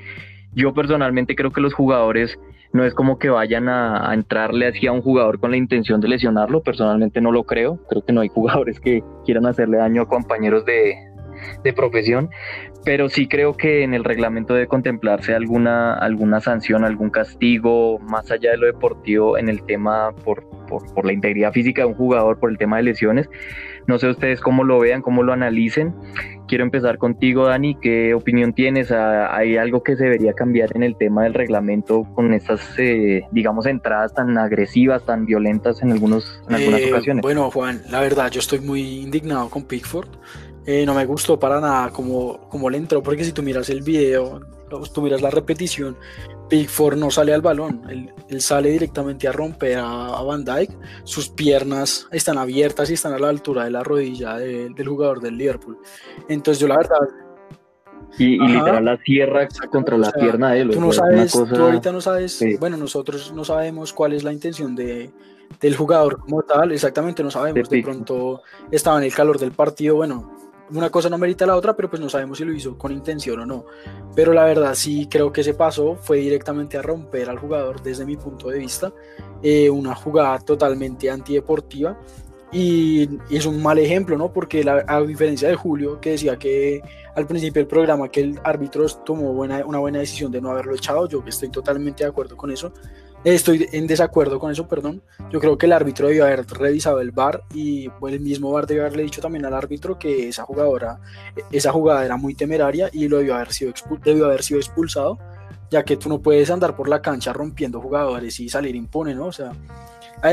Yo 0.55 0.73
personalmente 0.75 1.35
creo 1.35 1.51
que 1.51 1.61
los 1.61 1.75
jugadores 1.75 2.39
no 2.73 2.85
es 2.85 2.95
como 2.95 3.19
que 3.19 3.29
vayan 3.29 3.69
a, 3.69 4.11
a, 4.11 4.15
entrarle 4.15 4.67
así 4.67 4.87
a 4.89 4.93
un 4.93 5.01
jugador 5.01 5.39
con 5.39 5.53
la 5.53 5.57
intención 5.57 6.01
de 6.01 6.09
lesionarlo. 6.09 6.62
Personalmente 6.62 7.21
no 7.21 7.31
lo 7.31 7.45
creo. 7.45 7.79
Creo 7.89 8.05
que 8.05 8.12
no 8.12 8.21
hay 8.21 8.29
jugadores 8.35 8.81
que 8.81 9.03
quieran 9.25 9.47
hacerle 9.47 9.79
daño 9.79 10.03
a 10.03 10.09
compañeros 10.09 10.65
de, 10.65 10.97
de 11.62 11.72
profesión, 11.72 12.30
pero 12.85 13.09
sí 13.09 13.26
creo 13.26 13.57
que 13.57 13.82
en 13.82 13.95
el 13.95 14.05
reglamento 14.05 14.55
debe 14.55 14.66
contemplarse 14.66 15.35
alguna, 15.35 15.95
alguna 15.95 16.41
sanción, 16.41 16.85
algún 16.85 17.11
castigo, 17.11 17.99
más 17.99 18.30
allá 18.30 18.51
de 18.51 18.59
lo 18.59 18.66
deportivo, 18.66 19.39
en 19.39 19.49
el 19.49 19.62
tema 19.64 20.12
por, 20.24 20.45
por, 20.66 21.07
la 21.07 21.12
integridad 21.12 21.53
física 21.53 21.82
de 21.82 21.89
un 21.89 21.95
jugador, 21.95 22.39
por 22.39 22.51
el 22.51 22.59
tema 22.59 22.76
de 22.76 22.85
lesiones. 22.85 23.28
No 23.87 23.99
sé 23.99 24.09
ustedes 24.09 24.41
cómo 24.41 24.64
lo 24.64 24.78
vean, 24.78 25.03
cómo 25.03 25.22
lo 25.22 25.32
analicen. 25.32 25.95
Quiero 26.47 26.64
empezar 26.64 26.99
contigo, 26.99 27.47
Dani. 27.47 27.74
¿Qué 27.76 28.14
opinión 28.14 28.53
tienes? 28.53 28.91
¿Hay 28.91 29.57
algo 29.57 29.82
que 29.82 29.97
se 29.97 30.05
debería 30.05 30.35
cambiar 30.35 30.70
en 30.74 30.82
el 30.82 30.97
tema 30.97 31.24
del 31.24 31.35
reglamento 31.35 32.05
con 32.14 32.32
estas, 32.35 32.61
eh, 32.78 33.26
digamos, 33.32 33.66
entradas 33.66 34.14
tan 34.14 34.37
agresivas, 34.37 35.05
tan 35.05 35.26
violentas 35.26 35.82
en, 35.82 35.93
algunos, 35.93 36.43
en 36.49 36.55
algunas 36.55 36.80
eh, 36.80 36.93
ocasiones? 36.93 37.22
Bueno, 37.22 37.51
Juan, 37.51 37.82
la 37.91 38.01
verdad, 38.01 38.30
yo 38.30 38.41
estoy 38.41 38.61
muy 38.61 39.01
indignado 39.01 39.49
con 39.49 39.64
Pickford. 39.64 40.09
Eh, 40.67 40.87
no 40.87 40.95
me 40.95 41.05
gustó 41.05 41.39
para 41.39 41.61
nada 41.61 41.91
como, 41.91 42.49
como 42.49 42.71
le 42.71 42.79
entró, 42.79 43.03
porque 43.03 43.25
si 43.25 43.33
tú 43.33 43.43
miras 43.43 43.69
el 43.69 43.83
video, 43.83 44.41
tú 44.93 45.03
miras 45.03 45.21
la 45.21 45.31
repetición, 45.31 45.97
Pickford 46.49 46.97
no 46.97 47.11
sale 47.11 47.35
al 47.35 47.43
balón, 47.43 47.83
él, 48.29 48.41
sale 48.41 48.71
directamente 48.71 49.29
a 49.29 49.33
romper 49.33 49.79
a, 49.79 50.23
Van 50.23 50.45
Dyke, 50.45 50.75
sus 51.05 51.29
piernas 51.29 52.09
están 52.12 52.39
abiertas 52.39 52.91
y 52.91 52.95
están 52.95 53.12
a 53.12 53.19
la 53.19 53.29
altura 53.29 53.65
de 53.65 53.71
la 53.71 53.83
rodilla 53.83 54.37
del 54.39 54.89
jugador 54.89 55.21
del 55.21 55.37
Liverpool. 55.37 55.79
Entonces 56.29 56.61
yo 56.61 56.69
la 56.69 56.79
verdad... 56.79 56.99
Y, 58.17 58.39
literal 58.39 58.85
la 58.85 58.97
cierra 58.99 59.49
contra 59.73 59.99
la 59.99 60.12
pierna 60.12 60.53
de 60.53 60.61
él. 60.61 60.71
Tú 60.71 60.81
no 60.81 60.93
sabes, 60.93 61.33
tú 61.33 61.57
ahorita 61.57 61.91
no 61.91 62.01
sabes, 62.01 62.45
bueno, 62.61 62.77
nosotros 62.77 63.33
no 63.35 63.45
sabemos 63.45 63.93
cuál 63.93 64.12
es 64.12 64.23
la 64.23 64.33
intención 64.33 64.77
de, 64.77 65.11
del 65.61 65.77
jugador 65.77 66.21
como 66.21 66.43
tal, 66.43 66.71
exactamente 66.71 67.25
no 67.25 67.31
sabemos, 67.31 67.69
de 67.69 67.83
pronto 67.83 68.43
estaba 68.71 68.99
en 68.99 69.05
el 69.05 69.15
calor 69.15 69.39
del 69.39 69.51
partido, 69.51 69.97
bueno, 69.97 70.43
una 70.71 70.91
cosa 70.91 71.09
no 71.11 71.19
merita 71.19 71.47
la 71.47 71.57
otra, 71.57 71.77
pero 71.77 71.91
pues 71.91 72.01
no 72.01 72.09
sabemos 72.09 72.39
si 72.39 72.45
lo 72.45 72.53
hizo 72.53 72.79
con 72.79 72.93
intención 72.93 73.41
o 73.41 73.47
no. 73.47 73.67
Pero 74.15 74.33
la 74.33 74.45
verdad 74.45 74.75
sí 74.75 75.09
creo 75.11 75.33
que 75.33 75.43
ese 75.43 75.55
paso 75.55 75.97
fue 75.97 76.19
directamente 76.19 76.77
a 76.77 76.83
romper 76.83 77.29
al 77.29 77.39
jugador 77.39 77.83
desde 77.83 78.05
mi 78.05 78.17
punto 78.17 78.49
de 78.49 78.59
vista. 78.59 78.93
Eh, 79.43 79.69
una 79.69 79.95
jugada 79.95 80.39
totalmente 80.39 81.11
antideportiva 81.11 81.99
y, 82.55 83.09
es 83.31 83.47
un 83.47 83.61
mal 83.62 83.79
ejemplo, 83.79 84.17
¿no? 84.17 84.33
Porque 84.33 84.65
a 84.87 85.01
diferencia 85.03 85.49
de 85.49 85.57
Julio, 85.57 86.01
que 86.01 86.11
decía 86.11 86.39
que 86.39 86.81
al 87.17 87.27
principio 87.27 87.61
del 87.61 87.67
programa 87.67 88.09
que 88.09 88.21
el 88.21 88.41
árbitro 88.45 88.87
tomó 89.05 89.33
buena, 89.33 89.67
una 89.67 89.79
buena 89.81 89.99
decisión 89.99 90.31
de 90.31 90.41
no 90.41 90.51
haberlo 90.51 90.75
echado, 90.75 91.09
yo 91.09 91.23
estoy 91.27 91.49
totalmente 91.49 92.05
de 92.05 92.11
acuerdo 92.11 92.37
con 92.37 92.53
eso. 92.53 92.73
Estoy 93.25 93.66
en 93.72 93.87
desacuerdo 93.87 94.39
con 94.39 94.53
eso, 94.53 94.68
perdón. 94.68 95.03
Yo 95.31 95.41
creo 95.41 95.57
que 95.57 95.64
el 95.64 95.72
árbitro 95.72 96.09
debió 96.09 96.27
haber 96.27 96.47
revisado 96.47 97.01
el 97.01 97.11
VAR 97.11 97.43
y 97.55 97.91
el 98.07 98.20
mismo 98.20 98.53
VAR 98.53 98.66
debió 98.66 98.83
haberle 98.83 99.05
dicho 99.05 99.22
también 99.22 99.47
al 99.47 99.55
árbitro 99.55 99.99
que 99.99 100.29
esa 100.29 100.45
jugadora, 100.45 101.01
esa 101.51 101.72
jugada 101.72 102.05
era 102.05 102.18
muy 102.18 102.35
temeraria 102.35 102.91
y 102.93 103.09
lo 103.09 103.16
debió 103.16 103.35
haber 103.37 103.53
sido, 103.53 103.72
debió 104.05 104.27
haber 104.27 104.43
sido 104.43 104.61
expulsado, 104.61 105.18
ya 105.70 105.83
que 105.85 105.97
tú 105.97 106.11
no 106.11 106.20
puedes 106.20 106.51
andar 106.51 106.77
por 106.77 106.87
la 106.87 107.01
cancha 107.01 107.33
rompiendo 107.33 107.81
jugadores 107.81 108.39
y 108.41 108.51
salir 108.51 108.77
impune, 108.77 109.14
¿no? 109.14 109.27
O 109.27 109.33
sea, 109.33 109.53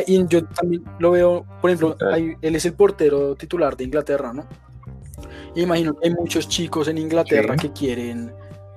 y 0.06 0.28
yo 0.28 0.44
también 0.46 0.84
lo 1.00 1.12
veo, 1.12 1.46
por 1.62 1.70
ejemplo, 1.70 1.98
él 2.42 2.56
es 2.56 2.66
el 2.66 2.74
portero 2.74 3.36
titular 3.36 3.78
de 3.78 3.86
Inglaterra, 3.86 4.34
¿no? 4.34 4.46
imagino 5.56 5.94
que 5.94 6.08
hay 6.08 6.14
muchos 6.14 6.48
chicos 6.48 6.88
en 6.88 6.98
Inglaterra 6.98 7.56
que 7.56 7.72
quieren 7.72 8.32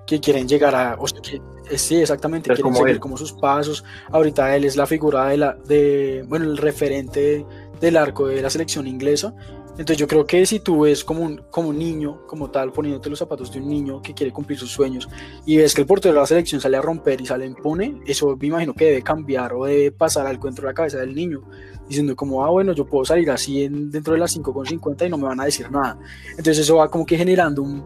que 0.07 0.21
quieren 0.21 0.47
llegar 0.47 0.75
a, 0.75 0.97
o 0.99 1.07
sea, 1.07 1.21
que 1.21 1.41
eh, 1.71 1.79
sí, 1.79 1.97
exactamente, 1.97 2.49
quieren 2.49 2.63
como 2.63 2.77
seguir 2.77 3.01
como 3.01 3.17
sus 3.17 3.33
pasos. 3.33 3.85
Ahorita 4.11 4.55
él 4.57 4.65
es 4.65 4.77
la 4.77 4.87
figura 4.87 5.27
de 5.27 5.37
la, 5.37 5.55
de, 5.55 6.25
bueno, 6.29 6.45
el 6.45 6.57
referente 6.57 7.47
del 7.81 7.97
arco 7.97 8.27
de 8.27 8.41
la 8.41 8.51
selección 8.51 8.87
inglesa 8.87 9.35
Entonces 9.71 9.97
yo 9.97 10.07
creo 10.07 10.25
que 10.25 10.47
si 10.47 10.61
tú 10.61 10.83
ves 10.83 11.05
como 11.05 11.23
un, 11.23 11.43
como 11.51 11.71
un 11.71 11.79
niño, 11.79 12.27
como 12.27 12.51
tal, 12.51 12.73
poniéndote 12.73 13.11
los 13.11 13.19
zapatos 13.19 13.51
de 13.53 13.61
un 13.61 13.69
niño 13.69 14.01
que 14.01 14.15
quiere 14.15 14.33
cumplir 14.33 14.59
sus 14.59 14.71
sueños 14.71 15.09
y 15.47 15.57
ves 15.57 15.75
que 15.75 15.83
el 15.83 15.87
portero 15.87 16.15
de 16.15 16.21
la 16.21 16.27
selección 16.27 16.61
sale 16.61 16.77
a 16.77 16.83
romper 16.83 17.21
y 17.21 17.27
sale 17.27 17.47
impune, 17.47 18.01
eso 18.07 18.37
me 18.37 18.47
imagino 18.47 18.75
que 18.75 18.87
debe 18.87 19.03
cambiar 19.03 19.53
o 19.55 19.65
debe 19.65 19.91
pasar 19.91 20.27
algo 20.27 20.47
dentro 20.47 20.63
de 20.63 20.71
la 20.71 20.75
cabeza 20.75 20.99
del 20.99 21.15
niño, 21.15 21.43
diciendo 21.89 22.15
como, 22.15 22.45
ah, 22.45 22.51
bueno, 22.51 22.73
yo 22.73 22.87
puedo 22.87 23.05
salir 23.05 23.31
así 23.31 23.65
en, 23.65 23.91
dentro 23.91 24.13
de 24.13 24.21
las 24.21 24.37
5,50 24.37 25.07
y 25.07 25.11
no 25.11 25.19
me 25.19 25.25
van 25.25 25.41
a 25.41 25.45
decir 25.45 25.71
nada. 25.71 25.99
Entonces 26.31 26.59
eso 26.59 26.77
va 26.77 26.89
como 26.89 27.05
que 27.05 27.17
generando 27.17 27.63
un, 27.63 27.85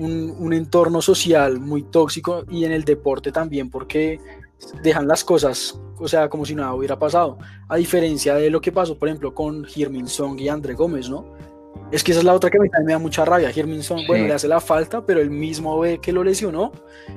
un, 0.00 0.52
entorno 0.52 1.02
social 1.02 1.60
muy 1.60 1.82
tóxico 1.82 2.44
y 2.50 2.64
en 2.64 2.72
el 2.72 2.84
deporte 2.84 3.30
también 3.30 3.70
porque 3.70 4.18
dejan 4.82 5.06
las 5.06 5.24
cosas, 5.24 5.78
o 5.98 6.08
sea, 6.08 6.28
como 6.28 6.44
si 6.44 6.54
nada 6.54 6.74
hubiera 6.74 6.98
pasado. 6.98 7.38
A 7.68 7.76
diferencia 7.76 8.34
de 8.34 8.50
lo 8.50 8.60
que 8.60 8.72
pasó, 8.72 8.98
por 8.98 9.08
ejemplo, 9.08 9.34
con 9.34 9.66
Hirmin 9.74 10.08
Song 10.08 10.38
y 10.40 10.48
André 10.48 10.74
Gómez, 10.74 11.08
¿no? 11.08 11.24
Es 11.90 12.04
que 12.04 12.12
esa 12.12 12.20
es 12.20 12.24
la 12.24 12.34
otra 12.34 12.50
que 12.50 12.58
a 12.58 12.60
mí 12.60 12.68
también 12.68 12.86
me 12.86 12.92
da 12.92 12.98
mucha 13.00 13.24
rabia. 13.24 13.52
Song, 13.82 14.02
bueno, 14.06 14.26
le 14.26 14.34
hace 14.34 14.46
la 14.46 14.60
falta, 14.60 15.04
pero 15.04 15.20
él 15.20 15.30
mismo 15.30 15.78
ve 15.80 15.98
que 15.98 16.12
lo 16.12 16.22
lesionó 16.22 16.70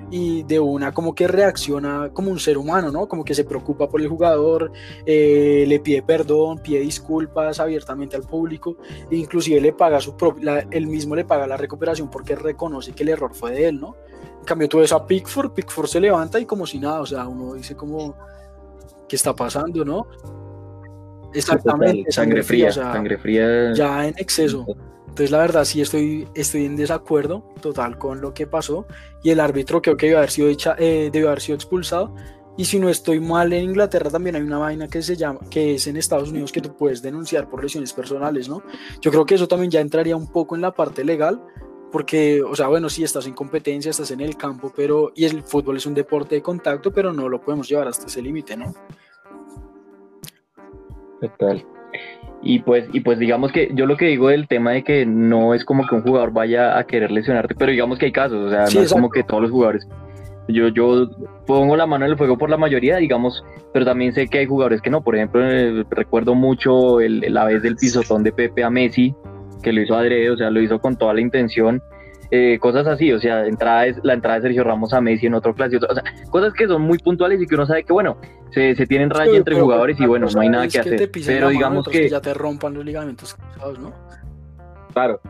y 0.10 0.42
de 0.44 0.60
una 0.60 0.92
como 0.92 1.14
que 1.14 1.28
reacciona 1.28 2.10
como 2.12 2.32
un 2.32 2.40
ser 2.40 2.58
humano, 2.58 2.92
¿no? 2.92 3.08
Como 3.08 3.24
que 3.24 3.36
se 3.36 3.44
preocupa 3.44 3.88
por 3.88 4.02
el 4.02 4.08
jugador, 4.08 4.72
eh, 5.06 5.66
le 5.68 5.80
pide 5.80 6.02
perdón, 6.02 6.58
pide 6.58 6.80
disculpas 6.80 7.60
abiertamente 7.60 8.16
al 8.16 8.24
público, 8.24 8.78
e 9.12 9.16
inclusive 9.16 9.62
le 9.62 9.74
paga 9.74 10.00
su 10.00 10.18
propia, 10.18 10.68
él 10.72 10.88
mismo 10.88 11.16
le 11.16 11.26
paga 11.26 11.46
la 11.46 11.58
recuperación 11.58 12.10
porque 12.10 12.36
reconoce 12.36 12.94
que 12.94 13.04
el 13.04 13.10
error 13.10 13.36
fue 13.36 13.52
de 13.52 13.68
él, 13.68 13.80
¿no? 13.80 13.96
En 14.40 14.46
cambio, 14.46 14.68
tú 14.68 14.80
ves 14.80 14.92
a 14.92 15.06
Pickford, 15.06 15.52
Pickford 15.52 15.88
se 15.88 16.00
levanta 16.00 16.40
y 16.40 16.46
como 16.46 16.66
si 16.66 16.80
nada, 16.80 17.02
o 17.02 17.06
sea, 17.06 17.28
uno 17.28 17.54
dice 17.54 17.76
como, 17.76 18.16
¿qué 19.08 19.16
está 19.16 19.36
pasando, 19.36 19.86
no? 19.86 20.08
Exactamente, 21.34 22.12
sangre, 22.12 22.44
fría, 22.44 22.72
sangre 22.72 23.18
fría. 23.18 23.74
Ya 23.74 24.08
en 24.08 24.16
exceso. 24.18 24.66
Entonces, 25.14 25.30
la 25.30 25.40
verdad, 25.40 25.64
sí 25.64 25.80
estoy, 25.80 26.28
estoy 26.34 26.66
en 26.66 26.76
desacuerdo 26.76 27.54
total 27.62 28.00
con 28.00 28.20
lo 28.20 28.34
que 28.34 28.48
pasó. 28.48 28.88
Y 29.22 29.30
el 29.30 29.40
árbitro 29.40 29.80
creo 29.80 29.96
que 29.96 30.08
debió 30.08 30.18
haber 30.18 30.32
sido, 30.32 30.48
hecha, 30.50 30.76
eh, 30.80 31.12
debió 31.14 31.28
haber 31.28 31.42
sido 31.42 31.56
expulsado. 31.56 32.16
Y 32.58 32.66
si 32.66 32.80
no 32.80 32.90
estoy 32.90 33.20
mal, 33.20 33.54
en 33.54 33.64
Inglaterra 33.64 34.10
también 34.10 34.36
hay 34.36 34.42
una 34.42 34.58
vaina 34.58 34.88
que 34.88 35.02
se 35.02 35.16
llama, 35.16 35.40
que 35.50 35.76
es 35.76 35.88
en 35.88 35.98
Estados 35.98 36.30
Unidos 36.30 36.52
que 36.52 36.62
tú 36.62 36.76
puedes 36.76 37.02
denunciar 37.02 37.48
por 37.50 37.62
lesiones 37.62 37.94
personales, 37.94 38.50
¿no? 38.50 38.64
Yo 39.02 39.12
creo 39.12 39.26
que 39.26 39.36
eso 39.36 39.48
también 39.48 39.72
ya 39.72 39.82
entraría 39.82 40.16
un 40.16 40.32
poco 40.32 40.56
en 40.56 40.62
la 40.62 40.72
parte 40.74 41.04
legal, 41.04 41.42
porque, 41.92 42.42
o 42.42 42.56
sea, 42.56 42.68
bueno, 42.68 42.90
sí, 42.90 43.04
estás 43.04 43.28
en 43.28 43.34
competencia, 43.34 43.92
estás 43.92 44.10
en 44.10 44.22
el 44.22 44.36
campo, 44.36 44.72
pero, 44.76 45.12
y 45.16 45.26
el 45.26 45.44
fútbol 45.44 45.78
es 45.78 45.86
un 45.86 45.94
deporte 45.94 46.36
de 46.36 46.42
contacto, 46.42 46.92
pero 46.92 47.14
no 47.14 47.30
lo 47.30 47.40
podemos 47.40 47.70
llevar 47.70 47.88
hasta 47.88 48.08
ese 48.08 48.22
límite, 48.22 48.58
¿no? 48.58 48.74
Total. 51.24 51.66
Y 52.42 52.60
pues, 52.60 52.90
y 52.92 53.00
pues 53.00 53.20
digamos 53.20 53.54
que 53.54 53.72
yo 53.74 53.86
lo 53.86 53.96
que 53.96 54.08
digo 54.08 54.28
del 54.28 54.48
tema 54.48 54.72
de 54.72 54.84
que 54.84 55.06
no 55.06 55.54
es 55.54 55.64
como 55.64 55.88
que 55.88 55.96
un 55.96 56.02
jugador 56.02 56.34
vaya 56.34 56.78
a 56.78 56.84
querer 56.86 57.12
lesionarte, 57.12 57.56
pero 57.56 57.72
digamos 57.72 57.98
que 57.98 58.08
hay 58.08 58.12
casos, 58.12 58.38
o 58.38 58.50
sea, 58.50 58.66
no 58.74 58.82
es 58.82 58.92
como 58.92 59.10
que 59.10 59.24
todos 59.24 59.44
los 59.44 59.52
jugadores. 59.52 59.88
Yo, 60.50 60.68
yo 60.68 61.10
pongo 61.46 61.78
la 61.78 61.86
mano 61.86 62.04
en 62.04 62.12
el 62.12 62.18
fuego 62.18 62.38
por 62.38 62.50
la 62.50 62.58
mayoría, 62.58 62.98
digamos, 62.98 63.46
pero 63.72 63.86
también 63.86 64.12
sé 64.12 64.28
que 64.28 64.40
hay 64.40 64.46
jugadores 64.46 64.82
que 64.82 64.90
no. 64.90 65.02
Por 65.02 65.16
ejemplo, 65.16 65.42
eh, 65.50 65.86
recuerdo 65.90 66.36
mucho 66.36 67.00
el, 67.00 67.22
la 67.34 67.46
vez 67.46 67.62
del 67.62 67.78
pisotón 67.78 68.24
de 68.24 68.34
Pepe 68.34 68.62
a 68.62 68.70
Messi, 68.70 69.16
que 69.62 69.72
lo 69.72 69.82
hizo 69.82 69.96
adrede, 69.96 70.30
o 70.30 70.36
sea, 70.36 70.52
lo 70.52 70.62
hizo 70.62 70.80
con 70.80 70.98
toda 70.98 71.14
la 71.14 71.22
intención. 71.22 71.82
Eh, 72.36 72.58
cosas 72.58 72.88
así, 72.88 73.12
o 73.14 73.20
sea, 73.20 73.46
entrada 73.46 73.86
es, 73.86 74.00
la 74.02 74.14
entrada 74.14 74.38
de 74.38 74.42
Sergio 74.42 74.64
Ramos 74.64 74.92
a 74.92 75.00
Messi 75.00 75.28
en 75.28 75.36
otro 75.36 75.54
clase, 75.54 75.78
o 75.78 75.94
sea, 75.94 76.04
cosas 76.32 76.52
que 76.54 76.66
son 76.66 76.82
muy 76.82 76.98
puntuales 76.98 77.40
y 77.40 77.46
que 77.46 77.54
uno 77.54 77.68
sabe 77.68 77.84
que, 77.84 77.94
bueno, 77.94 78.18
se, 78.50 78.74
se 78.74 78.88
tienen 78.88 79.12
raya 79.12 79.38
entre 79.38 79.60
jugadores 79.60 80.00
y 80.00 80.08
bueno, 80.08 80.26
no 80.34 80.42
hay 80.42 80.50
nada 80.50 80.68
que, 80.68 80.80
hacer. 80.80 81.12
pero 81.28 81.50
digamos 81.50 81.88
que... 81.88 82.02
que... 82.02 82.10
ya 82.10 82.22
te 82.22 82.34
rompan 82.34 82.74
los 82.74 82.84
ligamentos 82.84 83.38
¿no? 83.80 83.94
Claro, 84.94 85.22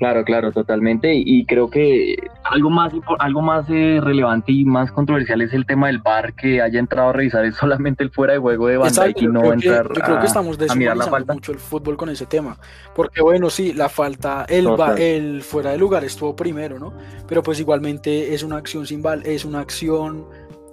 Claro, 0.00 0.24
claro, 0.24 0.50
totalmente. 0.50 1.12
Y 1.14 1.44
creo 1.44 1.68
que 1.68 2.16
algo 2.42 2.70
más, 2.70 2.90
algo 3.18 3.42
más 3.42 3.66
eh, 3.68 4.00
relevante 4.02 4.50
y 4.50 4.64
más 4.64 4.90
controversial 4.92 5.42
es 5.42 5.52
el 5.52 5.66
tema 5.66 5.88
del 5.88 5.98
bar 5.98 6.32
que 6.32 6.62
haya 6.62 6.80
entrado 6.80 7.10
a 7.10 7.12
revisar 7.12 7.44
es 7.44 7.56
solamente 7.56 8.02
el 8.02 8.10
fuera 8.10 8.32
de 8.32 8.38
juego 8.38 8.68
de 8.68 8.78
Van 8.78 8.90
y 9.14 9.26
no 9.26 9.52
entrar 9.52 9.88
yo 9.88 10.00
creo 10.02 10.18
que 10.18 10.26
estamos 10.26 10.56
deshumanizando 10.56 11.34
mucho 11.34 11.52
el 11.52 11.58
fútbol 11.58 11.98
con 11.98 12.08
ese 12.08 12.24
tema. 12.24 12.56
Porque 12.94 13.20
bueno, 13.20 13.50
sí, 13.50 13.74
la 13.74 13.90
falta, 13.90 14.46
el, 14.48 14.70
el 14.96 15.42
fuera 15.42 15.72
de 15.72 15.76
lugar 15.76 16.02
estuvo 16.02 16.34
primero, 16.34 16.78
¿no? 16.78 16.94
Pero 17.28 17.42
pues 17.42 17.60
igualmente 17.60 18.32
es 18.32 18.42
una 18.42 18.56
acción 18.56 18.86
sin 18.86 19.02
val, 19.02 19.22
es 19.26 19.44
una 19.44 19.60
acción 19.60 20.24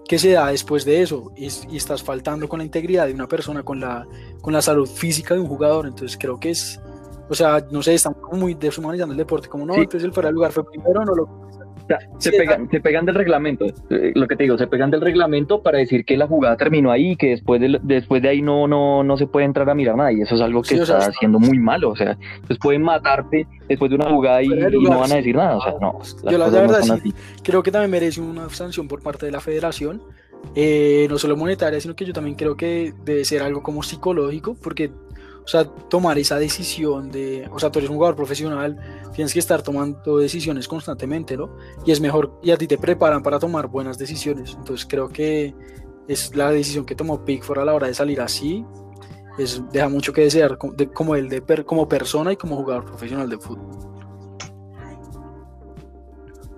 que 0.08 0.20
se 0.20 0.32
da 0.32 0.48
después 0.48 0.86
de 0.86 1.02
eso 1.02 1.34
y, 1.36 1.50
y, 1.70 1.76
estás 1.76 2.02
faltando 2.02 2.48
con 2.48 2.60
la 2.60 2.64
integridad 2.64 3.08
de 3.08 3.14
una 3.14 3.28
persona, 3.28 3.64
con 3.64 3.82
la, 3.82 4.08
con 4.40 4.54
la 4.54 4.62
salud 4.62 4.88
física 4.88 5.34
de 5.34 5.42
un 5.42 5.48
jugador. 5.48 5.86
Entonces 5.86 6.18
creo 6.18 6.40
que 6.40 6.52
es 6.52 6.80
o 7.30 7.36
sea, 7.36 7.66
no 7.72 7.82
sé, 7.82 7.94
están 7.94 8.16
muy 8.32 8.54
deshumanizando 8.54 9.14
el 9.14 9.18
deporte, 9.18 9.48
como 9.48 9.66
no, 9.66 9.76
entonces 9.76 10.04
el 10.04 10.14
fuera 10.14 10.30
de 10.30 10.34
lugar 10.34 10.52
fue 10.52 10.66
primero, 10.66 11.04
no 11.04 11.16
lo... 11.16 11.50
se, 12.18 12.32
pegan, 12.32 12.70
se 12.70 12.80
pegan 12.82 13.06
del 13.06 13.16
reglamento, 13.16 13.66
eh, 13.66 14.12
lo 14.16 14.28
que 14.28 14.36
te 14.36 14.44
digo, 14.44 14.58
se 14.58 14.68
pegan 14.68 14.92
del 14.92 15.02
reglamento 15.02 15.62
para 15.62 15.78
decir 15.78 16.06
que 16.06 16.18
la 16.18 16.28
jugada 16.28 16.58
terminó 16.58 16.92
ahí 16.92 17.12
y 17.12 17.16
que 17.16 17.30
después 17.30 17.62
de, 17.62 17.80
después 17.84 18.22
de 18.22 18.30
ahí 18.30 18.42
no, 18.42 18.68
no, 18.68 19.04
no 19.04 19.18
se 19.18 19.28
puede 19.28 19.46
entrar 19.46 19.70
a 19.70 19.76
mirar 19.76 19.96
nada 19.96 20.12
y 20.12 20.22
eso 20.22 20.36
es 20.36 20.42
algo 20.42 20.62
que 20.62 20.76
está 20.76 20.98
haciendo 20.98 21.40
muy 21.40 21.60
malo, 21.60 21.92
o 21.92 21.96
sea, 21.96 22.18
pues 22.46 22.60
pueden 22.60 22.82
matarte 22.82 23.48
después 23.68 23.90
de 23.90 23.96
una 23.96 24.10
jugada 24.10 24.42
y, 24.42 24.48
no 24.48 25.00
van 25.00 25.12
a 25.12 25.16
decir 25.16 25.36
nada, 25.36 25.58
o 25.58 25.62
sea, 25.62 25.74
no. 25.82 26.00
Yo 26.30 26.38
la 26.38 26.50
verdad 26.50 26.82
sí, 27.04 27.14
creo 27.44 27.64
que 27.64 27.72
también 27.72 27.92
merece 27.92 28.22
una 28.22 28.50
sanción 28.50 28.88
por 28.88 29.02
parte 29.02 29.26
de 29.26 29.32
la 29.32 29.42
federación, 29.42 30.02
eh, 30.56 31.08
no 31.10 31.18
solo 31.18 31.36
monetaria, 31.36 31.80
sino 31.80 31.96
que 31.96 32.06
yo 32.06 32.14
también 32.14 32.36
creo 32.36 32.56
que 32.56 32.94
debe 33.04 33.26
ser 33.26 33.42
algo 33.44 33.62
como 33.62 33.84
psicológico, 33.84 34.56
porque 34.56 34.92
o 35.48 35.50
sea, 35.50 35.64
tomar 35.64 36.18
esa 36.18 36.38
decisión 36.38 37.10
de, 37.10 37.48
o 37.50 37.58
sea, 37.58 37.72
tú 37.72 37.80
eres 37.80 37.90
un 37.90 37.96
jugador 37.96 38.18
profesional, 38.18 38.78
tienes 39.14 39.32
que 39.32 39.40
estar 39.40 39.62
tomando 39.62 40.18
decisiones 40.18 40.68
constantemente, 40.68 41.38
¿no? 41.38 41.56
Y 41.86 41.92
es 41.94 42.02
mejor, 42.02 42.38
y 42.44 42.52
a 42.52 42.58
ti 42.58 42.68
te 42.68 42.78
preparan 42.78 43.24
para 43.24 43.40
tomar 43.40 43.68
buenas 43.68 43.98
decisiones. 43.98 44.56
Entonces 44.58 44.86
creo 44.86 45.08
que 45.08 45.56
es 46.06 46.36
la 46.36 46.52
decisión 46.52 46.86
que 46.86 46.96
tomó 46.96 47.24
Pickford 47.24 47.60
a 47.60 47.64
la 47.66 47.74
hora 47.74 47.88
de 47.88 47.94
salir 47.94 48.20
así, 48.20 48.66
es, 49.38 49.64
deja 49.72 49.88
mucho 49.88 50.12
que 50.12 50.24
desear 50.24 50.58
como 50.58 51.14
de 51.16 51.64
como 51.64 51.88
persona 51.88 52.34
y 52.34 52.36
como 52.36 52.58
jugador 52.58 52.84
profesional 52.84 53.30
de 53.30 53.38
fútbol. 53.38 53.70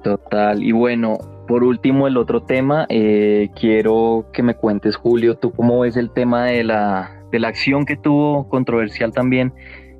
Total, 0.01 0.63
y 0.63 0.71
bueno, 0.71 1.19
por 1.47 1.63
último, 1.63 2.07
el 2.07 2.17
otro 2.17 2.41
tema, 2.41 2.87
eh, 2.89 3.51
quiero 3.53 4.25
que 4.33 4.41
me 4.41 4.55
cuentes, 4.55 4.95
Julio, 4.95 5.37
tú 5.37 5.51
cómo 5.51 5.81
ves 5.81 5.95
el 5.95 6.09
tema 6.09 6.45
de 6.45 6.63
la, 6.63 7.18
de 7.31 7.39
la 7.39 7.49
acción 7.49 7.85
que 7.85 7.95
tuvo 7.95 8.47
controversial 8.49 9.11
también 9.11 9.53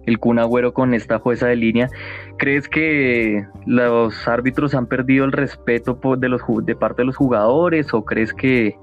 el 0.05 0.19
Kun 0.19 0.39
Agüero 0.39 0.73
con 0.73 0.93
esta 0.93 1.19
jueza 1.19 1.47
de 1.47 1.55
línea. 1.55 1.89
¿Crees 2.37 2.67
que 2.67 3.45
los 3.65 4.27
árbitros 4.27 4.73
han 4.73 4.87
perdido 4.87 5.25
el 5.25 5.31
respeto 5.31 5.99
de, 6.17 6.29
los, 6.29 6.41
de 6.63 6.75
parte 6.75 7.01
de 7.01 7.05
los 7.05 7.17
jugadores 7.17 7.93
o 7.93 8.03
crees 8.03 8.33
que, 8.33 8.75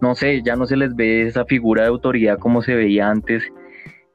no 0.00 0.14
sé, 0.14 0.42
ya 0.42 0.56
no 0.56 0.66
se 0.66 0.76
les 0.76 0.94
ve 0.94 1.26
esa 1.26 1.44
figura 1.44 1.82
de 1.82 1.88
autoridad 1.88 2.38
como 2.38 2.62
se 2.62 2.74
veía 2.74 3.08
antes? 3.08 3.42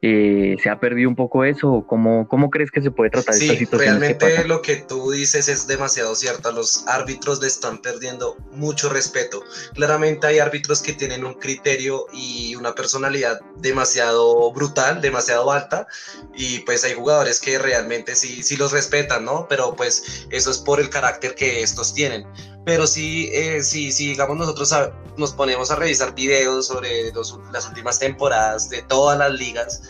Eh, 0.04 0.56
¿Se 0.60 0.68
ha 0.68 0.80
perdido 0.80 1.08
un 1.08 1.14
poco 1.14 1.44
eso? 1.44 1.84
¿Cómo, 1.86 2.26
¿Cómo 2.26 2.50
crees 2.50 2.72
que 2.72 2.82
se 2.82 2.90
puede 2.90 3.10
tratar 3.10 3.36
esta 3.36 3.54
situación? 3.54 4.00
Realmente 4.00 4.44
lo 4.48 4.60
que 4.60 4.74
tú 4.74 5.12
dices 5.12 5.48
es 5.48 5.68
demasiado 5.68 6.16
cierto. 6.16 6.50
Los 6.50 6.84
árbitros 6.88 7.40
le 7.40 7.46
están 7.46 7.80
perdiendo 7.80 8.36
mucho 8.50 8.88
respeto. 8.88 9.44
Claramente 9.74 10.26
hay 10.26 10.40
árbitros 10.40 10.82
que 10.82 10.92
tienen 10.92 11.24
un 11.24 11.34
criterio 11.34 12.06
y 12.12 12.56
una 12.56 12.74
personalidad 12.74 13.40
demasiado 13.58 14.52
brutal, 14.52 15.00
demasiado 15.00 15.52
alta. 15.52 15.86
Y 16.34 16.58
pues 16.60 16.82
hay 16.82 16.94
jugadores 16.94 17.38
que 17.38 17.60
realmente 17.60 18.16
sí, 18.16 18.42
sí 18.42 18.56
los 18.56 18.72
respetan, 18.72 19.24
¿no? 19.24 19.46
Pero 19.48 19.76
pues 19.76 20.26
eso 20.30 20.50
es 20.50 20.58
por 20.58 20.80
el 20.80 20.90
carácter 20.90 21.36
que 21.36 21.62
estos 21.62 21.94
tienen 21.94 22.26
pero 22.64 22.86
sí, 22.86 23.30
eh, 23.32 23.62
sí, 23.62 23.92
sí, 23.92 24.08
digamos 24.08 24.36
nosotros 24.36 24.72
nos 25.16 25.32
ponemos 25.32 25.70
a 25.70 25.76
revisar 25.76 26.14
videos 26.14 26.66
sobre 26.66 27.12
las 27.52 27.66
últimas 27.66 27.98
temporadas 27.98 28.68
de 28.68 28.82
todas 28.82 29.18
las 29.18 29.32
ligas, 29.32 29.82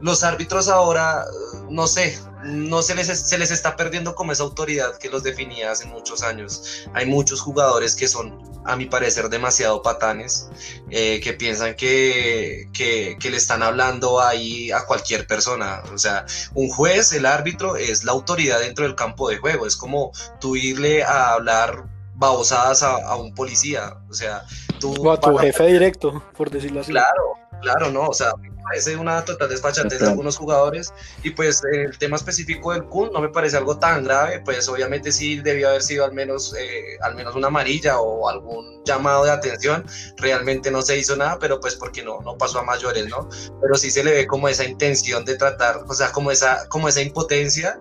los 0.00 0.22
árbitros 0.22 0.68
ahora, 0.68 1.24
no 1.68 1.86
sé, 1.86 2.18
no 2.44 2.82
se 2.82 2.94
les, 2.94 3.06
se 3.08 3.36
les 3.36 3.50
está 3.50 3.76
perdiendo 3.76 4.14
como 4.14 4.32
esa 4.32 4.44
autoridad 4.44 4.96
que 4.96 5.08
los 5.08 5.22
definía 5.22 5.72
hace 5.72 5.86
muchos 5.86 6.22
años. 6.22 6.86
Hay 6.94 7.06
muchos 7.06 7.40
jugadores 7.40 7.96
que 7.96 8.06
son, 8.06 8.40
a 8.64 8.76
mi 8.76 8.86
parecer, 8.86 9.28
demasiado 9.28 9.82
patanes, 9.82 10.48
eh, 10.90 11.20
que 11.20 11.32
piensan 11.32 11.74
que, 11.74 12.68
que, 12.72 13.16
que, 13.18 13.30
le 13.30 13.36
están 13.36 13.62
hablando 13.62 14.20
ahí 14.20 14.70
a 14.70 14.84
cualquier 14.84 15.26
persona. 15.26 15.82
O 15.92 15.98
sea, 15.98 16.26
un 16.54 16.68
juez, 16.68 17.12
el 17.12 17.26
árbitro, 17.26 17.76
es 17.76 18.04
la 18.04 18.12
autoridad 18.12 18.60
dentro 18.60 18.84
del 18.84 18.94
campo 18.94 19.28
de 19.28 19.38
juego. 19.38 19.66
Es 19.66 19.76
como 19.76 20.12
tú 20.40 20.54
irle 20.54 21.02
a 21.02 21.32
hablar 21.32 21.97
babosadas 22.18 22.82
a, 22.82 23.16
un 23.16 23.34
policía. 23.34 23.96
O 24.10 24.12
sea, 24.12 24.44
tú. 24.80 24.94
O 24.98 25.12
a 25.12 25.20
tu 25.20 25.36
jefe 25.38 25.66
directo, 25.66 26.22
por 26.36 26.50
decirlo 26.50 26.80
así. 26.80 26.90
Claro. 26.90 27.38
Claro, 27.60 27.90
no, 27.90 28.06
o 28.06 28.14
sea, 28.14 28.34
me 28.36 28.50
parece 28.62 28.96
una 28.96 29.24
total 29.24 29.48
desfachatez 29.48 29.98
de 29.98 30.06
algunos 30.06 30.36
jugadores 30.36 30.92
y 31.24 31.30
pues 31.30 31.60
el 31.72 31.98
tema 31.98 32.16
específico 32.16 32.72
del 32.72 32.84
Kun 32.84 33.10
no 33.12 33.20
me 33.20 33.30
parece 33.30 33.56
algo 33.56 33.78
tan 33.78 34.04
grave, 34.04 34.40
pues 34.44 34.68
obviamente 34.68 35.10
sí 35.10 35.40
debió 35.40 35.70
haber 35.70 35.82
sido 35.82 36.04
al 36.04 36.12
menos, 36.12 36.54
eh, 36.56 36.98
al 37.00 37.16
menos 37.16 37.34
una 37.34 37.48
amarilla 37.48 37.98
o 37.98 38.28
algún 38.28 38.84
llamado 38.84 39.24
de 39.24 39.32
atención, 39.32 39.84
realmente 40.18 40.70
no 40.70 40.82
se 40.82 40.96
hizo 40.98 41.16
nada, 41.16 41.38
pero 41.40 41.58
pues 41.58 41.74
porque 41.74 42.04
no, 42.04 42.20
no 42.20 42.38
pasó 42.38 42.60
a 42.60 42.62
mayores, 42.62 43.08
¿no? 43.08 43.28
Pero 43.60 43.74
sí 43.74 43.90
se 43.90 44.04
le 44.04 44.12
ve 44.12 44.26
como 44.28 44.48
esa 44.48 44.64
intención 44.64 45.24
de 45.24 45.36
tratar, 45.36 45.82
o 45.88 45.94
sea, 45.94 46.12
como 46.12 46.30
esa, 46.30 46.68
como 46.68 46.88
esa 46.88 47.02
impotencia 47.02 47.80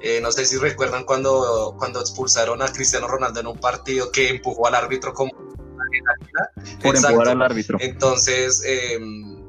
eh, 0.00 0.20
no 0.20 0.30
sé 0.30 0.46
si 0.46 0.56
recuerdan 0.56 1.04
cuando, 1.04 1.74
cuando 1.78 2.00
expulsaron 2.00 2.62
a 2.62 2.72
Cristiano 2.72 3.08
Ronaldo 3.08 3.40
en 3.40 3.46
un 3.48 3.58
partido 3.58 4.12
que 4.12 4.28
empujó 4.28 4.66
al 4.66 4.74
árbitro 4.74 5.12
como 5.12 5.32
por 6.82 6.96
empujar 6.96 7.28
al 7.28 7.42
árbitro. 7.42 7.78
Entonces, 7.80 8.62
em, 8.64 9.42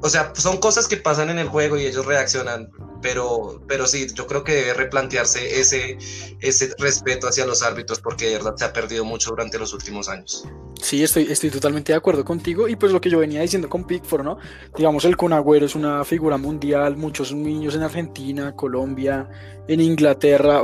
o 0.00 0.08
sea, 0.08 0.32
son 0.34 0.58
cosas 0.58 0.88
que 0.88 0.96
pasan 0.96 1.30
en 1.30 1.38
el 1.38 1.48
juego 1.48 1.76
y 1.76 1.86
ellos 1.86 2.04
reaccionan, 2.04 2.70
pero, 3.04 3.60
pero 3.68 3.86
sí, 3.86 4.06
yo 4.14 4.26
creo 4.26 4.42
que 4.44 4.52
debe 4.52 4.72
replantearse 4.72 5.60
ese, 5.60 5.98
ese 6.40 6.74
respeto 6.78 7.28
hacia 7.28 7.44
los 7.44 7.62
árbitros 7.62 8.00
porque 8.00 8.28
de 8.28 8.32
verdad 8.36 8.54
se 8.56 8.64
ha 8.64 8.72
perdido 8.72 9.04
mucho 9.04 9.28
durante 9.28 9.58
los 9.58 9.74
últimos 9.74 10.08
años. 10.08 10.48
Sí, 10.80 11.02
estoy, 11.02 11.24
estoy 11.24 11.50
totalmente 11.50 11.92
de 11.92 11.98
acuerdo 11.98 12.24
contigo. 12.24 12.66
Y 12.66 12.76
pues 12.76 12.92
lo 12.92 13.02
que 13.02 13.10
yo 13.10 13.18
venía 13.18 13.42
diciendo 13.42 13.68
con 13.68 13.84
Pickford, 13.84 14.24
¿no? 14.24 14.38
Digamos, 14.74 15.04
el 15.04 15.18
Conagüero 15.18 15.66
es 15.66 15.74
una 15.74 16.02
figura 16.06 16.38
mundial, 16.38 16.96
muchos 16.96 17.34
niños 17.34 17.74
en 17.74 17.82
Argentina, 17.82 18.56
Colombia, 18.56 19.28
en 19.68 19.82
Inglaterra, 19.82 20.62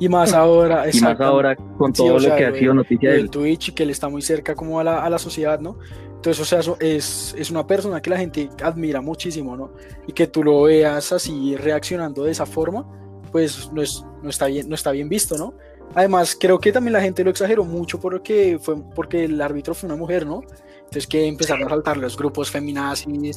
y 0.00 0.08
más 0.08 0.32
ahora. 0.32 0.86
y 0.90 0.98
más 1.00 1.20
ahora 1.20 1.54
con 1.76 1.92
todo 1.92 2.18
lo 2.18 2.34
que 2.34 2.46
ha 2.46 2.54
sido 2.54 2.72
noticia 2.72 3.10
del 3.10 3.28
Twitch, 3.28 3.74
que 3.74 3.82
él 3.82 3.90
está 3.90 4.08
muy 4.08 4.22
cerca 4.22 4.54
como 4.54 4.80
a 4.80 4.84
la, 4.84 5.04
a 5.04 5.10
la 5.10 5.18
sociedad, 5.18 5.60
¿no? 5.60 5.78
Entonces, 6.24 6.40
o 6.40 6.62
sea, 6.62 6.74
es, 6.80 7.34
es 7.36 7.50
una 7.50 7.66
persona 7.66 8.00
que 8.00 8.08
la 8.08 8.16
gente 8.16 8.48
admira 8.62 9.02
muchísimo, 9.02 9.58
¿no? 9.58 9.72
Y 10.06 10.12
que 10.14 10.26
tú 10.26 10.42
lo 10.42 10.62
veas 10.62 11.12
así 11.12 11.54
reaccionando 11.54 12.24
de 12.24 12.30
esa 12.30 12.46
forma, 12.46 12.86
pues 13.30 13.70
no, 13.74 13.82
es, 13.82 14.02
no, 14.22 14.30
está, 14.30 14.46
bien, 14.46 14.66
no 14.66 14.74
está 14.74 14.90
bien 14.92 15.10
visto, 15.10 15.36
¿no? 15.36 15.52
Además, 15.94 16.34
creo 16.40 16.58
que 16.58 16.72
también 16.72 16.94
la 16.94 17.02
gente 17.02 17.22
lo 17.22 17.28
exageró 17.28 17.62
mucho 17.62 18.00
porque 18.00 18.58
fue 18.58 18.76
porque 18.94 19.26
el 19.26 19.38
árbitro 19.38 19.74
fue 19.74 19.86
una 19.86 19.96
mujer, 19.96 20.24
¿no? 20.24 20.40
Entonces 20.78 21.06
que 21.06 21.26
empezaron 21.26 21.66
a 21.66 21.68
saltar 21.68 21.98
los 21.98 22.16
grupos 22.16 22.50
feminazis. 22.50 23.36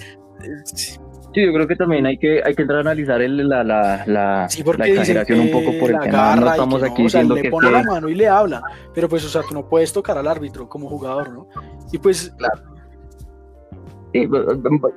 Sí, 1.33 1.45
yo 1.45 1.51
creo 1.51 1.67
que 1.67 1.75
también 1.75 2.05
hay 2.05 2.17
que, 2.17 2.41
hay 2.41 2.55
que 2.55 2.61
entrar 2.61 2.77
a 2.77 2.81
analizar 2.83 3.21
el, 3.21 3.49
la, 3.49 3.65
la, 3.65 4.05
la, 4.05 4.47
la 4.77 4.87
exageración 4.87 5.41
un 5.41 5.51
poco 5.51 5.77
por 5.77 5.91
el 5.91 5.99
tema. 5.99 6.37
No 6.37 6.51
estamos 6.51 6.83
aquí 6.83 7.03
diciendo 7.03 7.35
le 7.35 7.41
que 7.41 7.49
pone 7.49 7.69
la 7.69 7.83
mano 7.83 8.07
y 8.07 8.15
le 8.15 8.29
habla, 8.29 8.61
pero 8.93 9.09
pues, 9.09 9.25
o 9.25 9.29
sea, 9.29 9.41
tú 9.41 9.53
no 9.53 9.67
puedes 9.67 9.91
tocar 9.91 10.17
al 10.17 10.27
árbitro 10.29 10.69
como 10.69 10.87
jugador, 10.87 11.33
¿no? 11.33 11.49
Y 11.91 11.97
pues, 11.97 12.33
claro 12.37 12.76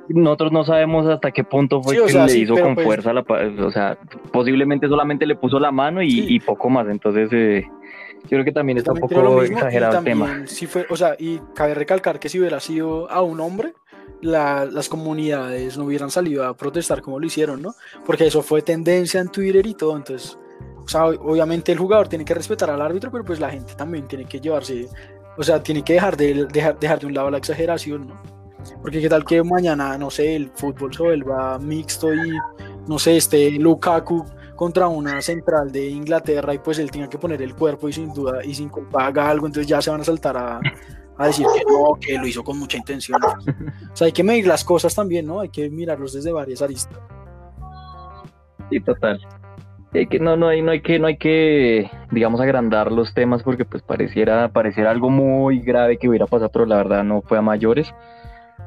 nosotros 0.09 0.51
no 0.51 0.63
sabemos 0.63 1.07
hasta 1.07 1.31
qué 1.31 1.43
punto 1.43 1.81
fue 1.81 1.95
que 2.05 2.13
le 2.13 2.37
hizo 2.37 2.55
con 2.55 2.75
pues 2.75 2.85
fuerza 2.85 3.13
la, 3.13 3.21
o 3.21 3.71
sea, 3.71 3.97
posiblemente 4.31 4.87
solamente 4.87 5.25
le 5.25 5.35
puso 5.35 5.59
la 5.59 5.71
mano 5.71 6.01
y, 6.01 6.39
poco 6.39 6.69
más, 6.69 6.87
entonces 6.87 7.29
eh, 7.33 7.65
yo 8.23 8.29
creo 8.29 8.45
que 8.45 8.51
también 8.51 8.77
está 8.77 8.93
un 8.93 8.99
poco 8.99 9.43
exagerado 9.43 9.99
el 9.99 10.03
tema. 10.03 10.43
Sí 10.45 10.67
fue, 10.67 10.85
o 10.89 10.95
sea, 10.95 11.15
y 11.17 11.39
cabe 11.55 11.73
recalcar 11.73 12.19
que 12.19 12.29
si 12.29 12.39
hubiera 12.39 12.59
sido 12.59 13.09
a 13.09 13.21
un 13.21 13.39
hombre, 13.39 13.73
las 14.21 14.89
comunidades 14.89 15.77
no 15.77 15.85
hubieran 15.85 16.11
salido 16.11 16.45
a 16.45 16.55
protestar 16.55 17.01
como 17.01 17.19
lo 17.19 17.25
hicieron, 17.25 17.61
¿no? 17.61 17.73
Porque 18.05 18.27
eso 18.27 18.41
fue 18.41 18.61
tendencia 18.61 19.19
en 19.19 19.29
Twitter 19.29 19.65
y 19.65 19.73
todo, 19.73 19.95
entonces, 19.95 20.37
o 20.77 20.87
sea, 20.87 21.05
obviamente 21.05 21.71
el 21.71 21.77
jugador 21.77 22.07
tiene 22.07 22.25
que 22.25 22.33
respetar 22.33 22.69
al 22.69 22.81
árbitro, 22.81 23.11
pero 23.11 23.23
pues 23.23 23.39
la 23.39 23.49
gente 23.49 23.73
también 23.75 24.07
tiene 24.07 24.25
que 24.25 24.39
llevarse, 24.39 24.87
o 25.37 25.43
sea, 25.43 25.61
tiene 25.61 25.83
que 25.83 25.93
dejar 25.93 26.17
de, 26.17 26.45
dejar, 26.45 26.79
dejar 26.79 26.99
de 26.99 27.07
un 27.07 27.13
lado 27.13 27.31
la 27.31 27.37
exageración, 27.37 28.07
¿no? 28.07 28.40
Porque 28.81 29.01
qué 29.01 29.09
tal 29.09 29.25
que 29.25 29.43
mañana, 29.43 29.97
no 29.97 30.09
sé, 30.09 30.35
el 30.35 30.51
fútbol 30.51 30.93
se 30.93 31.03
vuelva 31.03 31.59
mixto 31.59 32.13
y, 32.13 32.37
no 32.87 32.99
sé, 32.99 33.17
este 33.17 33.51
Lukaku 33.51 34.25
contra 34.55 34.87
una 34.87 35.21
central 35.21 35.71
de 35.71 35.87
Inglaterra 35.87 36.53
y 36.53 36.59
pues 36.59 36.77
él 36.77 36.91
tenga 36.91 37.09
que 37.09 37.17
poner 37.17 37.41
el 37.41 37.55
cuerpo 37.55 37.89
y 37.89 37.93
sin 37.93 38.13
duda 38.13 38.45
y 38.45 38.53
sin 38.53 38.69
culpa 38.69 39.07
algo, 39.07 39.47
entonces 39.47 39.67
ya 39.67 39.81
se 39.81 39.89
van 39.89 40.01
a 40.01 40.03
saltar 40.03 40.37
a, 40.37 40.59
a 41.17 41.27
decir 41.27 41.45
que 41.55 41.63
no, 41.65 41.97
que 41.99 42.17
lo 42.17 42.27
hizo 42.27 42.43
con 42.43 42.59
mucha 42.59 42.77
intención. 42.77 43.19
O 43.23 43.95
sea, 43.95 44.05
hay 44.05 44.11
que 44.11 44.23
medir 44.23 44.47
las 44.47 44.63
cosas 44.63 44.93
también, 44.93 45.25
¿no? 45.25 45.39
Hay 45.39 45.49
que 45.49 45.69
mirarlos 45.69 46.13
desde 46.13 46.31
varias 46.31 46.61
aristas. 46.61 46.99
Sí, 48.69 48.79
total. 48.79 49.19
Hay 49.93 50.07
que, 50.07 50.19
no, 50.19 50.37
no, 50.37 50.47
hay, 50.47 50.61
no, 50.61 50.71
hay 50.71 50.81
que, 50.81 50.99
no 50.99 51.07
hay 51.07 51.17
que, 51.17 51.91
digamos, 52.11 52.39
agrandar 52.39 52.91
los 52.91 53.13
temas 53.13 53.43
porque 53.43 53.65
pues 53.65 53.83
pareciera, 53.83 54.49
pareciera 54.49 54.89
algo 54.89 55.09
muy 55.09 55.59
grave 55.59 55.97
que 55.97 56.07
hubiera 56.07 56.27
pasado, 56.27 56.49
pero 56.51 56.65
la 56.65 56.77
verdad 56.77 57.03
no 57.03 57.21
fue 57.21 57.37
a 57.37 57.41
mayores 57.41 57.93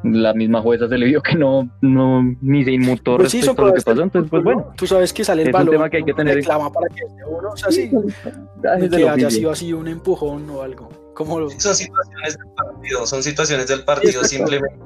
la 0.05 0.35
misma 0.35 0.61
jueza 0.61 0.87
se 0.87 0.99
le 0.99 1.07
vio 1.07 1.23
que 1.23 1.35
no, 1.35 1.69
no 1.81 2.23
ni 2.43 2.63
se 2.65 2.73
inmutó 2.73 3.17
pues 3.17 3.33
respecto 3.33 3.63
a 3.63 3.67
lo 3.67 3.75
que 3.75 3.81
pasó, 3.81 4.03
entonces 4.03 4.31
pues 4.31 4.45
bueno. 4.45 4.73
Tú 4.77 4.87
sabes 4.87 5.13
que 5.13 5.25
sale 5.25 5.43
el 5.43 5.49
es 5.49 5.55
un 5.55 5.71
tema 5.71 5.89
que 5.89 5.97
hay 5.97 6.05
que 6.05 6.13
tener 6.13 6.35
reclama 6.35 6.71
para 6.71 6.89
que 6.95 7.03
uno, 7.27 7.51
o 7.51 7.57
sea, 7.57 7.71
sí, 7.71 7.91
que 8.91 9.09
haya 9.09 9.31
sido 9.31 9.51
así 9.51 9.73
un 9.73 9.89
empujón 9.89 10.49
o 10.51 10.63
algo. 10.63 10.91
¿Cómo 11.15 11.41
lo... 11.41 11.49
Son 11.51 11.75
situaciones 11.75 12.37
del 12.37 12.53
partido, 12.55 13.07
son 13.07 13.23
situaciones 13.23 13.69
del 13.69 13.85
partido, 13.85 14.25
simplemente 14.25 14.77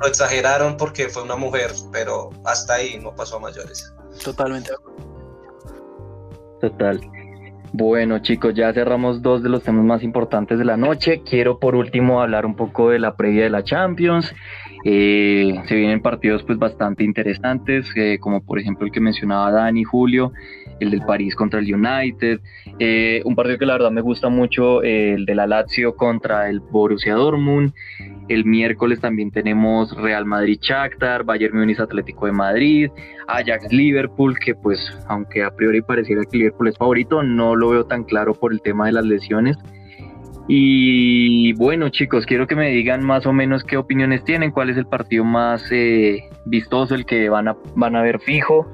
lo 0.00 0.06
exageraron 0.06 0.76
porque 0.76 1.08
fue 1.08 1.22
una 1.22 1.36
mujer, 1.36 1.72
pero 1.92 2.30
hasta 2.44 2.74
ahí 2.74 3.00
no 3.02 3.14
pasó 3.14 3.36
a 3.36 3.40
mayores. 3.40 3.92
Totalmente. 4.22 4.70
Total. 6.60 7.00
Bueno 7.72 8.18
chicos, 8.20 8.54
ya 8.54 8.72
cerramos 8.72 9.22
dos 9.22 9.42
de 9.42 9.48
los 9.48 9.62
temas 9.62 9.84
más 9.84 10.02
importantes 10.02 10.58
de 10.58 10.64
la 10.64 10.76
noche. 10.76 11.22
Quiero 11.22 11.58
por 11.58 11.74
último 11.74 12.22
hablar 12.22 12.46
un 12.46 12.56
poco 12.56 12.90
de 12.90 12.98
la 12.98 13.16
previa 13.16 13.44
de 13.44 13.50
la 13.50 13.62
Champions. 13.62 14.34
Eh, 14.84 15.60
se 15.66 15.74
vienen 15.74 16.00
partidos 16.00 16.42
pues 16.44 16.58
bastante 16.58 17.04
interesantes, 17.04 17.90
eh, 17.96 18.18
como 18.20 18.40
por 18.40 18.58
ejemplo 18.58 18.86
el 18.86 18.92
que 18.92 19.00
mencionaba 19.00 19.50
Dani 19.50 19.84
Julio, 19.84 20.32
el 20.78 20.90
del 20.90 21.02
París 21.02 21.34
contra 21.34 21.58
el 21.58 21.74
United, 21.74 22.40
eh, 22.78 23.20
un 23.24 23.34
partido 23.34 23.58
que 23.58 23.66
la 23.66 23.72
verdad 23.74 23.90
me 23.90 24.00
gusta 24.00 24.28
mucho, 24.28 24.82
el 24.82 25.26
de 25.26 25.34
la 25.34 25.46
Lazio 25.46 25.96
contra 25.96 26.48
el 26.48 26.60
Borussia 26.60 27.14
Dortmund, 27.14 27.72
el 28.28 28.44
miércoles 28.44 29.00
también 29.00 29.32
tenemos 29.32 29.96
Real 29.96 30.24
Madrid 30.24 30.58
Shakhtar, 30.60 31.24
Bayern 31.24 31.58
Múnich 31.58 31.80
Atlético 31.80 32.26
de 32.26 32.32
Madrid, 32.32 32.90
Ajax 33.26 33.72
Liverpool, 33.72 34.38
que 34.38 34.54
pues 34.54 34.96
aunque 35.08 35.42
a 35.42 35.50
priori 35.50 35.82
pareciera 35.82 36.22
que 36.24 36.38
Liverpool 36.38 36.68
es 36.68 36.78
favorito, 36.78 37.22
no 37.22 37.56
lo 37.56 37.70
veo 37.70 37.84
tan 37.84 38.04
claro 38.04 38.34
por 38.34 38.52
el 38.52 38.60
tema 38.60 38.86
de 38.86 38.92
las 38.92 39.04
lesiones. 39.04 39.56
Y 40.50 41.52
bueno, 41.52 41.90
chicos, 41.90 42.24
quiero 42.24 42.46
que 42.46 42.56
me 42.56 42.70
digan 42.70 43.04
más 43.04 43.26
o 43.26 43.34
menos 43.34 43.64
qué 43.64 43.76
opiniones 43.76 44.24
tienen, 44.24 44.50
cuál 44.50 44.70
es 44.70 44.78
el 44.78 44.86
partido 44.86 45.22
más 45.22 45.62
eh, 45.70 46.28
vistoso, 46.46 46.94
el 46.94 47.04
que 47.04 47.28
van 47.28 47.48
a, 47.48 47.56
van 47.74 47.94
a 47.94 48.02
ver 48.02 48.18
fijo. 48.18 48.66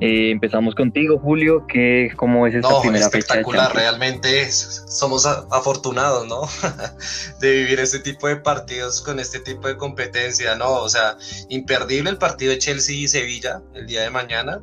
Eh, 0.00 0.30
empezamos 0.30 0.74
contigo, 0.74 1.18
Julio, 1.18 1.66
que 1.66 2.10
cómo 2.16 2.46
es 2.46 2.54
esta 2.54 2.80
primera 2.80 3.10
fecha. 3.10 3.18
Espectacular, 3.18 3.74
realmente 3.74 4.50
somos 4.50 5.26
afortunados, 5.26 6.26
¿no? 6.26 6.42
de 7.40 7.52
vivir 7.52 7.80
este 7.80 7.98
tipo 7.98 8.28
de 8.28 8.36
partidos 8.36 9.02
con 9.02 9.20
este 9.20 9.40
tipo 9.40 9.68
de 9.68 9.76
competencia, 9.76 10.54
¿no? 10.56 10.70
O 10.70 10.88
sea, 10.88 11.16
imperdible 11.50 12.08
el 12.08 12.18
partido 12.18 12.52
de 12.52 12.58
Chelsea 12.58 12.96
y 12.96 13.08
Sevilla 13.08 13.62
el 13.74 13.86
día 13.86 14.02
de 14.02 14.10
mañana. 14.10 14.62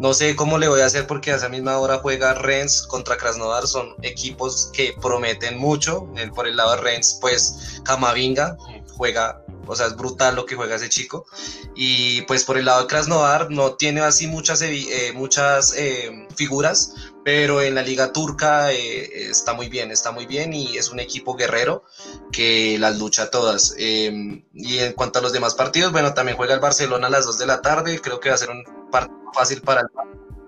No 0.00 0.14
sé 0.14 0.34
cómo 0.34 0.56
le 0.56 0.66
voy 0.66 0.80
a 0.80 0.86
hacer 0.86 1.06
porque 1.06 1.30
a 1.30 1.36
esa 1.36 1.50
misma 1.50 1.76
hora 1.76 1.98
juega 1.98 2.32
Rennes 2.32 2.84
contra 2.84 3.18
Krasnodar. 3.18 3.66
Son 3.66 3.94
equipos 4.00 4.70
que 4.72 4.94
prometen 4.98 5.58
mucho. 5.58 6.08
Por 6.34 6.48
el 6.48 6.56
lado 6.56 6.70
de 6.70 6.78
Rennes, 6.78 7.18
pues 7.20 7.82
Camavinga 7.84 8.56
juega, 8.96 9.44
o 9.66 9.76
sea, 9.76 9.88
es 9.88 9.96
brutal 9.96 10.36
lo 10.36 10.46
que 10.46 10.56
juega 10.56 10.76
ese 10.76 10.88
chico. 10.88 11.26
Y 11.74 12.22
pues 12.22 12.44
por 12.44 12.56
el 12.56 12.64
lado 12.64 12.80
de 12.80 12.86
Krasnodar 12.86 13.50
no 13.50 13.74
tiene 13.74 14.00
así 14.00 14.26
muchas, 14.26 14.62
eh, 14.62 15.12
muchas 15.14 15.74
eh, 15.76 16.26
figuras, 16.34 16.94
pero 17.22 17.60
en 17.60 17.74
la 17.74 17.82
liga 17.82 18.10
turca 18.10 18.72
eh, 18.72 19.28
está 19.28 19.52
muy 19.52 19.68
bien, 19.68 19.90
está 19.90 20.12
muy 20.12 20.24
bien 20.24 20.54
y 20.54 20.78
es 20.78 20.88
un 20.88 20.98
equipo 20.98 21.36
guerrero 21.36 21.84
que 22.32 22.78
las 22.78 22.98
lucha 22.98 23.30
todas. 23.30 23.74
y 23.78 24.78
en 24.78 24.92
cuanto 24.94 25.18
a 25.18 25.22
los 25.22 25.32
demás 25.32 25.54
partidos, 25.54 25.92
bueno, 25.92 26.14
también 26.14 26.38
juega 26.38 26.54
el 26.54 26.60
Barcelona 26.60 27.08
a 27.08 27.10
las 27.10 27.26
2 27.26 27.36
de 27.36 27.46
la 27.46 27.60
tarde. 27.60 28.00
Creo 28.00 28.18
que 28.18 28.30
va 28.30 28.36
a 28.36 28.38
ser 28.38 28.48
un 28.48 28.79
partido 28.90 29.18
fácil 29.32 29.60
para, 29.62 29.82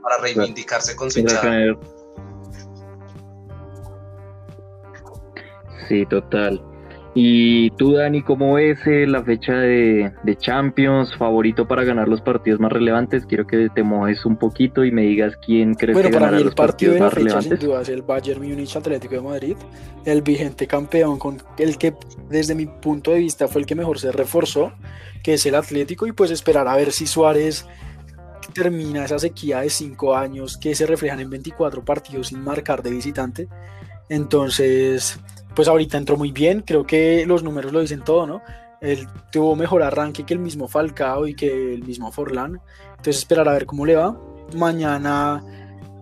para 0.03 0.19
reivindicarse 0.21 0.97
con 0.97 1.11
su 1.11 1.21
hinchada. 1.21 1.77
Sí, 5.89 6.07
total. 6.07 6.63
Y 7.15 7.71
tú, 7.73 7.93
Dani, 7.93 8.23
¿cómo 8.23 8.55
ves 8.55 8.79
eh, 8.87 9.07
la 9.07 9.23
fecha 9.23 9.53
de, 9.53 10.11
Champions? 10.39 11.15
¿Favorito 11.19 11.69
para 11.69 11.85
ganar 11.85 12.09
los 12.09 12.23
partidos 12.23 12.59
más 12.59 12.73
relevantes? 12.73 13.27
Quiero 13.27 13.47
que 13.47 13.69
te 13.75 13.83
mojes 13.83 14.25
un 14.25 14.39
poquito 14.39 14.83
y 14.83 14.91
me 14.91 15.03
digas 15.03 15.37
quién 15.45 15.75
crees 15.75 15.99
que 15.99 16.11
ganará 16.11 16.41
los 16.41 16.55
partidos 16.55 16.99
más 16.99 17.13
relevantes. 17.13 17.61
Sin 17.61 17.69
duda 17.69 17.83
es 17.83 17.91
el 17.91 18.01
Bayern 18.01 18.41
Múnich 18.41 18.75
Atlético 18.77 19.17
de 19.17 19.21
Madrid, 19.21 19.57
el 20.07 20.23
vigente 20.23 20.67
campeón 20.67 21.19
con 21.19 21.43
el 21.59 21.77
que 21.77 21.95
desde 22.31 22.55
mi 22.55 22.65
punto 22.65 23.11
de 23.11 23.19
vista 23.19 23.47
fue 23.47 23.61
el 23.61 23.67
que 23.67 23.75
mejor 23.75 23.99
se 23.99 24.11
reforzó, 24.11 24.73
que 25.23 25.35
es 25.35 25.45
el 25.45 25.55
Atlético, 25.55 26.07
y 26.07 26.13
pues 26.13 26.31
esperar 26.31 26.67
a 26.67 26.77
ver 26.77 26.93
si 26.93 27.07
Suárez 27.07 27.67
termina 28.53 29.05
esa 29.05 29.19
sequía 29.19 29.61
de 29.61 29.71
cinco 29.71 30.15
años 30.15 30.57
que 30.57 30.75
se 30.75 30.87
reflejan 30.87 31.21
en 31.21 31.31
24 31.31 31.85
partidos 31.85 32.29
sin 32.29 32.43
marcar 32.43 32.83
de 32.83 32.91
visitante. 32.91 33.49
Entonces, 34.09 35.19
pues 35.55 35.69
ahorita 35.69 35.99
entró 35.99 36.17
muy 36.17 36.33
bien, 36.33 36.61
creo 36.61 36.87
que 36.87 37.25
los 37.27 37.43
números 37.43 37.73
lo 37.73 37.81
dicen 37.81 38.03
todo, 38.05 38.27
¿no? 38.27 38.43
Él 38.81 39.07
tuvo 39.31 39.55
mejor 39.55 39.83
arranque 39.83 40.25
que 40.25 40.35
el 40.35 40.41
mismo 40.41 40.67
Falcao 40.67 41.27
y 41.29 41.35
que 41.35 41.75
el 41.75 41.85
mismo 41.85 42.11
Forlán. 42.11 42.61
Entonces 42.91 43.19
esperar 43.19 43.49
a 43.49 43.53
ver 43.53 43.65
cómo 43.65 43.87
le 43.87 43.95
va. 43.95 44.19
Mañana 44.57 45.43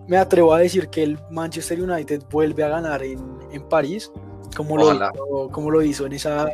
me 0.07 0.17
atrevo 0.17 0.53
a 0.53 0.59
decir 0.59 0.89
que 0.89 1.03
el 1.03 1.19
Manchester 1.29 1.81
United 1.81 2.23
vuelve 2.29 2.63
a 2.63 2.69
ganar 2.69 3.03
en, 3.03 3.19
en 3.51 3.69
París, 3.69 4.11
como 4.55 4.77
lo, 4.77 4.93
hizo, 4.93 5.49
como 5.51 5.69
lo 5.69 5.81
hizo 5.83 6.05
en 6.05 6.13
esa 6.13 6.49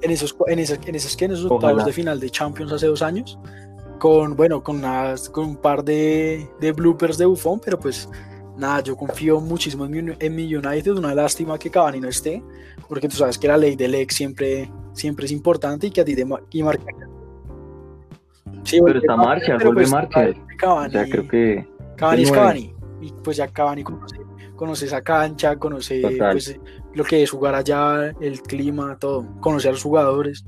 en 0.00 0.10
esos 0.10 0.36
en 0.46 0.58
esos, 0.58 0.78
en 0.84 0.94
esos, 0.94 1.22
en 1.22 1.32
esos 1.32 1.50
octavos 1.50 1.84
de 1.84 1.92
final 1.92 2.20
de 2.20 2.30
Champions 2.30 2.72
hace 2.72 2.86
dos 2.86 3.02
años 3.02 3.38
con 3.98 4.36
bueno 4.36 4.62
con, 4.62 4.76
unas, 4.76 5.28
con 5.28 5.46
un 5.46 5.56
par 5.56 5.84
de, 5.84 6.48
de 6.60 6.72
bloopers 6.72 7.18
de 7.18 7.26
Buffon 7.26 7.60
pero 7.60 7.78
pues 7.78 8.08
nada, 8.58 8.80
yo 8.80 8.96
confío 8.96 9.40
muchísimo 9.40 9.86
en 9.86 9.90
mi, 9.92 10.12
en 10.18 10.34
mi, 10.34 10.54
United, 10.54 10.92
una 10.96 11.14
lástima 11.14 11.58
que 11.58 11.70
Cavani 11.70 12.00
no 12.00 12.08
esté, 12.08 12.42
porque 12.88 13.08
tú 13.08 13.16
sabes 13.16 13.38
que 13.38 13.48
la 13.48 13.56
ley 13.56 13.76
del 13.76 13.94
ex 13.94 14.16
siempre, 14.16 14.70
siempre 14.92 15.26
es 15.26 15.32
importante 15.32 15.86
y 15.86 15.90
que 15.90 16.00
a 16.00 16.04
ti 16.04 16.14
te 16.14 16.26
y 16.50 16.62
marca. 16.62 16.84
Sí, 18.64 18.80
pero 18.84 18.98
está 18.98 19.16
marcha, 19.16 19.54
vuelve 19.54 19.74
pues, 19.74 19.90
marcha. 19.90 20.28
Cavani, 20.58 20.96
o 20.96 21.04
creo 21.08 21.28
que 21.28 21.68
Cavani 21.96 22.22
es 22.22 22.32
Cavani, 22.32 22.74
y 23.00 23.12
pues 23.22 23.36
ya 23.36 23.46
Cavani 23.46 23.84
conoce, 23.84 24.16
conoce 24.56 24.86
esa 24.86 25.02
cancha, 25.02 25.56
conoce 25.56 26.02
pues, 26.18 26.58
lo 26.94 27.04
que 27.04 27.22
es 27.22 27.30
jugar 27.30 27.54
allá, 27.54 28.12
el 28.20 28.42
clima, 28.42 28.98
todo, 28.98 29.24
conoce 29.40 29.68
a 29.68 29.70
los 29.70 29.82
jugadores. 29.82 30.44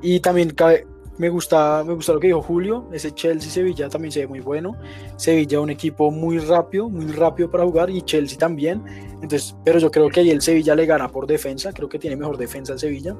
Y 0.00 0.18
también 0.18 0.50
cabe, 0.50 0.86
me 1.22 1.28
gusta, 1.28 1.84
me 1.86 1.94
gusta 1.94 2.14
lo 2.14 2.18
que 2.18 2.26
dijo 2.26 2.42
Julio, 2.42 2.88
ese 2.90 3.12
Chelsea-Sevilla 3.12 3.88
también 3.88 4.10
se 4.10 4.22
ve 4.22 4.26
muy 4.26 4.40
bueno. 4.40 4.76
Sevilla 5.14 5.60
un 5.60 5.70
equipo 5.70 6.10
muy 6.10 6.38
rápido, 6.38 6.88
muy 6.88 7.06
rápido 7.12 7.48
para 7.48 7.62
jugar 7.62 7.90
y 7.90 8.02
Chelsea 8.02 8.36
también. 8.36 8.82
Entonces, 9.22 9.54
pero 9.64 9.78
yo 9.78 9.88
creo 9.88 10.08
que 10.08 10.18
ahí 10.18 10.30
el 10.30 10.42
Sevilla 10.42 10.74
le 10.74 10.84
gana 10.84 11.06
por 11.06 11.28
defensa, 11.28 11.72
creo 11.72 11.88
que 11.88 12.00
tiene 12.00 12.16
mejor 12.16 12.36
defensa 12.36 12.72
el 12.72 12.80
Sevilla, 12.80 13.14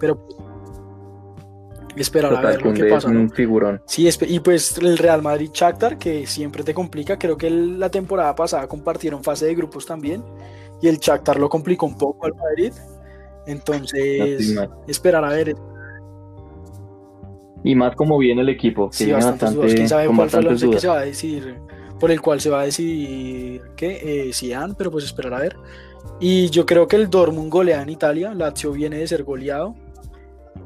pero 0.00 0.26
esperar 1.94 2.34
a 2.34 2.40
ver 2.40 2.60
lo 2.60 2.74
que 2.74 2.86
pasa. 2.86 3.06
Un 3.06 3.30
figurón. 3.30 3.80
Sí, 3.86 4.08
y 4.22 4.40
pues 4.40 4.76
el 4.78 4.98
Real 4.98 5.22
Madrid 5.22 5.50
Shakhtar 5.54 5.96
que 5.96 6.26
siempre 6.26 6.64
te 6.64 6.74
complica, 6.74 7.16
creo 7.20 7.36
que 7.36 7.48
la 7.50 7.88
temporada 7.88 8.34
pasada 8.34 8.66
compartieron 8.66 9.22
fase 9.22 9.46
de 9.46 9.54
grupos 9.54 9.86
también 9.86 10.24
y 10.82 10.88
el 10.88 10.98
Shakhtar 10.98 11.38
lo 11.38 11.48
complicó 11.48 11.86
un 11.86 11.96
poco 11.96 12.26
al 12.26 12.34
Madrid. 12.34 12.72
Entonces, 13.46 14.56
esperar 14.88 15.24
a 15.24 15.28
ver 15.28 15.54
y 17.64 17.74
más 17.74 17.96
como 17.96 18.18
viene 18.18 18.42
el 18.42 18.50
equipo, 18.50 18.90
sí, 18.92 19.10
bastante, 19.10 19.74
¿Quién 19.74 19.88
sabe 19.88 20.06
cuál 20.14 20.28
fue 20.28 20.40
el 20.40 20.70
que 20.70 20.78
se 20.78 20.86
va 20.86 20.98
a 20.98 21.04
decir, 21.04 21.56
por 21.98 22.10
el 22.10 22.20
cual 22.20 22.38
se 22.38 22.50
va 22.50 22.60
a 22.60 22.64
decidir 22.64 23.62
que 23.74 24.28
eh, 24.30 24.56
pero 24.76 24.90
pues 24.90 25.04
esperar 25.04 25.34
a 25.34 25.38
ver. 25.38 25.56
Y 26.20 26.50
yo 26.50 26.66
creo 26.66 26.86
que 26.86 26.96
el 26.96 27.08
Dortmund 27.08 27.50
golea 27.50 27.80
en 27.80 27.88
Italia, 27.88 28.34
Lazio 28.34 28.72
viene 28.72 28.98
de 28.98 29.08
ser 29.08 29.24
goleado. 29.24 29.74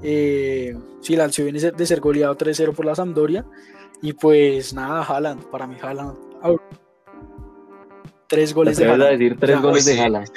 Eh, 0.03 0.77
sí, 1.01 1.15
Lazio 1.15 1.45
viene 1.45 1.61
de 1.61 1.87
ser 1.87 2.01
goleado 2.01 2.37
3-0 2.37 2.75
por 2.75 2.85
la 2.85 2.97
Sampdoria. 2.97 3.47
Y 4.03 4.13
pues 4.13 4.75
nada, 4.75 5.03
Haaland, 5.03 5.45
para 5.51 5.69
mí 5.69 5.77
Haaland. 5.81 6.17
Tres 8.27 8.53
goles 8.53 8.77
de 8.77 8.91
Haaland. 8.91 9.11
decir 9.13 9.37
tres 9.39 9.63
goles 9.63 9.85
de 9.85 10.01
Haaland. 10.01 10.29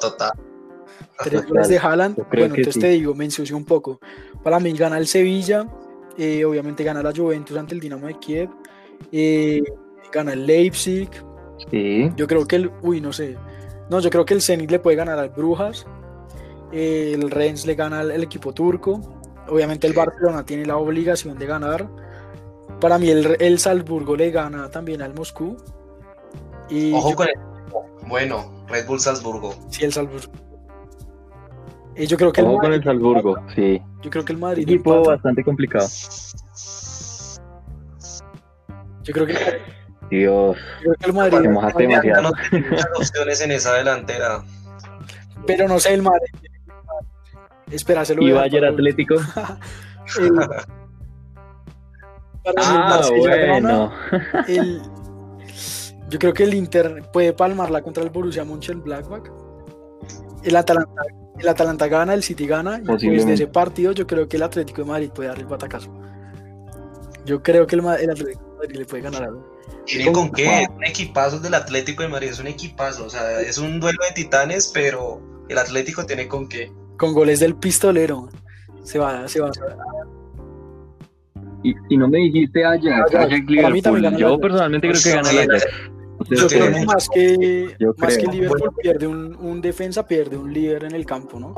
total. 0.00 0.32
Tres 1.22 1.46
goles 1.46 1.68
de 1.68 1.78
Haaland. 1.78 2.16
Bueno, 2.28 2.54
entonces 2.56 2.80
te 2.80 2.88
digo, 2.88 3.14
me 3.14 3.24
ensucio 3.24 3.56
un 3.56 3.64
poco. 3.64 4.00
Para 4.42 4.58
mí 4.60 4.72
gana 4.72 4.98
el 4.98 5.06
Sevilla, 5.06 5.66
eh, 6.18 6.44
obviamente 6.44 6.84
gana 6.84 7.02
la 7.02 7.12
Juventus 7.14 7.56
ante 7.56 7.74
el 7.74 7.80
Dinamo 7.80 8.06
de 8.06 8.18
Kiev. 8.18 8.50
Eh, 9.12 9.62
gana 10.12 10.32
el 10.32 10.46
Leipzig. 10.46 11.08
Sí. 11.70 12.10
Yo 12.16 12.26
creo 12.26 12.46
que 12.46 12.56
el. 12.56 12.70
Uy, 12.82 13.00
no 13.00 13.12
sé. 13.12 13.36
No, 13.90 14.00
yo 14.00 14.10
creo 14.10 14.24
que 14.24 14.34
el 14.34 14.42
Zenit 14.42 14.70
le 14.70 14.78
puede 14.78 14.96
ganar 14.96 15.18
al 15.18 15.30
Brujas. 15.30 15.86
el 16.72 17.30
Rennes 17.30 17.66
le 17.66 17.74
gana 17.74 18.00
al 18.00 18.22
equipo 18.22 18.52
turco. 18.52 19.00
Obviamente 19.48 19.86
el 19.86 19.92
Barcelona 19.92 20.44
tiene 20.44 20.64
la 20.64 20.76
obligación 20.76 21.38
de 21.38 21.46
ganar. 21.46 21.88
Para 22.80 22.98
mí 22.98 23.10
el, 23.10 23.36
el 23.40 23.58
Salzburgo 23.58 24.16
le 24.16 24.30
gana 24.30 24.70
también 24.70 25.02
al 25.02 25.14
Moscú. 25.14 25.56
Y 26.70 26.92
Ojo 26.94 27.14
con 27.14 27.28
el... 27.28 27.34
Bueno, 28.06 28.64
Red 28.68 28.86
Bull 28.86 29.00
Salzburgo. 29.00 29.54
Sí, 29.68 29.84
el 29.84 29.92
Salzburgo. 29.92 30.30
Y 31.96 32.06
yo 32.06 32.16
creo 32.16 32.32
que 32.32 32.40
el 32.40 32.46
con 32.46 32.72
el 32.72 32.82
Salzburgo, 32.82 33.36
sí. 33.54 33.80
Yo 34.02 34.10
creo 34.10 34.24
que 34.24 34.32
el 34.32 34.38
Madrid. 34.38 34.62
Equipo 34.64 35.04
bastante 35.04 35.44
complicado. 35.44 35.86
Yo 39.02 39.12
creo 39.12 39.26
que. 39.26 39.34
Dios. 40.10 40.56
Yo 40.84 40.92
creo 40.92 40.94
que 40.98 41.06
el 41.06 41.12
Madrid. 41.12 41.50
mojaste 41.50 41.82
demasiado. 41.82 42.22
No 42.22 42.32
tiene 42.50 42.68
muchas 42.68 42.88
opciones 42.96 43.40
en 43.42 43.52
esa 43.52 43.74
delantera. 43.74 44.42
Pero 45.46 45.68
no 45.68 45.78
sé, 45.78 45.94
el 45.94 46.02
Madrid. 46.02 46.34
Espera, 47.70 48.04
se 48.04 48.14
lo 48.14 48.22
¿Y 48.22 48.32
Bayern 48.32 48.66
Atlético? 48.66 49.14
el... 50.20 50.40
ah, 52.56 53.00
bueno. 53.16 53.92
el... 54.48 54.82
Yo 56.08 56.18
creo 56.18 56.34
que 56.34 56.44
el 56.44 56.54
Inter 56.54 57.08
puede 57.12 57.32
palmarla 57.32 57.82
contra 57.82 58.02
el 58.02 58.10
Borussia 58.10 58.44
Mönchengladbach. 58.44 59.30
El 60.42 60.56
Atalanta 60.56 61.02
el 61.38 61.48
Atalanta 61.48 61.88
gana, 61.88 62.14
el 62.14 62.22
City 62.22 62.46
gana, 62.46 62.78
y 62.78 62.86
pues 62.86 63.02
de 63.02 63.34
ese 63.34 63.46
partido 63.46 63.92
yo 63.92 64.06
creo 64.06 64.28
que 64.28 64.36
el 64.36 64.42
Atlético 64.42 64.82
de 64.82 64.88
Madrid 64.88 65.10
puede 65.10 65.28
dar 65.28 65.38
el 65.38 65.46
batacazo. 65.46 65.90
Yo 67.24 67.42
creo 67.42 67.66
que 67.66 67.76
el, 67.76 67.86
Atlético 67.86 68.40
de 68.40 68.56
Madrid 68.56 68.76
le 68.76 68.84
puede 68.84 69.02
ganar 69.02 69.24
algo. 69.24 69.54
¿Tiene 69.86 70.12
con 70.12 70.30
qué? 70.30 70.66
Un 70.74 70.84
equipazo 70.84 71.40
del 71.40 71.54
Atlético 71.54 72.02
de 72.02 72.08
Madrid, 72.08 72.28
es 72.28 72.38
un 72.38 72.46
equipazo, 72.46 73.06
o 73.06 73.10
sea, 73.10 73.40
es 73.40 73.58
un 73.58 73.80
duelo 73.80 73.98
de 74.08 74.14
titanes, 74.14 74.70
pero 74.72 75.20
el 75.48 75.58
Atlético 75.58 76.06
tiene 76.06 76.28
con 76.28 76.48
qué. 76.48 76.70
Con 76.96 77.12
goles 77.12 77.40
del 77.40 77.56
pistolero. 77.56 78.28
Se 78.82 78.98
va, 78.98 79.26
se 79.26 79.40
va. 79.40 79.50
Y, 81.62 81.74
y 81.88 81.96
no 81.96 82.08
me 82.08 82.18
dijiste 82.18 82.64
ayer, 82.64 82.92
Yo 84.18 84.38
personalmente 84.38 84.88
creo 84.88 85.02
que 85.02 85.10
gana 85.10 85.30
el 85.30 85.38
Atlético. 85.38 85.93
Yo 86.30 86.46
creo 86.48 86.72
que 86.72 86.84
más 86.84 87.08
que, 87.08 87.76
más 87.96 88.18
que 88.18 88.26
Liverpool 88.26 88.74
pierde 88.80 89.06
un, 89.06 89.34
un, 89.36 89.60
defensa, 89.60 90.06
pierde 90.06 90.36
un 90.36 90.52
líder 90.52 90.84
en 90.84 90.94
el 90.94 91.04
campo, 91.04 91.38
¿no? 91.38 91.54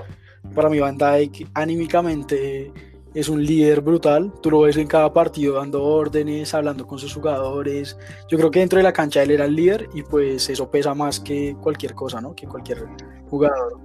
Para 0.55 0.69
mi 0.69 0.79
Van 0.79 0.97
Dijk 0.97 1.49
anímicamente 1.55 2.73
es 3.17 3.31
un 3.31 3.43
líder 3.43 3.81
brutal. 3.81 4.33
Tú 4.43 4.51
lo 4.51 4.61
ves 4.61 4.77
en 4.77 4.87
cada 4.87 5.13
partido 5.13 5.55
dando 5.55 5.83
órdenes, 5.83 6.53
hablando 6.53 6.87
con 6.87 6.99
sus 6.99 7.15
jugadores. 7.15 7.97
Yo 8.29 8.37
creo 8.37 8.51
que 8.51 8.61
dentro 8.61 8.77
de 8.77 8.83
la 8.83 8.93
cancha 8.93 9.23
él 9.23 9.31
era 9.31 9.47
el 9.47 9.57
líder 9.57 9.89
y 9.95 10.03
pues 10.03 10.51
eso 10.51 10.71
pesa 10.71 10.95
más 10.95 11.19
que 11.21 11.57
cualquier 11.63 11.95
cosa, 11.95 12.21
¿no? 12.21 12.35
Que 12.35 12.47
cualquier 12.47 12.85
jugador. 13.31 13.81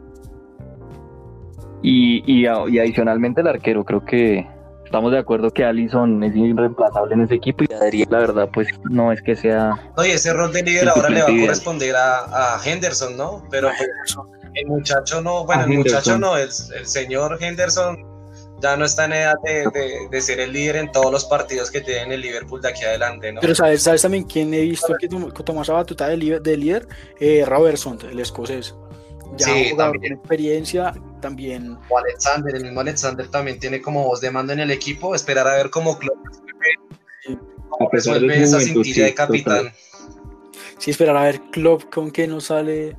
Y, 1.82 2.24
y, 2.26 2.42
y 2.44 2.80
adicionalmente 2.80 3.42
el 3.42 3.48
arquero, 3.48 3.86
creo 3.86 4.04
que 4.04 4.48
estamos 4.92 5.14
de 5.14 5.20
acuerdo 5.20 5.52
que 5.52 5.64
Allison 5.64 6.22
es 6.22 6.36
irreemplazable 6.36 7.14
en 7.14 7.22
ese 7.22 7.36
equipo 7.36 7.64
y 7.64 7.74
Adriel, 7.74 8.10
la 8.12 8.20
verdad, 8.20 8.50
pues 8.54 8.68
no 8.90 9.14
es 9.14 9.22
que 9.22 9.38
sea. 9.38 9.72
Oye, 9.96 10.16
ese 10.16 10.34
rol 10.34 10.52
de 10.52 10.64
líder 10.64 10.90
ahora 10.90 11.10
le 11.10 11.22
va 11.22 11.30
a 11.30 11.40
corresponder 11.40 11.96
a, 11.96 12.56
a 12.56 12.62
Henderson, 12.64 13.16
¿no? 13.16 13.42
Pero 13.50 13.70
el 14.54 14.68
muchacho 14.68 15.22
no, 15.22 15.46
bueno, 15.46 15.64
el 15.64 15.70
muchacho 15.70 16.20
no, 16.20 16.36
el, 16.36 16.50
el, 16.50 16.86
señor 16.86 17.38
Henderson 17.40 18.06
ya 18.60 18.76
no 18.76 18.84
está 18.84 19.06
en 19.06 19.14
edad 19.14 19.36
de, 19.46 20.10
de, 20.12 20.22
ser 20.22 20.42
el 20.42 20.52
líder 20.52 20.76
en 20.76 20.92
todos 20.92 21.10
los 21.10 21.24
partidos 21.24 21.72
que 21.72 21.80
tiene 21.80 22.16
el 22.16 22.22
Liverpool 22.22 22.62
de 22.62 22.68
aquí 22.68 22.84
adelante, 22.84 23.32
¿no? 23.32 23.40
Pero 23.40 23.56
sabes, 23.56 23.84
¿sabes 23.84 24.02
también 24.02 24.26
quién 24.26 24.54
he 24.54 24.60
visto 24.60 24.94
que 25.00 25.08
tomó 25.08 25.62
esa 25.62 25.72
batuta 25.72 26.10
de 26.10 26.18
líder? 26.18 26.42
De 26.42 26.58
líder? 26.58 26.88
Eh, 27.18 27.46
Robertson, 27.48 27.98
el 28.12 28.20
escocés. 28.20 28.76
Ya 29.38 29.46
sí, 29.46 29.74
también. 29.78 30.16
experiencia, 30.16 30.94
también. 31.22 31.78
O 31.90 31.98
Alexander, 31.98 32.56
el 32.56 32.64
mismo 32.64 32.82
Alexander 32.82 33.28
también 33.28 33.60
tiene 33.60 33.82
como 33.82 34.04
voz 34.04 34.20
de 34.20 34.32
mando 34.32 34.54
en 34.54 34.60
el 34.60 34.72
equipo, 34.72 35.16
esperar 35.16 35.48
a 35.48 35.56
ver 35.56 35.70
cómo 35.70 35.98
Klopp 35.98 36.18
resuelve 37.92 38.42
esa 38.42 38.60
cintilla 38.60 39.06
de 39.06 39.14
capitán. 39.14 39.74
Sí, 40.78 40.92
esperar 40.92 41.18
a 41.18 41.24
ver 41.24 41.42
Klopp 41.52 41.84
con 41.92 42.12
qué 42.12 42.28
nos 42.28 42.46
sale 42.46 42.98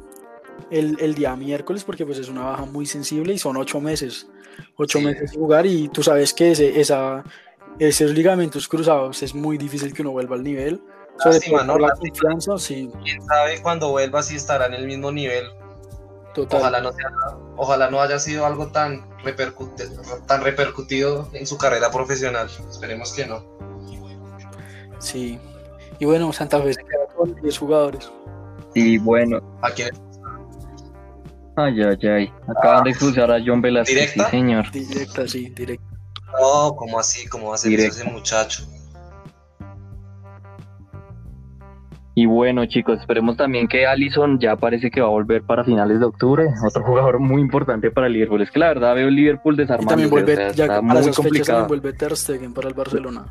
el, 0.70 0.96
el, 1.00 1.14
día 1.14 1.34
miércoles, 1.36 1.84
porque 1.84 2.06
pues 2.06 2.18
es 2.18 2.28
una 2.28 2.44
baja 2.44 2.64
muy 2.64 2.86
sensible 2.86 3.34
y 3.34 3.38
son 3.38 3.56
ocho 3.56 3.80
meses, 3.80 4.28
ocho 4.76 5.00
meses 5.00 5.32
de 5.32 5.36
jugar 5.36 5.66
y 5.66 5.88
tú 5.88 6.02
sabes 6.02 6.32
que 6.32 6.52
ese, 6.52 6.80
esa, 6.80 7.24
esos 7.78 8.12
ligamentos 8.12 8.68
cruzados 8.68 9.22
es 9.22 9.34
muy 9.34 9.58
difícil 9.58 9.92
que 9.92 10.02
uno 10.02 10.12
vuelva 10.12 10.36
al 10.36 10.42
nivel. 10.42 10.80
Sobre 11.18 11.40
todo 11.40 11.64
¿no? 11.64 11.78
la 11.78 11.90
confianza, 11.90 12.58
sí. 12.58 12.88
Quién 13.04 13.20
sabe 13.22 13.60
cuando 13.60 13.90
vuelva 13.90 14.22
si 14.22 14.36
estará 14.36 14.66
en 14.66 14.74
el 14.74 14.86
mismo 14.86 15.12
nivel 15.12 15.44
Ojalá 16.36 16.80
no, 16.80 16.90
ojalá 17.56 17.90
no 17.90 18.00
haya 18.00 18.18
sido 18.18 18.46
algo 18.46 18.68
tan, 18.68 19.06
tan 20.26 20.42
repercutido 20.42 21.28
en 21.32 21.46
su 21.46 21.58
carrera 21.58 21.90
profesional. 21.90 22.48
Esperemos 22.70 23.12
que 23.12 23.26
no. 23.26 23.44
Sí. 24.98 25.38
Y 25.98 26.04
bueno, 26.04 26.32
Santa 26.32 26.60
Fe 26.62 26.74
se 26.74 26.84
queda 26.84 27.06
con 27.14 27.34
10 27.34 27.58
jugadores. 27.58 28.10
Y 28.74 28.98
bueno. 28.98 29.40
¿A 29.60 29.70
quién? 29.70 29.90
Ay, 31.56 31.82
ay, 31.82 32.08
ay. 32.08 32.32
Acaban 32.48 32.84
de 32.84 32.94
cruzar 32.94 33.30
a 33.30 33.38
John 33.44 33.60
Velázquez. 33.60 33.94
¿Directa? 33.94 34.24
Sí, 34.24 34.30
señor. 34.30 34.70
Directa, 34.70 35.28
sí, 35.28 35.50
directa. 35.50 35.84
No, 36.40 36.74
¿cómo 36.74 36.98
así? 36.98 37.28
¿Cómo 37.28 37.48
va 37.48 37.56
a 37.56 37.58
ser 37.58 37.78
ese 37.78 38.04
muchacho? 38.04 38.66
Y 42.14 42.26
bueno, 42.26 42.66
chicos, 42.66 43.00
esperemos 43.00 43.36
también 43.36 43.68
que 43.68 43.86
Allison 43.86 44.38
ya 44.38 44.56
parece 44.56 44.90
que 44.90 45.00
va 45.00 45.06
a 45.06 45.10
volver 45.10 45.42
para 45.44 45.64
finales 45.64 45.98
de 45.98 46.04
octubre. 46.04 46.44
Otro 46.66 46.82
jugador 46.84 47.18
muy 47.20 47.40
importante 47.40 47.90
para 47.90 48.06
el 48.06 48.12
Liverpool. 48.12 48.42
Es 48.42 48.50
que 48.50 48.58
la 48.58 48.68
verdad 48.68 48.94
veo 48.94 49.08
el 49.08 49.16
Liverpool 49.16 49.56
desarmando. 49.56 49.90
También 49.90 50.10
vuelve, 50.10 50.36
ya 50.54 50.64
está 50.64 50.82
para 50.82 51.00
muy 51.00 51.10
complicado. 51.10 51.68
vuelve 51.68 51.92
Ter 51.94 52.14
Stegen 52.16 52.52
para 52.52 52.68
el 52.68 52.74
Barcelona. 52.74 53.24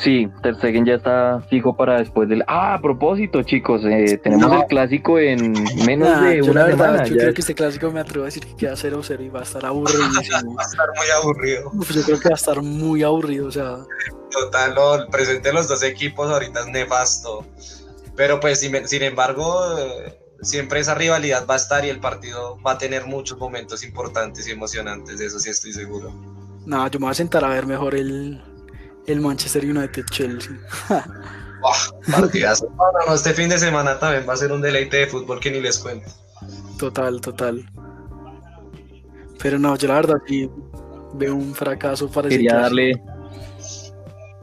Sí, 0.00 0.26
Ter 0.42 0.56
Stegen 0.56 0.86
ya 0.86 0.94
está 0.94 1.42
fijo 1.50 1.76
para 1.76 1.98
después 1.98 2.26
del... 2.26 2.42
Ah, 2.46 2.74
a 2.74 2.80
propósito, 2.80 3.42
chicos, 3.42 3.82
eh, 3.84 4.18
tenemos 4.22 4.50
el 4.50 4.66
clásico 4.66 5.18
en 5.18 5.52
menos 5.84 6.22
de 6.22 6.40
una 6.42 6.66
semana. 6.68 7.04
Yo 7.04 7.16
creo 7.16 7.34
que 7.34 7.42
este 7.42 7.54
clásico 7.54 7.90
me 7.90 8.00
atrevo 8.00 8.24
a 8.24 8.26
decir 8.26 8.46
que 8.46 8.56
queda 8.56 8.72
0-0 8.72 9.22
y 9.22 9.28
va 9.28 9.40
a 9.40 9.42
estar 9.42 9.66
aburridísimo. 9.66 10.54
va 10.56 10.62
a 10.62 10.66
estar 10.66 10.88
muy 10.96 11.10
aburrido. 11.10 11.70
yo 11.74 12.02
creo 12.02 12.18
que 12.18 12.28
va 12.30 12.34
a 12.34 12.38
estar 12.38 12.62
muy 12.62 13.02
aburrido, 13.02 13.48
o 13.48 13.50
sea... 13.50 13.76
Total, 14.30 14.74
el 15.00 15.08
presente 15.08 15.48
de 15.48 15.54
los 15.54 15.68
dos 15.68 15.82
equipos 15.82 16.30
ahorita 16.30 16.60
es 16.60 16.66
nefasto. 16.68 17.44
Pero 18.16 18.40
pues, 18.40 18.60
sin, 18.60 18.88
sin 18.88 19.02
embargo, 19.02 19.76
siempre 20.40 20.80
esa 20.80 20.94
rivalidad 20.94 21.46
va 21.46 21.54
a 21.54 21.58
estar 21.58 21.84
y 21.84 21.90
el 21.90 22.00
partido 22.00 22.58
va 22.62 22.72
a 22.72 22.78
tener 22.78 23.04
muchos 23.04 23.36
momentos 23.38 23.84
importantes 23.84 24.48
y 24.48 24.52
emocionantes, 24.52 25.18
de 25.18 25.26
eso 25.26 25.38
sí 25.38 25.50
estoy 25.50 25.74
seguro. 25.74 26.10
No, 26.64 26.88
yo 26.88 26.98
me 27.00 27.04
voy 27.04 27.10
a 27.10 27.14
sentar 27.14 27.44
a 27.44 27.48
ver 27.48 27.66
mejor 27.66 27.94
el, 27.94 28.42
el 29.06 29.20
Manchester 29.20 29.64
United 29.64 30.04
Chelsea. 30.10 30.56
partidazo. 32.10 32.70
No, 33.06 33.14
este 33.14 33.34
fin 33.34 33.48
de 33.48 33.58
semana 33.58 33.98
también 33.98 34.24
va 34.28 34.34
a 34.34 34.36
ser 34.36 34.52
un 34.52 34.60
deleite 34.60 34.98
de 34.98 35.06
fútbol 35.06 35.40
que 35.40 35.50
ni 35.50 35.60
les 35.60 35.78
cuento. 35.78 36.08
Total, 36.78 37.20
total. 37.20 37.64
Pero 39.42 39.58
no, 39.58 39.76
yo 39.76 39.88
la 39.88 39.94
verdad 39.94 40.16
sí 40.26 40.50
veo 41.14 41.34
un 41.34 41.54
fracaso 41.54 42.10
para 42.10 42.28
Quería 42.28 42.56
darle. 42.56 43.02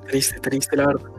Triste, 0.08 0.40
triste, 0.40 0.76
la 0.78 0.88
verdad. 0.88 1.10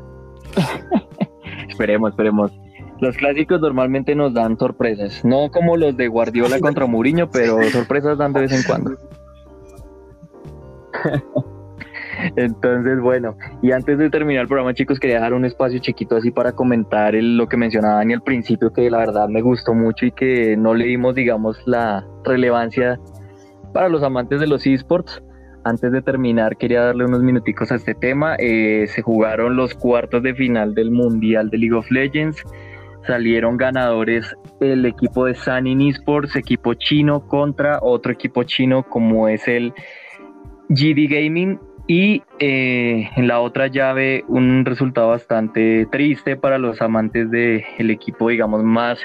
esperemos, 1.68 2.10
esperemos. 2.10 2.52
Los 3.00 3.16
clásicos 3.16 3.60
normalmente 3.60 4.14
nos 4.14 4.34
dan 4.34 4.58
sorpresas, 4.58 5.24
no 5.24 5.50
como 5.52 5.76
los 5.76 5.96
de 5.96 6.08
Guardiola 6.08 6.58
contra 6.60 6.86
Mourinho, 6.86 7.30
pero 7.30 7.62
sorpresas 7.70 8.18
dan 8.18 8.32
de 8.32 8.40
vez 8.40 8.52
en 8.52 8.62
cuando. 8.64 8.96
Entonces, 12.36 13.00
bueno, 13.00 13.36
y 13.62 13.72
antes 13.72 13.98
de 13.98 14.10
terminar 14.10 14.42
el 14.42 14.48
programa, 14.48 14.74
chicos, 14.74 14.98
quería 14.98 15.16
dejar 15.16 15.34
un 15.34 15.44
espacio 15.44 15.78
chiquito 15.78 16.16
así 16.16 16.30
para 16.30 16.52
comentar 16.52 17.14
lo 17.14 17.48
que 17.48 17.56
mencionaba 17.56 17.96
Dani 17.96 18.14
al 18.14 18.22
principio, 18.22 18.72
que 18.72 18.90
la 18.90 18.98
verdad 18.98 19.28
me 19.28 19.42
gustó 19.42 19.74
mucho 19.74 20.06
y 20.06 20.12
que 20.12 20.56
no 20.56 20.74
le 20.74 20.86
dimos, 20.86 21.14
digamos, 21.14 21.60
la 21.66 22.06
relevancia 22.24 22.98
para 23.72 23.88
los 23.88 24.02
amantes 24.02 24.40
de 24.40 24.46
los 24.46 24.66
esports. 24.66 25.22
Antes 25.64 25.92
de 25.92 26.00
terminar, 26.02 26.56
quería 26.56 26.82
darle 26.82 27.04
unos 27.04 27.22
minuticos 27.22 27.70
a 27.72 27.74
este 27.74 27.94
tema. 27.94 28.36
Eh, 28.38 28.86
se 28.88 29.02
jugaron 29.02 29.56
los 29.56 29.74
cuartos 29.74 30.22
de 30.22 30.34
final 30.34 30.74
del 30.74 30.90
Mundial 30.90 31.50
de 31.50 31.58
League 31.58 31.74
of 31.74 31.90
Legends. 31.90 32.42
Salieron 33.06 33.56
ganadores 33.56 34.36
el 34.60 34.86
equipo 34.86 35.24
de 35.26 35.34
Sunny 35.34 35.90
Esports, 35.90 36.36
equipo 36.36 36.74
chino, 36.74 37.26
contra 37.26 37.78
otro 37.82 38.12
equipo 38.12 38.44
chino 38.44 38.82
como 38.82 39.28
es 39.28 39.48
el 39.48 39.72
GD 40.68 41.08
Gaming 41.08 41.58
y 41.88 42.22
eh, 42.38 43.10
en 43.16 43.26
la 43.26 43.40
otra 43.40 43.66
llave, 43.66 44.22
un 44.28 44.64
resultado 44.66 45.08
bastante 45.08 45.86
triste 45.90 46.36
para 46.36 46.58
los 46.58 46.82
amantes 46.82 47.30
del 47.30 47.90
equipo, 47.90 48.28
digamos, 48.28 48.62
más 48.62 48.98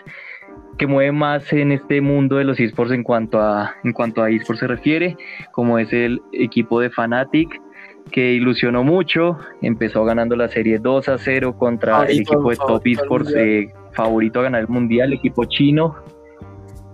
que 0.77 0.85
mueve 0.85 1.13
más 1.13 1.53
en 1.53 1.71
este 1.71 2.01
mundo 2.01 2.35
de 2.35 2.43
los 2.43 2.59
esports 2.59 2.91
en 2.91 3.03
cuanto 3.03 3.39
a 3.39 3.75
en 3.83 3.93
cuanto 3.93 4.21
a 4.21 4.29
esports 4.29 4.59
se 4.59 4.67
refiere, 4.67 5.15
como 5.51 5.79
es 5.79 5.93
el 5.93 6.21
equipo 6.33 6.81
de 6.81 6.89
Fnatic 6.89 7.61
que 8.11 8.33
ilusionó 8.33 8.83
mucho, 8.83 9.37
empezó 9.61 10.03
ganando 10.03 10.35
la 10.35 10.49
serie 10.49 10.77
2 10.77 11.09
a 11.09 11.17
0 11.17 11.55
contra 11.57 12.03
el 12.03 12.19
equipo 12.19 12.49
de 12.49 12.57
Top 12.57 12.85
Esports, 12.85 13.33
eh, 13.33 13.71
favorito 13.93 14.41
a 14.41 14.43
ganar 14.43 14.61
el 14.61 14.67
mundial, 14.67 15.13
equipo 15.13 15.45
chino, 15.45 15.95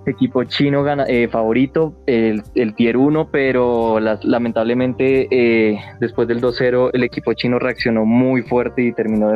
equipo 0.06 0.44
chino 0.44 0.84
gana, 0.84 1.06
eh, 1.08 1.28
favorito, 1.28 1.96
el, 2.06 2.44
Tier 2.76 2.98
1, 2.98 3.30
pero 3.32 4.00
lamentablemente 4.00 5.28
eh, 5.32 5.80
después 6.00 6.28
del 6.28 6.42
2-0 6.42 6.92
el 6.94 7.04
equipo 7.04 7.34
chino 7.34 7.60
reaccionó 7.60 8.06
muy 8.06 8.42
fuerte 8.42 8.84
y 8.84 8.94
terminó 8.94 9.32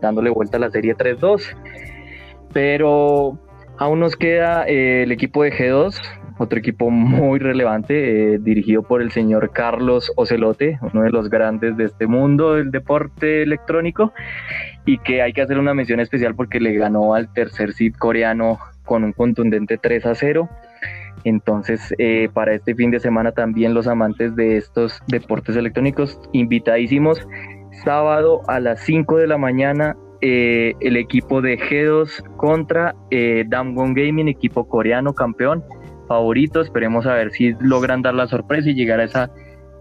dándole 0.00 0.30
vuelta 0.30 0.56
a 0.56 0.60
la 0.60 0.70
serie 0.70 0.94
3-2. 0.94 1.56
Pero 2.52 3.38
aún 3.78 4.00
nos 4.00 4.16
queda 4.16 4.66
eh, 4.68 5.02
el 5.02 5.12
equipo 5.12 5.42
de 5.42 5.52
G2, 5.52 6.00
otro 6.38 6.58
equipo 6.58 6.90
muy 6.90 7.38
relevante, 7.38 8.38
dirigido 8.38 8.82
por 8.82 9.02
el 9.02 9.12
señor 9.12 9.50
Carlos 9.52 10.12
Ocelote, 10.16 10.78
uno 10.92 11.02
de 11.02 11.10
los 11.10 11.30
grandes 11.30 11.76
de 11.76 11.84
este 11.84 12.06
mundo 12.06 12.54
del 12.54 12.70
deporte 12.70 13.42
electrónico, 13.42 14.12
y 14.84 14.98
que 14.98 15.22
hay 15.22 15.32
que 15.32 15.42
hacer 15.42 15.58
una 15.58 15.74
mención 15.74 16.00
especial 16.00 16.34
porque 16.34 16.60
le 16.60 16.74
ganó 16.74 17.14
al 17.14 17.32
tercer 17.32 17.72
seed 17.72 17.94
coreano 17.98 18.58
con 18.84 19.04
un 19.04 19.12
contundente 19.12 19.78
3 19.78 20.06
a 20.06 20.14
0. 20.14 20.48
Entonces, 21.24 21.94
eh, 21.98 22.28
para 22.32 22.54
este 22.54 22.74
fin 22.74 22.90
de 22.90 23.00
semana 23.00 23.32
también 23.32 23.74
los 23.74 23.86
amantes 23.86 24.36
de 24.36 24.56
estos 24.56 25.00
deportes 25.08 25.56
electrónicos, 25.56 26.20
invitadísimos, 26.32 27.26
sábado 27.84 28.42
a 28.46 28.60
las 28.60 28.80
5 28.80 29.16
de 29.16 29.26
la 29.26 29.38
mañana, 29.38 29.96
eh, 30.20 30.74
el 30.80 30.96
equipo 30.96 31.40
de 31.40 31.58
G2 31.58 32.36
contra 32.36 32.94
eh, 33.10 33.44
Damwon 33.46 33.94
Gaming, 33.94 34.28
equipo 34.28 34.66
coreano 34.66 35.14
campeón, 35.14 35.64
favorito. 36.08 36.60
Esperemos 36.60 37.06
a 37.06 37.14
ver 37.14 37.30
si 37.30 37.54
logran 37.60 38.02
dar 38.02 38.14
la 38.14 38.26
sorpresa 38.26 38.70
y 38.70 38.74
llegar 38.74 39.00
a 39.00 39.04
esa 39.04 39.30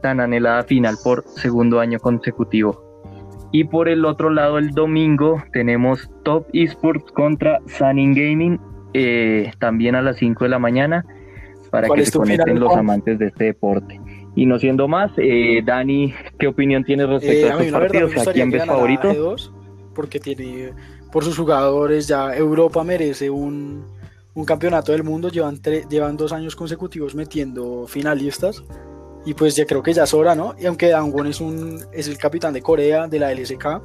tan 0.02 0.20
anhelada 0.20 0.64
final 0.64 0.96
por 1.04 1.24
segundo 1.24 1.80
año 1.80 2.00
consecutivo. 2.00 2.94
Y 3.54 3.66
por 3.66 3.88
el 3.88 4.04
otro 4.04 4.32
lado, 4.32 4.58
el 4.58 4.72
domingo 4.72 5.42
tenemos 5.54 6.10
Top 6.24 6.48
Esports 6.54 7.12
contra 7.12 7.60
Sunning 7.68 8.14
Gaming, 8.14 8.60
eh, 8.94 9.52
también 9.60 9.96
a 9.96 10.02
las 10.02 10.18
5 10.18 10.44
de 10.44 10.50
la 10.50 10.60
mañana 10.60 11.06
para 11.70 11.90
que 11.90 12.06
se 12.06 12.12
conecten 12.12 12.60
los 12.60 12.76
amantes 12.76 13.18
de 13.18 13.28
este 13.28 13.46
deporte. 13.46 14.00
Y 14.36 14.46
no 14.46 14.60
siendo 14.60 14.88
más, 14.88 15.12
eh, 15.18 15.62
Dani, 15.64 16.14
¿qué 16.40 16.48
opinión 16.48 16.84
tienes 16.84 17.08
respecto 17.08 17.48
a, 17.48 17.64
estos 17.64 17.80
partidos? 17.80 18.28
¿A 18.28 18.34
quién 18.34 18.52
ves 18.52 18.66
favorito? 18.66 19.36
porque 19.94 20.20
tiene, 20.20 20.74
por 21.12 21.24
sus 21.24 21.38
jugadores, 21.38 22.08
ya 22.08 22.36
Europa 22.36 22.84
merece 22.84 23.30
un, 23.30 23.86
un 24.34 24.46
campeonato 24.46 24.92
del 24.92 25.04
mundo. 25.04 25.30
Llevan, 25.30 25.60
llevan 25.90 26.18
dos 26.18 26.32
años 26.32 26.56
consecutivos 26.56 27.16
metiendo 27.16 27.86
finalistas. 27.88 28.64
Y 29.26 29.34
pues 29.34 29.56
ya 29.56 29.66
creo 29.66 29.82
que 29.82 29.94
ya 29.94 30.04
es 30.04 30.14
hora, 30.14 30.36
¿no? 30.36 30.56
Y 30.60 30.66
aunque 30.66 30.90
Dangwon 30.90 31.28
es, 31.28 31.40
un, 31.40 31.80
es 31.94 32.08
el 32.08 32.18
capitán 32.18 32.54
de 32.54 32.62
Corea, 32.62 33.08
de 33.08 33.20
la 33.20 33.34
LSK, 33.34 33.82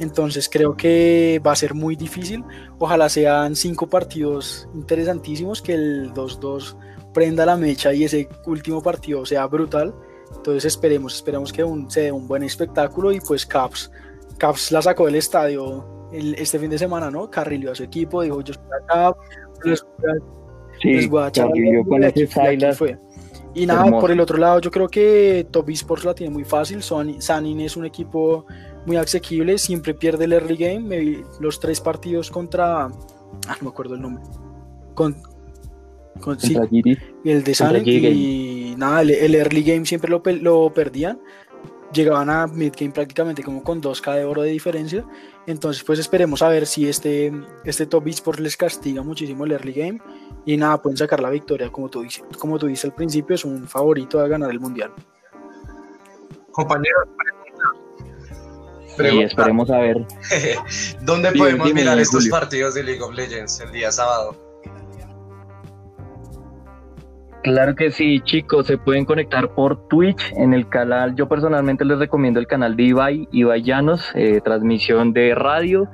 entonces 0.00 0.48
creo 0.48 0.76
que 0.76 1.40
va 1.44 1.52
a 1.52 1.56
ser 1.56 1.74
muy 1.74 1.96
difícil. 1.96 2.44
Ojalá 2.78 3.08
sean 3.08 3.54
cinco 3.54 3.88
partidos 3.88 4.68
interesantísimos, 4.74 5.62
que 5.62 5.74
el 5.74 6.12
2-2 6.12 6.76
prenda 7.12 7.46
la 7.46 7.56
mecha 7.56 7.92
y 7.92 8.04
ese 8.04 8.28
último 8.46 8.82
partido 8.82 9.24
sea 9.24 9.46
brutal. 9.46 9.94
Entonces 10.36 10.64
esperemos, 10.64 11.14
esperemos 11.14 11.52
que 11.52 11.62
un, 11.62 11.90
se 11.90 12.02
dé 12.02 12.12
un 12.12 12.26
buen 12.26 12.42
espectáculo 12.42 13.12
y 13.12 13.20
pues 13.20 13.46
Caps, 13.46 13.90
Caps 14.38 14.72
la 14.72 14.82
sacó 14.82 15.06
del 15.06 15.14
estadio 15.14 16.08
este 16.12 16.58
fin 16.58 16.70
de 16.70 16.78
semana, 16.78 17.10
¿no? 17.10 17.30
Carrillo 17.30 17.72
a 17.72 17.74
su 17.74 17.84
equipo, 17.84 18.22
dijo 18.22 18.40
yo 18.40 18.54
soy 18.54 18.64
acá, 18.82 19.16
les, 19.64 19.84
sí, 20.82 21.08
con 21.08 22.04
ese 22.04 22.26
fue. 22.74 22.98
Y 23.54 23.66
nada, 23.66 23.88
por 23.88 24.10
el 24.10 24.18
otro 24.18 24.36
lado, 24.36 24.60
yo 24.60 24.70
creo 24.70 24.88
que 24.88 25.46
Top 25.50 25.70
Esports 25.70 26.04
la 26.04 26.14
tiene 26.14 26.32
muy 26.32 26.44
fácil. 26.44 26.82
Sanin 26.82 27.60
es 27.60 27.76
un 27.76 27.84
equipo 27.84 28.46
muy 28.86 28.96
asequible, 28.96 29.58
siempre 29.58 29.94
pierde 29.94 30.24
el 30.24 30.32
early 30.32 30.56
game. 30.56 30.80
Me 30.80 30.98
vi 30.98 31.22
los 31.40 31.60
tres 31.60 31.80
partidos 31.80 32.30
contra. 32.30 32.84
Ah, 32.84 32.90
no 33.60 33.62
me 33.62 33.68
acuerdo 33.68 33.94
el 33.94 34.02
nombre. 34.02 34.22
Con, 34.94 35.16
con 36.20 36.38
sí, 36.38 36.56
el 37.24 37.44
de 37.44 37.54
Sanin. 37.54 37.84
Y 37.86 38.74
nada, 38.76 39.02
el, 39.02 39.34
early 39.34 39.62
game 39.62 39.86
siempre 39.86 40.10
lo, 40.10 40.22
lo 40.40 40.72
perdían 40.72 41.20
llegaban 41.94 42.28
a 42.28 42.46
mid-game 42.46 42.92
prácticamente 42.92 43.42
como 43.42 43.62
con 43.62 43.80
2k 43.80 44.16
de 44.16 44.24
oro 44.24 44.42
de 44.42 44.50
diferencia. 44.50 45.06
Entonces, 45.46 45.82
pues 45.82 45.98
esperemos 45.98 46.42
a 46.42 46.48
ver 46.48 46.66
si 46.66 46.88
este, 46.88 47.32
este 47.64 47.86
Top 47.86 48.06
Esports 48.06 48.40
les 48.40 48.56
castiga 48.56 49.02
muchísimo 49.02 49.44
el 49.44 49.52
early 49.52 49.72
game. 49.72 50.00
Y 50.44 50.56
nada, 50.56 50.82
pueden 50.82 50.98
sacar 50.98 51.20
la 51.20 51.30
victoria, 51.30 51.70
como 51.70 51.88
tú, 51.88 52.02
dices, 52.02 52.24
como 52.38 52.58
tú 52.58 52.66
dices 52.66 52.84
al 52.84 52.94
principio, 52.94 53.34
es 53.34 53.44
un 53.44 53.66
favorito 53.66 54.20
a 54.20 54.28
ganar 54.28 54.50
el 54.50 54.60
mundial. 54.60 54.92
Compañeros, 56.50 57.08
y 58.98 59.22
esperemos 59.22 59.70
a 59.70 59.78
ver. 59.78 60.06
¿Dónde 61.02 61.32
podemos 61.32 61.72
mirar 61.72 61.98
estos 61.98 62.28
partidos 62.28 62.74
de 62.74 62.84
League 62.84 63.02
of 63.02 63.14
Legends 63.14 63.60
el 63.60 63.72
día 63.72 63.90
sábado? 63.90 64.36
Claro 67.44 67.74
que 67.74 67.90
sí, 67.90 68.20
chicos, 68.20 68.66
se 68.66 68.78
pueden 68.78 69.04
conectar 69.04 69.54
por 69.54 69.86
Twitch 69.88 70.32
en 70.36 70.54
el 70.54 70.66
canal. 70.66 71.14
Yo 71.14 71.28
personalmente 71.28 71.84
les 71.84 71.98
recomiendo 71.98 72.40
el 72.40 72.46
canal 72.46 72.74
de 72.74 72.84
Ibai, 72.84 73.28
Ibai 73.32 73.62
Llanos, 73.62 74.12
eh, 74.14 74.40
transmisión 74.42 75.12
de 75.12 75.34
radio, 75.34 75.86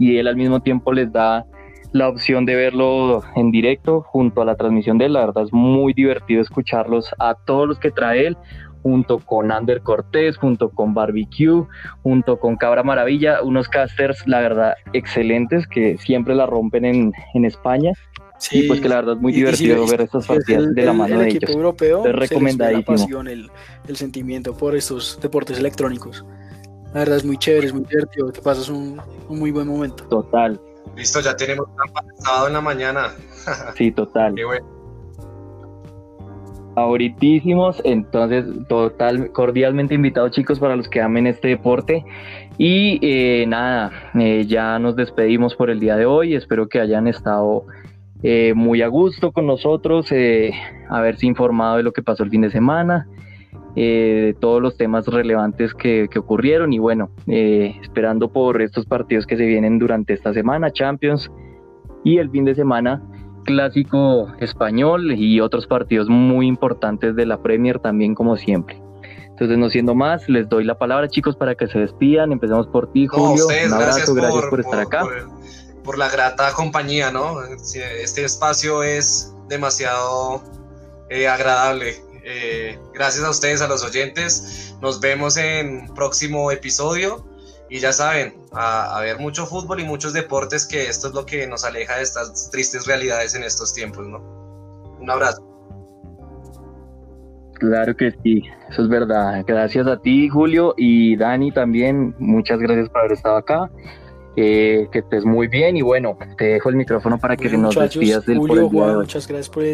y 0.00 0.18
él 0.18 0.26
al 0.26 0.34
mismo 0.34 0.60
tiempo 0.60 0.92
les 0.92 1.12
da 1.12 1.46
la 1.92 2.08
opción 2.08 2.44
de 2.46 2.56
verlo 2.56 3.22
en 3.36 3.52
directo 3.52 4.02
junto 4.02 4.42
a 4.42 4.44
la 4.44 4.56
transmisión 4.56 4.98
de 4.98 5.06
él. 5.06 5.12
La 5.12 5.26
verdad 5.26 5.44
es 5.44 5.52
muy 5.52 5.92
divertido 5.92 6.42
escucharlos 6.42 7.14
a 7.20 7.34
todos 7.46 7.68
los 7.68 7.78
que 7.78 7.92
trae 7.92 8.26
él. 8.26 8.36
Junto 8.82 9.18
con 9.18 9.50
Ander 9.52 9.82
Cortés, 9.82 10.36
junto 10.36 10.70
con 10.70 10.94
Barbecue, 10.94 11.66
junto 12.02 12.38
con 12.38 12.56
Cabra 12.56 12.82
Maravilla, 12.82 13.42
unos 13.42 13.68
casters, 13.68 14.26
la 14.26 14.40
verdad, 14.40 14.74
excelentes 14.92 15.66
que 15.66 15.98
siempre 15.98 16.34
la 16.34 16.46
rompen 16.46 16.84
en, 16.84 17.12
en 17.34 17.44
España. 17.44 17.92
Sí, 18.38 18.60
y 18.60 18.68
pues 18.68 18.80
que 18.80 18.88
la 18.88 18.96
verdad 18.96 19.16
es 19.16 19.20
muy 19.20 19.32
divertido 19.32 19.84
ver 19.86 20.02
estas 20.02 20.26
partidas 20.26 20.72
de 20.72 20.82
la 20.84 20.92
mano 20.92 21.18
de 21.18 21.28
ellos. 21.28 21.50
Europeo, 21.50 22.06
es 22.06 22.14
recomendadísimo. 22.14 23.22
el, 23.22 23.50
el 23.88 23.96
sentimiento 23.96 24.54
por 24.54 24.76
estos 24.76 25.18
deportes 25.20 25.58
electrónicos. 25.58 26.24
La 26.94 27.00
verdad 27.00 27.16
es 27.16 27.24
muy 27.24 27.36
chévere, 27.36 27.66
es 27.66 27.74
muy 27.74 27.84
divertido, 27.84 28.30
te 28.30 28.40
pasas 28.40 28.68
un, 28.68 29.00
un 29.28 29.38
muy 29.38 29.50
buen 29.50 29.66
momento. 29.66 30.04
Total. 30.04 30.58
Listo, 30.96 31.20
ya 31.20 31.36
tenemos 31.36 31.68
sábado 32.18 32.46
en 32.46 32.52
la 32.54 32.60
mañana. 32.60 33.12
sí, 33.76 33.90
total. 33.90 34.34
Qué 34.36 34.44
bueno. 34.44 34.77
Favoritísimos, 36.78 37.82
entonces 37.84 38.44
total, 38.68 39.32
cordialmente 39.32 39.96
invitados 39.96 40.30
chicos 40.30 40.60
para 40.60 40.76
los 40.76 40.88
que 40.88 41.00
amen 41.00 41.26
este 41.26 41.48
deporte. 41.48 42.04
Y 42.56 43.00
eh, 43.02 43.46
nada, 43.48 43.90
eh, 44.14 44.44
ya 44.46 44.78
nos 44.78 44.94
despedimos 44.94 45.56
por 45.56 45.70
el 45.70 45.80
día 45.80 45.96
de 45.96 46.06
hoy, 46.06 46.36
espero 46.36 46.68
que 46.68 46.78
hayan 46.78 47.08
estado 47.08 47.64
eh, 48.22 48.52
muy 48.54 48.82
a 48.82 48.86
gusto 48.86 49.32
con 49.32 49.48
nosotros, 49.48 50.12
haberse 50.88 51.26
informado 51.26 51.78
de 51.78 51.82
lo 51.82 51.92
que 51.92 52.04
pasó 52.04 52.22
el 52.22 52.30
fin 52.30 52.42
de 52.42 52.50
semana, 52.52 53.08
de 53.74 54.36
todos 54.38 54.62
los 54.62 54.76
temas 54.76 55.04
relevantes 55.08 55.74
que, 55.74 56.06
que 56.08 56.20
ocurrieron. 56.20 56.72
Y 56.72 56.78
bueno, 56.78 57.10
esperando 57.26 58.28
por 58.28 58.62
estos 58.62 58.86
partidos 58.86 59.26
que 59.26 59.36
se 59.36 59.46
vienen 59.46 59.80
durante 59.80 60.12
esta 60.12 60.32
semana, 60.32 60.70
Champions 60.70 61.28
y 62.04 62.18
el 62.18 62.30
fin 62.30 62.44
de 62.44 62.54
semana 62.54 63.02
clásico 63.48 64.32
español 64.40 65.12
y 65.12 65.40
otros 65.40 65.66
partidos 65.66 66.08
muy 66.08 66.46
importantes 66.46 67.16
de 67.16 67.26
la 67.26 67.42
Premier 67.42 67.78
también 67.78 68.14
como 68.14 68.36
siempre. 68.36 68.80
Entonces, 69.30 69.56
no 69.56 69.70
siendo 69.70 69.94
más, 69.94 70.28
les 70.28 70.48
doy 70.48 70.64
la 70.64 70.76
palabra, 70.76 71.08
chicos, 71.08 71.36
para 71.36 71.54
que 71.54 71.68
se 71.68 71.78
despidan. 71.78 72.32
Empezamos 72.32 72.66
por 72.66 72.90
ti, 72.92 73.06
Julio. 73.06 73.46
Un 73.46 73.72
abrazo, 73.72 74.14
gracias 74.14 74.46
por, 74.50 74.60
estar 74.60 74.80
acá. 74.80 75.04
Por, 75.84 75.96
la 75.96 76.08
grata 76.08 76.52
compañía, 76.54 77.12
¿no? 77.12 77.40
Este 77.44 78.24
espacio 78.24 78.82
es 78.82 79.32
demasiado 79.48 80.42
eh, 81.08 81.28
agradable. 81.28 82.02
Eh, 82.24 82.78
gracias 82.92 83.24
a 83.24 83.30
ustedes, 83.30 83.62
a 83.62 83.68
los 83.68 83.84
oyentes. 83.84 84.74
Nos 84.82 84.98
vemos 84.98 85.36
en 85.36 85.86
próximo 85.94 86.50
episodio. 86.50 87.24
Y 87.70 87.80
ya 87.80 87.92
saben, 87.92 88.34
a, 88.52 89.00
ver 89.02 89.18
mucho 89.18 89.46
fútbol 89.46 89.80
y 89.80 89.84
muchos 89.84 90.12
deportes, 90.12 90.66
que 90.66 90.88
esto 90.88 91.08
es 91.08 91.14
lo 91.14 91.26
que 91.26 91.46
nos 91.46 91.64
aleja 91.64 91.96
de 91.96 92.02
estas 92.02 92.50
tristes 92.50 92.86
realidades 92.86 93.34
en 93.34 93.44
estos 93.44 93.74
tiempos, 93.74 94.06
¿no? 94.06 94.18
Un 95.00 95.10
abrazo. 95.10 95.44
Claro 97.54 97.94
que 97.96 98.12
sí, 98.22 98.42
eso 98.70 98.82
es 98.82 98.88
verdad. 98.88 99.44
Gracias 99.46 99.86
a 99.86 100.00
ti, 100.00 100.28
Julio, 100.28 100.74
y 100.76 101.16
Dani 101.16 101.52
también. 101.52 102.14
Muchas 102.18 102.58
gracias 102.60 102.88
por 102.88 103.00
haber 103.00 103.12
estado 103.12 103.36
acá 103.36 103.70
que 104.38 104.98
estés 105.00 105.24
muy 105.24 105.48
bien. 105.48 105.76
Y 105.76 105.82
bueno, 105.82 106.16
te 106.36 106.44
dejo 106.44 106.68
el 106.68 106.76
micrófono 106.76 107.18
para 107.18 107.36
que 107.36 107.48
nos 107.56 107.74
despidas 107.74 108.24
del 108.24 108.38
Julio, 108.38 108.68
Juan, 108.68 108.96
Muchas 108.96 109.26
gracias 109.26 109.48
por 109.48 109.64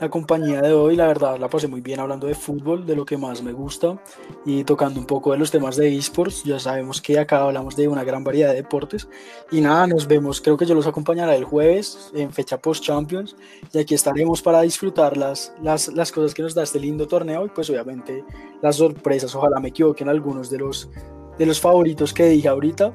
la 0.00 0.08
compañía 0.10 0.60
de 0.60 0.72
hoy, 0.72 0.94
la 0.96 1.06
verdad 1.06 1.38
la 1.38 1.48
pasé 1.48 1.68
muy 1.68 1.80
bien 1.80 2.00
hablando 2.00 2.26
de 2.26 2.34
fútbol, 2.34 2.84
de 2.84 2.94
lo 2.94 3.06
que 3.06 3.16
más 3.16 3.42
me 3.42 3.52
gusta 3.52 3.98
y 4.44 4.62
tocando 4.64 5.00
un 5.00 5.06
poco 5.06 5.32
de 5.32 5.38
los 5.38 5.50
temas 5.50 5.76
de 5.76 5.96
esports, 5.96 6.44
ya 6.44 6.58
sabemos 6.58 7.00
que 7.00 7.18
acá 7.18 7.42
hablamos 7.42 7.76
de 7.76 7.88
una 7.88 8.04
gran 8.04 8.22
variedad 8.22 8.50
de 8.50 8.56
deportes. 8.56 9.08
Y 9.50 9.60
nada, 9.60 9.86
nos 9.86 10.06
vemos, 10.06 10.40
creo 10.40 10.56
que 10.56 10.66
yo 10.66 10.74
los 10.74 10.86
acompañaré 10.86 11.36
el 11.36 11.44
jueves 11.44 12.10
en 12.14 12.30
fecha 12.32 12.58
post 12.58 12.84
Champions 12.84 13.36
y 13.72 13.78
aquí 13.78 13.94
estaremos 13.94 14.42
para 14.42 14.60
disfrutar 14.62 15.16
las, 15.16 15.54
las, 15.62 15.88
las 15.88 16.12
cosas 16.12 16.34
que 16.34 16.42
nos 16.42 16.54
da 16.54 16.62
este 16.62 16.80
lindo 16.80 17.06
torneo. 17.06 17.46
Y 17.46 17.48
pues 17.48 17.70
obviamente 17.70 18.24
las 18.62 18.76
sorpresas, 18.76 19.34
ojalá 19.34 19.60
me 19.60 19.68
equivoquen 19.68 20.08
algunos 20.08 20.50
de 20.50 20.58
los 20.58 20.90
de 21.38 21.44
los 21.44 21.60
favoritos 21.60 22.14
que 22.14 22.24
dije 22.24 22.48
ahorita 22.48 22.94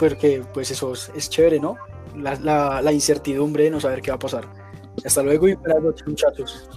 porque 0.00 0.42
pues 0.52 0.70
eso 0.70 0.94
es, 0.94 1.30
chévere, 1.30 1.60
¿no? 1.60 1.76
La, 2.16 2.80
la, 2.82 2.92
incertidumbre 2.92 3.64
de 3.64 3.70
no 3.70 3.80
saber 3.80 4.00
qué 4.00 4.10
va 4.10 4.16
a 4.16 4.18
pasar. 4.18 4.44
Hasta 5.04 5.22
luego 5.22 5.46
y 5.46 5.54
buenas 5.54 5.82
noches, 5.82 6.08
muchachos. 6.08 6.68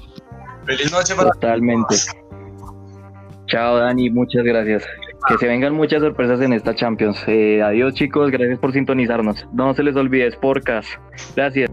Feliz 0.65 0.91
noche 0.91 1.15
para 1.15 1.31
Totalmente. 1.31 1.95
Chao, 3.47 3.77
Dani, 3.77 4.09
muchas 4.09 4.43
gracias. 4.43 4.83
Que 5.27 5.37
se 5.37 5.47
vengan 5.47 5.73
muchas 5.73 6.01
sorpresas 6.01 6.41
en 6.41 6.53
esta 6.53 6.75
Champions. 6.75 7.17
Eh, 7.27 7.61
adiós, 7.63 7.93
chicos, 7.93 8.29
gracias 8.29 8.59
por 8.59 8.73
sintonizarnos. 8.73 9.47
No 9.53 9.73
se 9.73 9.83
les 9.83 9.95
olvide, 9.95 10.29
Sportcast. 10.31 10.89
Gracias. 11.35 11.71